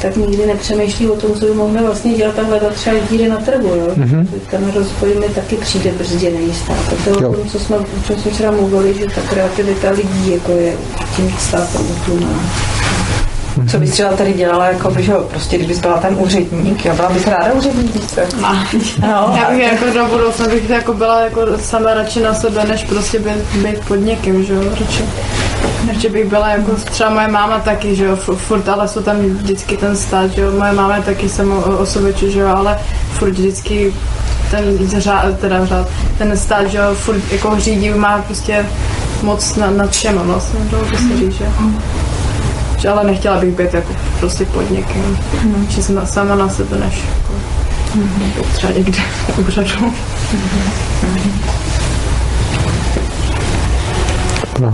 [0.01, 3.37] tak nikdy nepřemýšlí o tom, co by mohli vlastně dělat a hledat třeba díry na
[3.37, 3.67] trhu.
[3.75, 3.87] Jo?
[3.95, 4.27] Mhm.
[4.51, 6.93] Ten rozvoj mi taky přijde brzděný stát.
[6.93, 9.89] A to je o tom, co jsme, o čem jsme včera mluvili, že ta kreativita
[9.89, 10.73] lidí jako je
[11.15, 12.39] tím státem utlumená.
[13.71, 17.09] Co bys třeba tady dělala, jako by, že prostě kdybys byla ten úředník, jo, byla
[17.09, 18.27] bys ráda úředník více?
[19.01, 22.83] No, Já bych jako do budoucna bych jako byla jako sama radši na sebe, než
[22.83, 25.03] prostě být, být pod někým, že jo, radši.
[25.87, 29.17] Radši bych byla jako třeba moje máma taky, že jo, fu- furt, ale jsou tam
[29.17, 32.79] vždycky ten stát, že jo, moje máma je taky samo osobeče, že jo, ale
[33.13, 33.93] furt vždycky
[34.51, 38.65] ten řád, teda řád, ten stát, že jo, furt jako řídí, má prostě
[39.23, 40.59] moc na, nad všema vlastně,
[40.91, 41.51] by se říct, že jo.
[42.77, 45.17] Že ale nechtěla bych být jako prostě pod někým,
[45.69, 47.33] že jsem na- sama na sebe, než jako,
[48.17, 48.99] být třeba někde
[49.47, 49.93] úřadu.
[54.59, 54.73] No.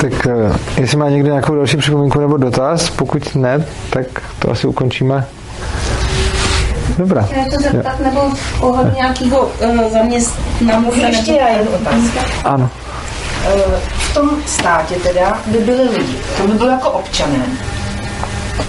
[0.00, 4.06] Tak eh, jestli má někdo nějakou další připomínku nebo dotaz, pokud ne, tak
[4.38, 5.24] to asi ukončíme.
[6.98, 7.22] Dobrá.
[7.22, 8.20] Chtěla to zeptat, nebo
[8.60, 11.00] ohledně nějakého uh, zaměstnance?
[11.06, 12.18] Ještě já jednu otázku.
[12.44, 12.70] Ano.
[13.46, 13.80] Eh,
[14.10, 17.46] V tom státě teda by byli lidi, to by bylo jako občané.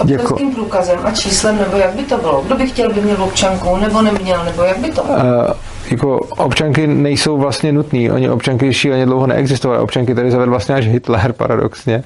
[0.00, 2.42] Občanským průkazem a číslem, nebo jak by to bylo?
[2.46, 5.16] Kdo by chtěl, by měl občanku, nebo neměl, nebo jak by to bylo?
[5.16, 5.52] Uh,
[5.90, 8.10] jako občanky nejsou vlastně nutný.
[8.10, 9.80] Oni občanky šíleně dlouho neexistovaly.
[9.80, 12.04] Občanky tady zavedl vlastně až Hitler, paradoxně.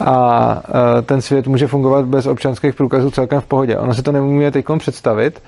[0.00, 3.76] A uh, ten svět může fungovat bez občanských průkazů celkem v pohodě.
[3.76, 5.42] Ono se to nemůže teď představit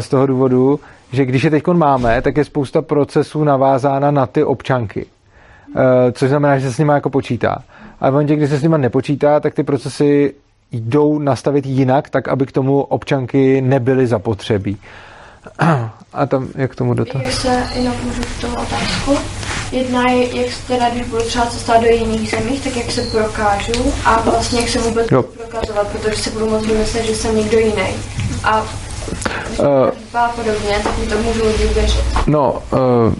[0.00, 0.80] z toho důvodu,
[1.12, 5.06] že když je teď máme, tak je spousta procesů navázána na ty občanky.
[5.76, 5.82] Uh,
[6.12, 7.58] což znamená, že se s nimi jako počítá.
[8.00, 10.34] A v momentě, kdy se s nimi nepočítá, tak ty procesy
[10.72, 14.76] jdou nastavit jinak, tak aby k tomu občanky nebyly zapotřebí.
[16.12, 17.22] A tam, jak k tomu dotaz?
[17.22, 19.18] Jak se jinak můžu k tomu otázku?
[19.72, 23.02] Jedna je, jak se teda, když budu třeba cestovat do jiných zemí, tak jak se
[23.02, 27.36] prokážu a vlastně jak se vůbec budu prokazovat, protože si budu moc vymyslet, že jsem
[27.36, 27.94] někdo jiný.
[28.44, 28.66] A
[29.58, 32.04] Uh, a podobně, tak mi to můžu lidi věřit.
[32.26, 33.14] No, uh,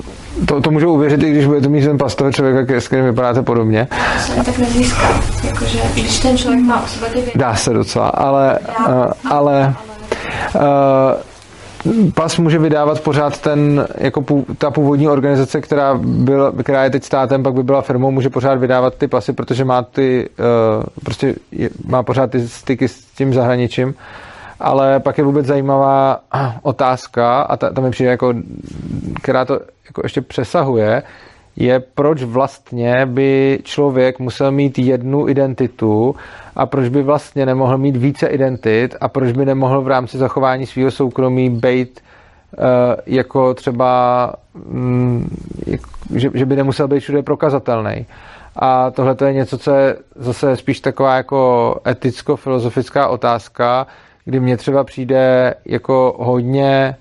[0.46, 3.42] to, to můžu uvěřit, i když budete mít ten pas toho člověka, s kterým vypadáte
[3.42, 3.88] podobně.
[4.18, 5.08] se tak nezíská.
[5.44, 8.58] Jakože, když ten člověk má sebe věci, Dá se docela, ale,
[8.88, 9.74] uh, ale
[10.54, 16.90] uh, pas může vydávat pořád ten, jako pů, ta původní organizace, která, byl, která je
[16.90, 20.84] teď státem, pak by byla firmou, může pořád vydávat ty pasy, protože má ty, uh,
[21.04, 23.94] prostě je, má pořád ty styky s tím zahraničím.
[24.60, 26.20] Ale pak je vůbec zajímavá
[26.62, 28.34] otázka, a ta, ta mi přijde jako,
[29.22, 31.02] která to jako ještě přesahuje,
[31.56, 36.14] je, proč vlastně by člověk musel mít jednu identitu
[36.56, 40.66] a proč by vlastně nemohl mít více identit a proč by nemohl v rámci zachování
[40.66, 42.00] svého soukromí být
[42.58, 42.64] uh,
[43.06, 44.32] jako třeba,
[45.66, 45.80] jak,
[46.14, 48.06] že, že by nemusel být všude prokazatelný.
[48.56, 53.86] A tohle to je něco, co je zase spíš taková jako eticko-filozofická otázka,
[54.24, 56.96] kdy mně třeba přijde jako hodně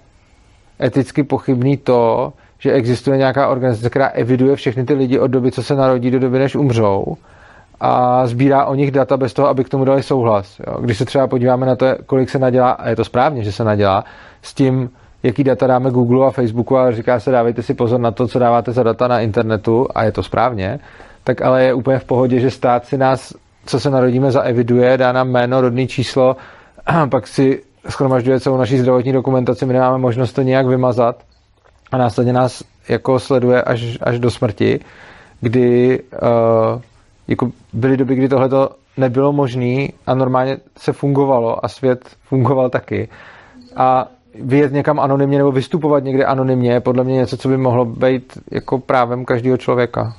[0.83, 5.63] eticky pochybný to, že existuje nějaká organizace, která eviduje všechny ty lidi od doby, co
[5.63, 7.17] se narodí, do doby, než umřou
[7.79, 10.59] a sbírá o nich data bez toho, aby k tomu dali souhlas.
[10.67, 10.81] Jo.
[10.81, 13.63] Když se třeba podíváme na to, kolik se nadělá, a je to správně, že se
[13.63, 14.03] nadělá,
[14.41, 14.89] s tím,
[15.23, 18.39] jaký data dáme Google a Facebooku a říká se, dávejte si pozor na to, co
[18.39, 20.79] dáváte za data na internetu a je to správně,
[21.23, 23.33] tak ale je úplně v pohodě, že stát si nás,
[23.65, 26.35] co se narodíme, zaeviduje, dá nám jméno, rodné číslo,
[27.09, 31.23] pak si schromažďuje celou naší zdravotní dokumentaci, my nemáme možnost to nějak vymazat
[31.91, 34.79] a následně nás jako sleduje až, až do smrti,
[35.41, 36.81] kdy uh,
[37.27, 38.49] jako byly doby, kdy tohle
[38.97, 43.09] nebylo možné a normálně se fungovalo a svět fungoval taky.
[43.75, 44.07] A
[44.41, 48.37] vyjet někam anonymně nebo vystupovat někde anonymně je podle mě něco, co by mohlo být
[48.51, 50.15] jako právem každého člověka.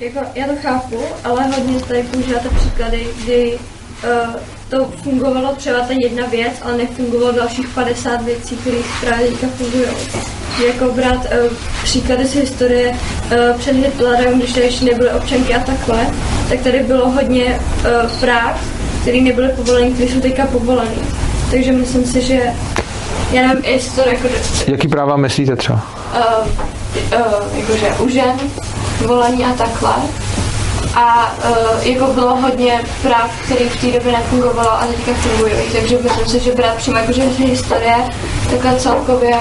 [0.00, 3.58] jako, já to chápu, ale hodně tady používáte příklady, kdy
[4.68, 9.84] to fungovalo třeba ta jedna věc, ale nefungovalo dalších 50 věcí, které právě teďka fungují.
[10.66, 11.52] Jako brát uh,
[11.82, 16.06] příklady z historie uh, před Hitlerem, když tady ještě nebyly občanky a takhle,
[16.48, 17.44] tak tady bylo hodně
[18.04, 18.60] uh, práv,
[19.02, 20.96] které nebyly povoleny, které jsou teďka povoleny.
[21.50, 22.40] Takže myslím si, že
[23.32, 24.28] já nevím, jestli to jako,
[24.66, 25.86] Jaký práva myslíte třeba?
[26.14, 26.48] uh,
[27.20, 28.36] uh, jakože u žen,
[29.06, 29.94] volení a takhle.
[30.94, 35.52] A uh, jako bylo hodně práv, které v té době nefungovalo a teďka fungují.
[35.72, 37.94] Takže myslím si, že brát přímo jakože historie,
[38.50, 39.36] takhle celkově,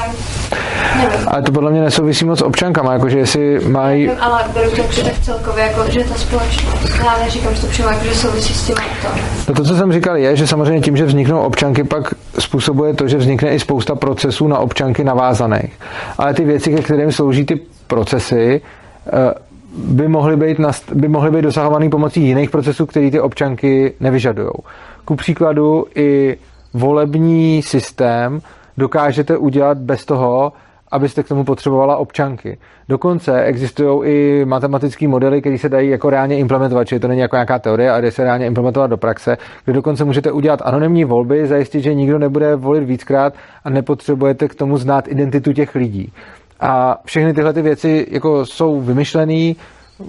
[0.97, 1.27] nevím.
[1.27, 4.07] Ale to podle mě nesouvisí moc s občankama, jakože jestli mají...
[4.07, 6.99] Nevím, ale beru to jakože tak celkově, jako, že ta společnost.
[7.05, 9.07] Já neříkám, že to přímo jakože souvisí s tím to.
[9.47, 13.07] No to, co jsem říkal, je, že samozřejmě tím, že vzniknou občanky, pak způsobuje to,
[13.07, 15.79] že vznikne i spousta procesů na občanky navázaných.
[16.17, 18.61] Ale ty věci, ke kterým slouží ty procesy,
[19.07, 19.33] eh,
[19.77, 24.49] by mohly být, nast- by mohly být dosahovaný pomocí jiných procesů, které ty občanky nevyžadují.
[25.05, 26.37] Ku příkladu i
[26.73, 28.41] volební systém
[28.77, 30.53] dokážete udělat bez toho,
[30.91, 32.57] abyste k tomu potřebovala občanky.
[32.89, 37.35] Dokonce existují i matematické modely, které se dají jako reálně implementovat, čili to není jako
[37.35, 41.47] nějaká teorie, ale jde se reálně implementovat do praxe, kde dokonce můžete udělat anonymní volby,
[41.47, 43.33] zajistit, že nikdo nebude volit víckrát
[43.63, 46.13] a nepotřebujete k tomu znát identitu těch lidí.
[46.61, 49.53] A všechny tyhle ty věci jako jsou vymyšlené,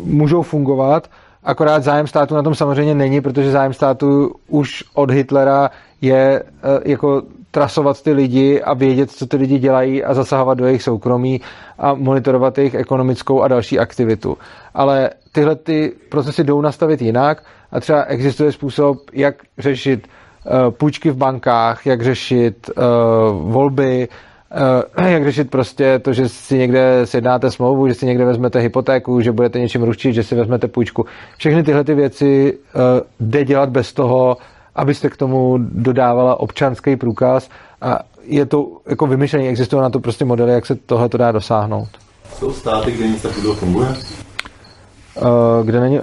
[0.05, 1.09] můžou fungovat,
[1.45, 5.71] akorát zájem státu na tom samozřejmě není, protože zájem státu už od Hitlera
[6.01, 10.67] je eh, jako trasovat ty lidi a vědět, co ty lidi dělají a zasahovat do
[10.67, 11.41] jejich soukromí
[11.79, 14.39] a monitorovat jejich ekonomickou a další aktivitu.
[14.75, 17.43] Ale tyhle ty procesy jdou nastavit jinak
[17.73, 20.09] a třeba existuje způsob, jak řešit
[20.45, 24.09] uh, půjčky v bankách, jak řešit uh, volby,
[25.07, 29.33] jak řešit prostě to, že si někde sjednáte smlouvu, že si někde vezmete hypotéku, že
[29.33, 31.07] budete něčím ručit, že si vezmete půjčku.
[31.37, 32.81] Všechny tyhle ty věci uh,
[33.21, 34.37] jde dělat bez toho,
[34.75, 37.49] abyste k tomu dodávala občanský průkaz
[37.81, 41.33] a je to jako vymyšlení, existují na to prostě modely, jak se tohle to dá
[41.33, 41.89] dosáhnout.
[42.35, 43.89] Jsou státy, kde nic takového funguje?
[43.89, 46.01] Uh, kde není...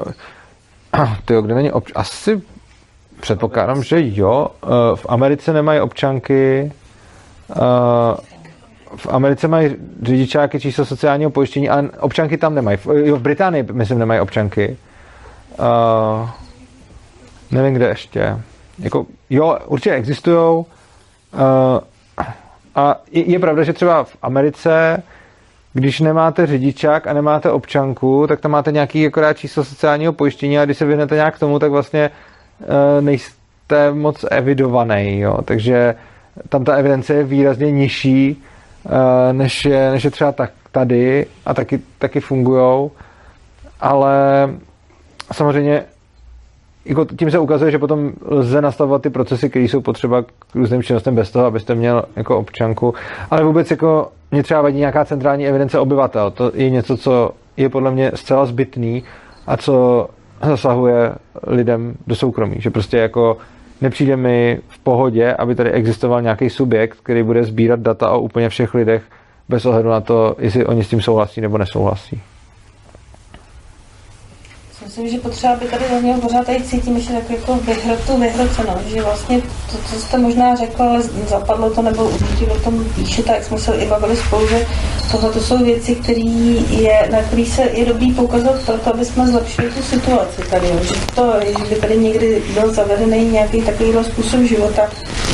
[1.26, 1.92] Tyjo, kde není obč...
[1.96, 2.42] Asi
[3.22, 4.48] předpokládám, že jo.
[4.96, 6.72] V Americe nemají občanky.
[7.58, 8.16] Uh,
[8.96, 12.78] v Americe mají řidičáky číslo sociálního pojištění, ale občanky tam nemají.
[12.78, 14.78] V, v Británii, myslím, nemají občanky.
[15.60, 16.30] Uh,
[17.52, 18.38] nevím, kde ještě.
[18.80, 20.38] Jako, jo, určitě existují.
[20.38, 20.66] Uh,
[22.76, 25.04] a je, je pravda, že třeba v Americe,
[25.74, 30.66] když nemáte řidičák a nemáte občanku, tak tam máte nějaký akorát číslo sociálního pojištění a
[30.66, 32.10] když se vyhnete nějak k tomu, tak vlastně
[32.60, 32.66] uh,
[33.02, 35.20] nejste moc evidovaný.
[35.20, 35.38] Jo?
[35.46, 35.96] Takže
[36.50, 38.44] tam ta evidence je výrazně nižší,
[39.32, 42.90] než, je, než je třeba tak, tady a taky, taky fungují.
[43.80, 44.50] Ale
[45.32, 45.84] samozřejmě
[46.86, 50.84] jako tím se ukazuje, že potom lze nastavovat ty procesy, které jsou potřeba k různým
[50.84, 52.94] činnostem bez toho, abyste měl jako občanku.
[53.32, 56.32] Ale vůbec jako mě třeba vadí nějaká centrální evidence obyvatel.
[56.32, 59.04] To je něco, co je podle mě zcela zbytný
[59.48, 60.08] a co
[60.44, 61.16] zasahuje
[61.48, 62.56] lidem do soukromí.
[62.60, 63.38] Že prostě jako
[63.82, 68.50] nepřijde mi v pohodě, aby tady existoval nějaký subjekt, který bude sbírat data o úplně
[68.50, 69.04] všech lidech
[69.50, 72.22] bez ohledu na to, jestli oni s tím souhlasí nebo nesouhlasí.
[74.90, 79.02] Myslím, že potřeba by tady zaznělo pořád tady cítím že tak jako vyhrotu, vyhrocenost, že
[79.02, 83.44] vlastně to, co jste možná řekl, ale zapadlo to, nebo určitě o tom píše, tak
[83.44, 84.68] jsme se i bavili spolu, že
[85.12, 86.22] tohle to jsou věci, které
[86.70, 90.94] je, na které se je dobrý poukazovat proto, aby jsme zlepšili tu situaci tady, že
[91.16, 94.90] to, že by tady někdy byl zavedený nějaký takovýhle způsob života,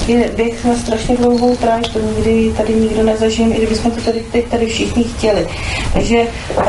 [0.07, 4.23] je běh na strašně dlouhou tráž, to nikdy tady nikdo nezažijeme, i kdybychom to tady,
[4.49, 5.47] tady všichni chtěli.
[5.93, 6.27] Takže
[6.57, 6.65] uh,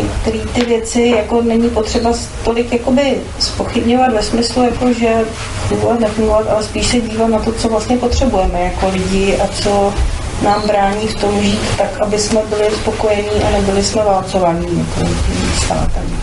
[0.00, 2.12] některé ty věci jako není potřeba
[2.44, 5.24] tolik jakoby spochybňovat ve smyslu, jako že
[5.68, 9.94] fungovat, nefungovat, ale spíš se dívat na to, co vlastně potřebujeme jako lidi a co
[10.42, 15.12] nám brání v tom žít tak, aby jsme byli spokojení a nebyli jsme válcovaní jako
[15.64, 16.20] státem.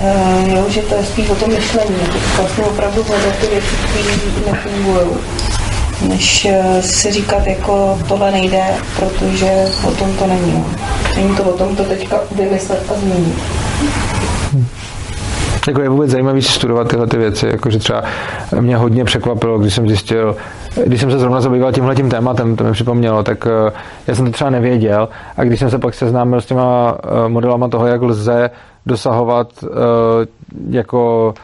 [0.00, 3.76] Uh, jo, že to je spíš o tom myšlení, jako vlastně opravdu hledat ty věci,
[3.90, 5.16] které nefungují
[6.08, 8.64] než eh, si říkat, jako tohle nejde,
[8.96, 10.64] protože o tom to není.
[11.16, 13.34] Není to o tom to teďka vymyslet a změnit.
[15.68, 18.02] Jako je vůbec zajímavý studovat tyhle ty věci, jakože třeba
[18.60, 20.36] mě hodně překvapilo, když jsem zjistil,
[20.86, 23.72] když jsem se zrovna zabýval tímhle tím tématem, to mi připomnělo, tak eh,
[24.06, 25.08] já jsem to třeba nevěděl.
[25.36, 28.50] A když jsem se pak seznámil s těma eh, modelama toho, jak lze
[28.86, 29.48] dosahovat
[30.70, 31.34] jako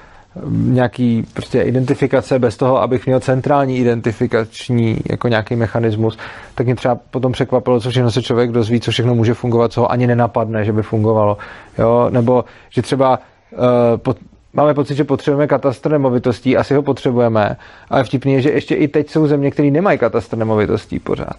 [0.51, 6.19] nějaký prostě identifikace bez toho, abych měl centrální identifikační jako nějaký mechanismus,
[6.55, 9.81] tak mě třeba potom překvapilo, co všechno se člověk dozví, co všechno může fungovat, co
[9.81, 11.39] ho ani nenapadne, že by fungovalo.
[11.78, 12.07] Jo?
[12.11, 13.19] Nebo že třeba
[13.52, 13.59] uh,
[13.97, 14.16] pod,
[14.52, 17.57] máme pocit, že potřebujeme katastr nemovitostí, asi ho potřebujeme,
[17.90, 21.36] ale vtipný je, že ještě i teď jsou země, které nemají katastr nemovitostí pořád.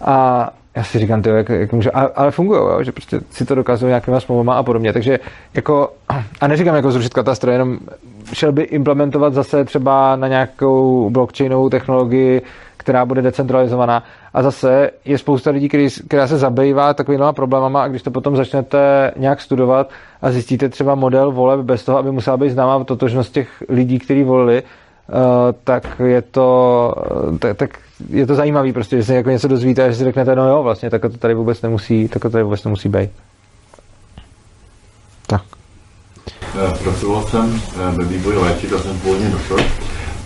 [0.00, 3.54] A já si říkám, tyjo, jak, jak může, ale, ale fungují, že prostě si to
[3.54, 4.92] dokazují nějakýma smlouvama a podobně.
[4.92, 5.18] Takže
[5.54, 5.92] jako,
[6.40, 7.78] a neříkám jako zrušit katastr, jenom
[8.32, 12.42] šel by implementovat zase třeba na nějakou blockchainovou technologii,
[12.76, 14.02] která bude decentralizovaná.
[14.34, 18.36] A zase je spousta lidí, který, která se zabývá takovými problémama a když to potom
[18.36, 19.90] začnete nějak studovat
[20.22, 24.22] a zjistíte třeba model voleb bez toho, aby musela být známá totožnost těch lidí, kteří
[24.22, 25.16] volili, uh,
[25.64, 26.94] tak je to,
[27.38, 27.70] tak, tak
[28.10, 30.62] je to zajímavý prostě, že se jako něco dozvíte a že si řeknete, no jo,
[30.62, 33.10] vlastně, tak to tady vůbec nemusí, tak to tady vůbec nemusí být.
[35.26, 35.57] Tak.
[36.54, 39.62] Eh, pracoval jsem eh, ve vývoji léčiv, jsem původně doktor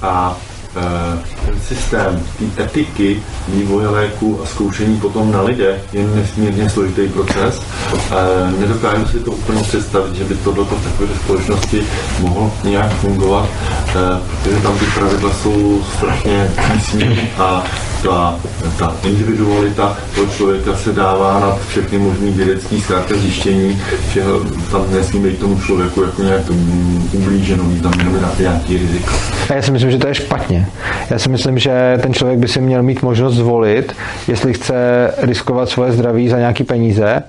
[0.03, 0.37] a
[0.77, 2.23] Eh, ten systém
[2.57, 7.63] té etiky vývoje léku a zkoušení potom na lidech je nesmírně složitý proces.
[8.59, 11.83] Nedokážu si to úplně představit, že by tohle v takové společnosti
[12.21, 13.49] mohlo nějak fungovat,
[14.43, 17.65] protože tam ty pravidla jsou strašně přísní a
[18.03, 18.39] ta,
[18.79, 24.23] ta individualita toho člověka se dává na všechny možné vědecké zkrátka zjištění, že
[24.71, 26.43] tam nesmí být tomu člověku jako nějak
[27.13, 29.13] ublíženo, tam jenom na nějaký riziko.
[29.55, 30.67] Já si myslím, že to je špatně.
[31.11, 33.93] Já si myslím, že ten člověk by si měl mít možnost zvolit,
[34.29, 34.75] jestli chce
[35.19, 37.23] riskovat svoje zdraví za nějaký peníze,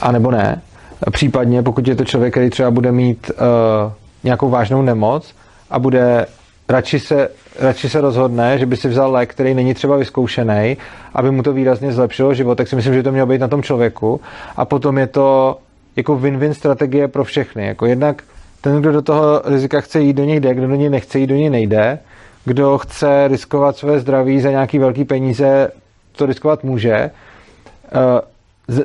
[0.00, 0.62] anebo ne.
[1.10, 3.92] Případně, pokud je to člověk, který třeba bude mít uh,
[4.24, 5.34] nějakou vážnou nemoc
[5.70, 6.26] a bude
[6.68, 7.28] radši se,
[7.58, 10.76] radši se rozhodne, že by si vzal lék, který není třeba vyzkoušený,
[11.14, 13.62] aby mu to výrazně zlepšilo život, tak si myslím, že to mělo být na tom
[13.62, 14.20] člověku.
[14.56, 15.58] A potom je to
[15.96, 17.66] jako win-win strategie pro všechny.
[17.66, 18.22] Jako jednak
[18.60, 21.26] ten, kdo do toho rizika chce jít, do něj jde, kdo do něj nechce jít,
[21.26, 21.98] do něj nejde.
[22.44, 25.70] Kdo chce riskovat své zdraví za nějaký velký peníze,
[26.16, 26.94] to riskovat může.
[26.94, 27.10] Eh,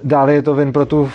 [0.04, 1.12] dále je to win pro tu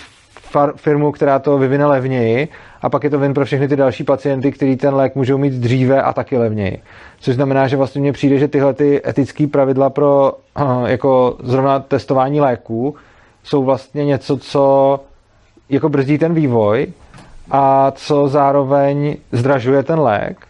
[0.76, 2.48] firmu, která to vyvine levněji
[2.82, 5.52] a pak je to win pro všechny ty další pacienty, kteří ten lék můžou mít
[5.52, 6.82] dříve a taky levněji.
[7.20, 11.80] Což znamená, že vlastně mně přijde, že tyhle ty etické pravidla pro eh, jako zrovna
[11.80, 12.94] testování léků
[13.44, 15.00] jsou vlastně něco, co
[15.68, 16.86] jako brzdí ten vývoj
[17.50, 20.46] a co zároveň zdražuje ten lék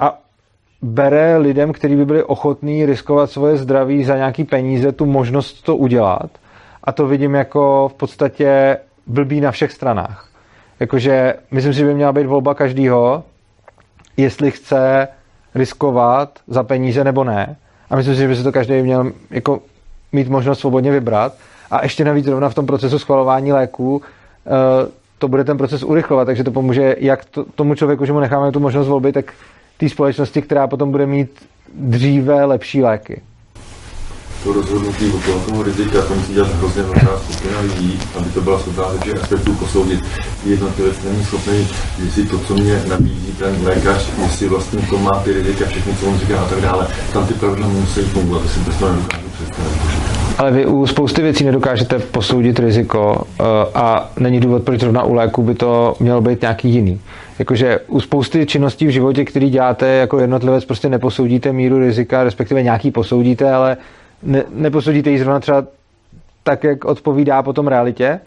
[0.00, 0.18] a
[0.82, 5.76] bere lidem, kteří by byli ochotní riskovat svoje zdraví za nějaký peníze, tu možnost to
[5.76, 6.30] udělat.
[6.84, 8.76] A to vidím jako v podstatě
[9.06, 10.28] blbý na všech stranách.
[10.80, 13.24] Jakože myslím si, že by měla být volba každýho,
[14.16, 15.08] jestli chce
[15.54, 17.56] riskovat za peníze nebo ne.
[17.90, 19.60] A myslím si, že by se to každý měl jako
[20.12, 21.34] mít možnost svobodně vybrat.
[21.70, 24.02] A ještě navíc zrovna v tom procesu schvalování léků
[24.46, 28.20] eh, to bude ten proces urychlovat, takže to pomůže jak to, tomu člověku, že mu
[28.20, 29.32] necháme tu možnost volby, tak
[29.76, 33.22] té společnosti, která potom bude mít dříve lepší léky
[34.46, 38.58] to rozhodnutí okolo toho rizika, to musí dělat hrozně velká skupina lidí, aby to byla
[38.58, 40.00] schopná těch aspektů posoudit.
[40.44, 41.68] Jednotlivec není schopný,
[42.04, 46.06] jestli to, co mě nabízí ten lékař, jestli vlastně to má ty rizika, všechny, co
[46.06, 46.86] on říká a tak dále.
[47.12, 49.80] Tam ty pravidla musí fungovat, to si to nedokážu představit.
[50.38, 55.14] ale vy u spousty věcí nedokážete posoudit riziko uh, a není důvod, proč zrovna u
[55.14, 57.00] léku by to mělo být nějaký jiný.
[57.38, 62.62] Jakože u spousty činností v životě, které děláte jako jednotlivec, prostě neposoudíte míru rizika, respektive
[62.62, 63.76] nějaký posoudíte, ale
[64.22, 65.64] ne, neposoudíte ji zrovna třeba
[66.42, 68.20] tak, jak odpovídá potom realitě.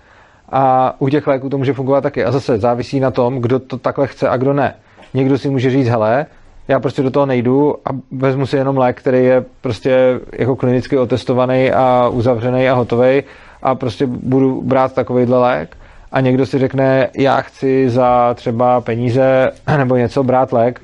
[0.52, 2.26] A u těch léků to může fungovat taky.
[2.26, 4.76] A zase závisí na tom, kdo to takhle chce a kdo ne.
[5.14, 6.26] Někdo si může říct, hele,
[6.68, 10.98] já prostě do toho nejdu a vezmu si jenom lék, který je prostě jako klinicky
[10.98, 13.24] otestovaný a uzavřený a hotový
[13.64, 15.78] a prostě budu brát takovýhle lék
[16.12, 20.82] a někdo si řekne, já chci za třeba peníze nebo něco brát lék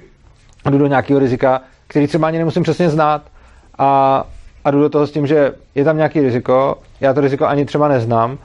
[0.70, 3.22] jdu do nějakého rizika, který třeba ani nemusím přesně znát
[3.78, 4.24] a,
[4.66, 7.66] a jdu do toho s tím, že je tam nějaký riziko, já to riziko ani
[7.66, 8.38] třeba neznám,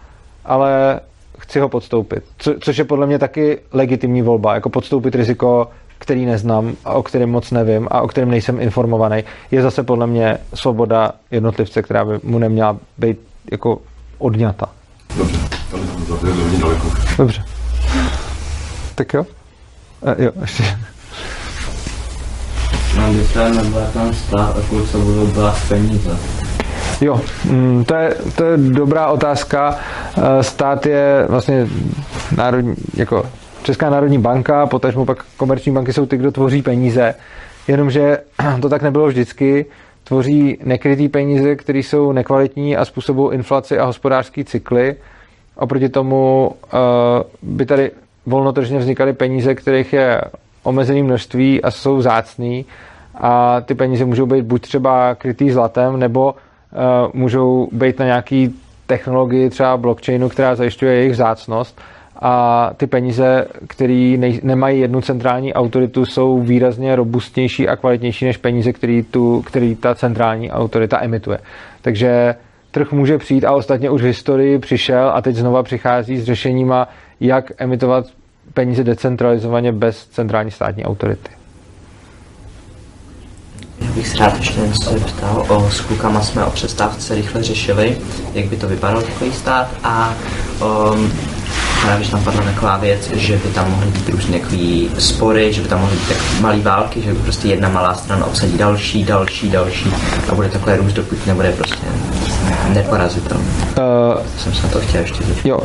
[0.44, 1.00] ale
[1.38, 2.24] chci ho podstoupit.
[2.38, 5.68] Co, což je podle mě taky legitimní volba, jako podstoupit riziko
[6.00, 10.06] který neznám a o kterém moc nevím a o kterém nejsem informovaný, je zase podle
[10.06, 13.18] mě svoboda jednotlivce, která by mu neměla být
[13.50, 13.80] jako
[14.18, 14.68] odňata.
[15.16, 15.38] Dobře,
[15.70, 15.80] tam
[16.60, 16.86] daleko.
[17.18, 17.44] Dobře.
[18.94, 19.26] Tak jo?
[20.02, 20.64] A, jo, ještě.
[22.96, 23.32] No, když
[23.94, 26.18] tam stát a se budou peníze.
[27.00, 29.78] Jo, mm, to je, to je dobrá otázka.
[30.18, 31.66] Eh, stát je vlastně
[32.36, 33.26] národní, jako
[33.62, 37.14] Česká národní banka, potažmo pak komerční banky jsou ty, kdo tvoří peníze,
[37.68, 38.18] jenomže
[38.60, 39.66] to tak nebylo vždycky.
[40.04, 44.96] Tvoří nekrytý peníze, které jsou nekvalitní a způsobují inflaci a hospodářský cykly.
[45.56, 46.78] Oproti tomu uh,
[47.42, 47.90] by tady
[48.26, 50.20] volnotržně vznikaly peníze, kterých je
[50.62, 52.64] omezené množství a jsou zácný
[53.14, 58.54] a ty peníze můžou být buď třeba krytý zlatem, nebo uh, můžou být na nějaký
[58.86, 61.80] technologii třeba blockchainu, která zajišťuje jejich vzácnost
[62.22, 68.72] a ty peníze, které nemají jednu centrální autoritu, jsou výrazně robustnější a kvalitnější než peníze,
[68.72, 71.38] který, tu, který ta centrální autorita emituje.
[71.82, 72.34] Takže
[72.70, 76.88] trh může přijít a ostatně už v historii přišel a teď znova přichází s řešeníma,
[77.20, 78.04] jak emitovat
[78.54, 81.30] peníze decentralizovaně bez centrální státní autority.
[83.80, 85.46] Já bych se rád ještě něco zeptal.
[85.48, 87.98] O, s klukama jsme o přestávce rychle řešili,
[88.34, 90.14] jak by to vypadalo takový stát a
[90.92, 91.12] um,
[91.82, 95.62] právě, že tam padla taková věc, že by tam mohly být různé takový spory, že
[95.62, 99.04] by tam mohly být tak malé války, že by prostě jedna malá strana obsadí další,
[99.04, 99.92] další, další
[100.28, 101.86] a bude takhle růst, dokud nebude prostě
[102.68, 103.44] neporazitelný.
[103.48, 105.46] Uh, jsem se na to chtěl ještě zeptat.
[105.46, 105.60] Jo.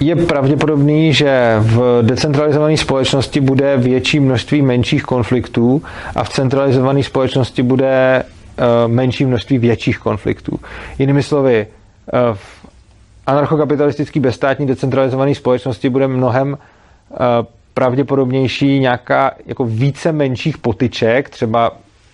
[0.00, 5.82] Je pravděpodobný, že v decentralizované společnosti bude větší množství menších konfliktů
[6.14, 10.60] a v centralizované společnosti bude uh, menší množství větších konfliktů.
[10.98, 12.66] Jinými slovy, uh, v
[13.26, 17.16] anarchokapitalistický bezstátní decentralizovaný společnosti bude mnohem uh,
[17.74, 21.72] pravděpodobnější nějaká jako více menších potyček, třeba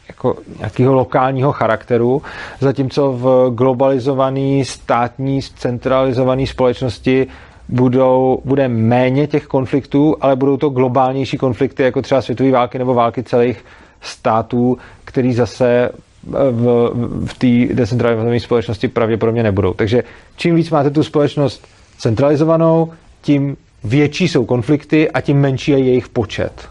[0.08, 2.22] jako nějakého lokálního charakteru,
[2.60, 7.26] zatímco v globalizované státní centralizované společnosti
[7.68, 12.94] budou, bude méně těch konfliktů, ale budou to globálnější konflikty, jako třeba světové války nebo
[12.94, 13.64] války celých
[14.00, 15.90] států, který zase
[16.50, 16.90] v,
[17.26, 19.72] v té decentralizované společnosti pravděpodobně nebudou.
[19.74, 20.02] Takže
[20.36, 21.66] čím víc máte tu společnost
[21.98, 26.68] centralizovanou, tím větší jsou konflikty a tím menší je jejich počet.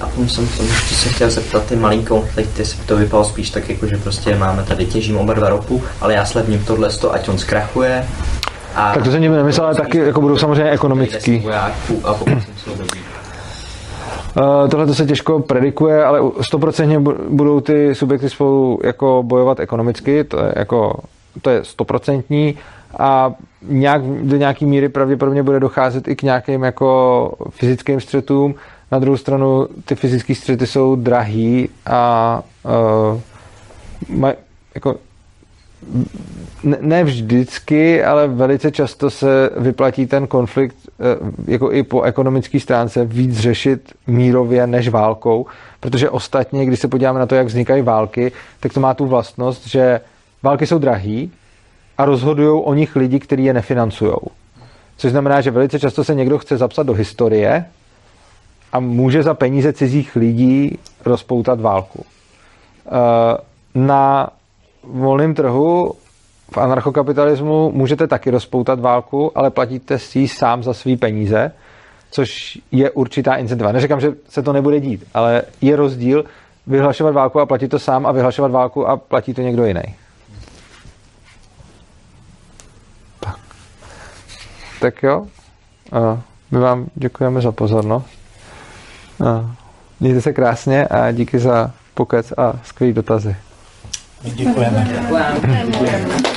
[0.00, 3.50] A potom jsem to ještě se chtěl zeptat ty malý konflikty, jestli to vypadalo spíš
[3.50, 7.28] tak, jako že prostě máme tady těžím oba dva ropu, ale já slevním tohle, ať
[7.28, 8.06] on zkrachuje.
[8.76, 11.46] A tak to jsem nemyslel, ale taky jako budou samozřejmě ekonomický.
[14.36, 20.24] Uh, tohle to se těžko predikuje, ale 100% budou ty subjekty spolu jako bojovat ekonomicky,
[20.24, 21.00] to je jako
[21.42, 22.58] to je stoprocentní
[22.98, 23.32] a
[23.62, 28.54] nějak, do nějaké míry pravděpodobně bude docházet i k nějakým jako fyzickým střetům.
[28.92, 32.42] Na druhou stranu ty fyzické střety jsou drahý a
[33.12, 33.20] uh,
[34.08, 34.34] maj,
[34.74, 34.94] jako
[36.80, 41.02] ne vždycky, ale velice často se vyplatí ten konflikt eh,
[41.46, 45.46] jako i po ekonomické stránce víc řešit mírově než válkou,
[45.80, 49.66] protože ostatně, když se podíváme na to, jak vznikají války, tak to má tu vlastnost,
[49.66, 50.00] že
[50.42, 51.32] války jsou drahý
[51.98, 54.12] a rozhodují o nich lidi, kteří je nefinancují.
[54.96, 57.64] Což znamená, že velice často se někdo chce zapsat do historie
[58.72, 62.04] a může za peníze cizích lidí rozpoutat válku.
[62.86, 62.90] Eh,
[63.74, 64.30] na
[64.90, 65.92] volném trhu
[66.52, 71.52] v anarchokapitalismu můžete taky rozpoutat válku, ale platíte si sám za svý peníze,
[72.10, 73.72] což je určitá incentiva.
[73.72, 76.24] Neříkám, že se to nebude dít, ale je rozdíl
[76.66, 79.94] vyhlašovat válku a platit to sám a vyhlašovat válku a platí to někdo jiný.
[83.20, 83.38] Tak,
[84.80, 85.26] tak jo,
[85.92, 88.06] a my vám děkujeme za pozornost.
[89.26, 89.56] A
[90.00, 93.36] mějte se krásně a díky za pokec a skvělý dotazy.
[94.22, 94.86] Děkujeme.
[95.66, 96.35] Děkujeme.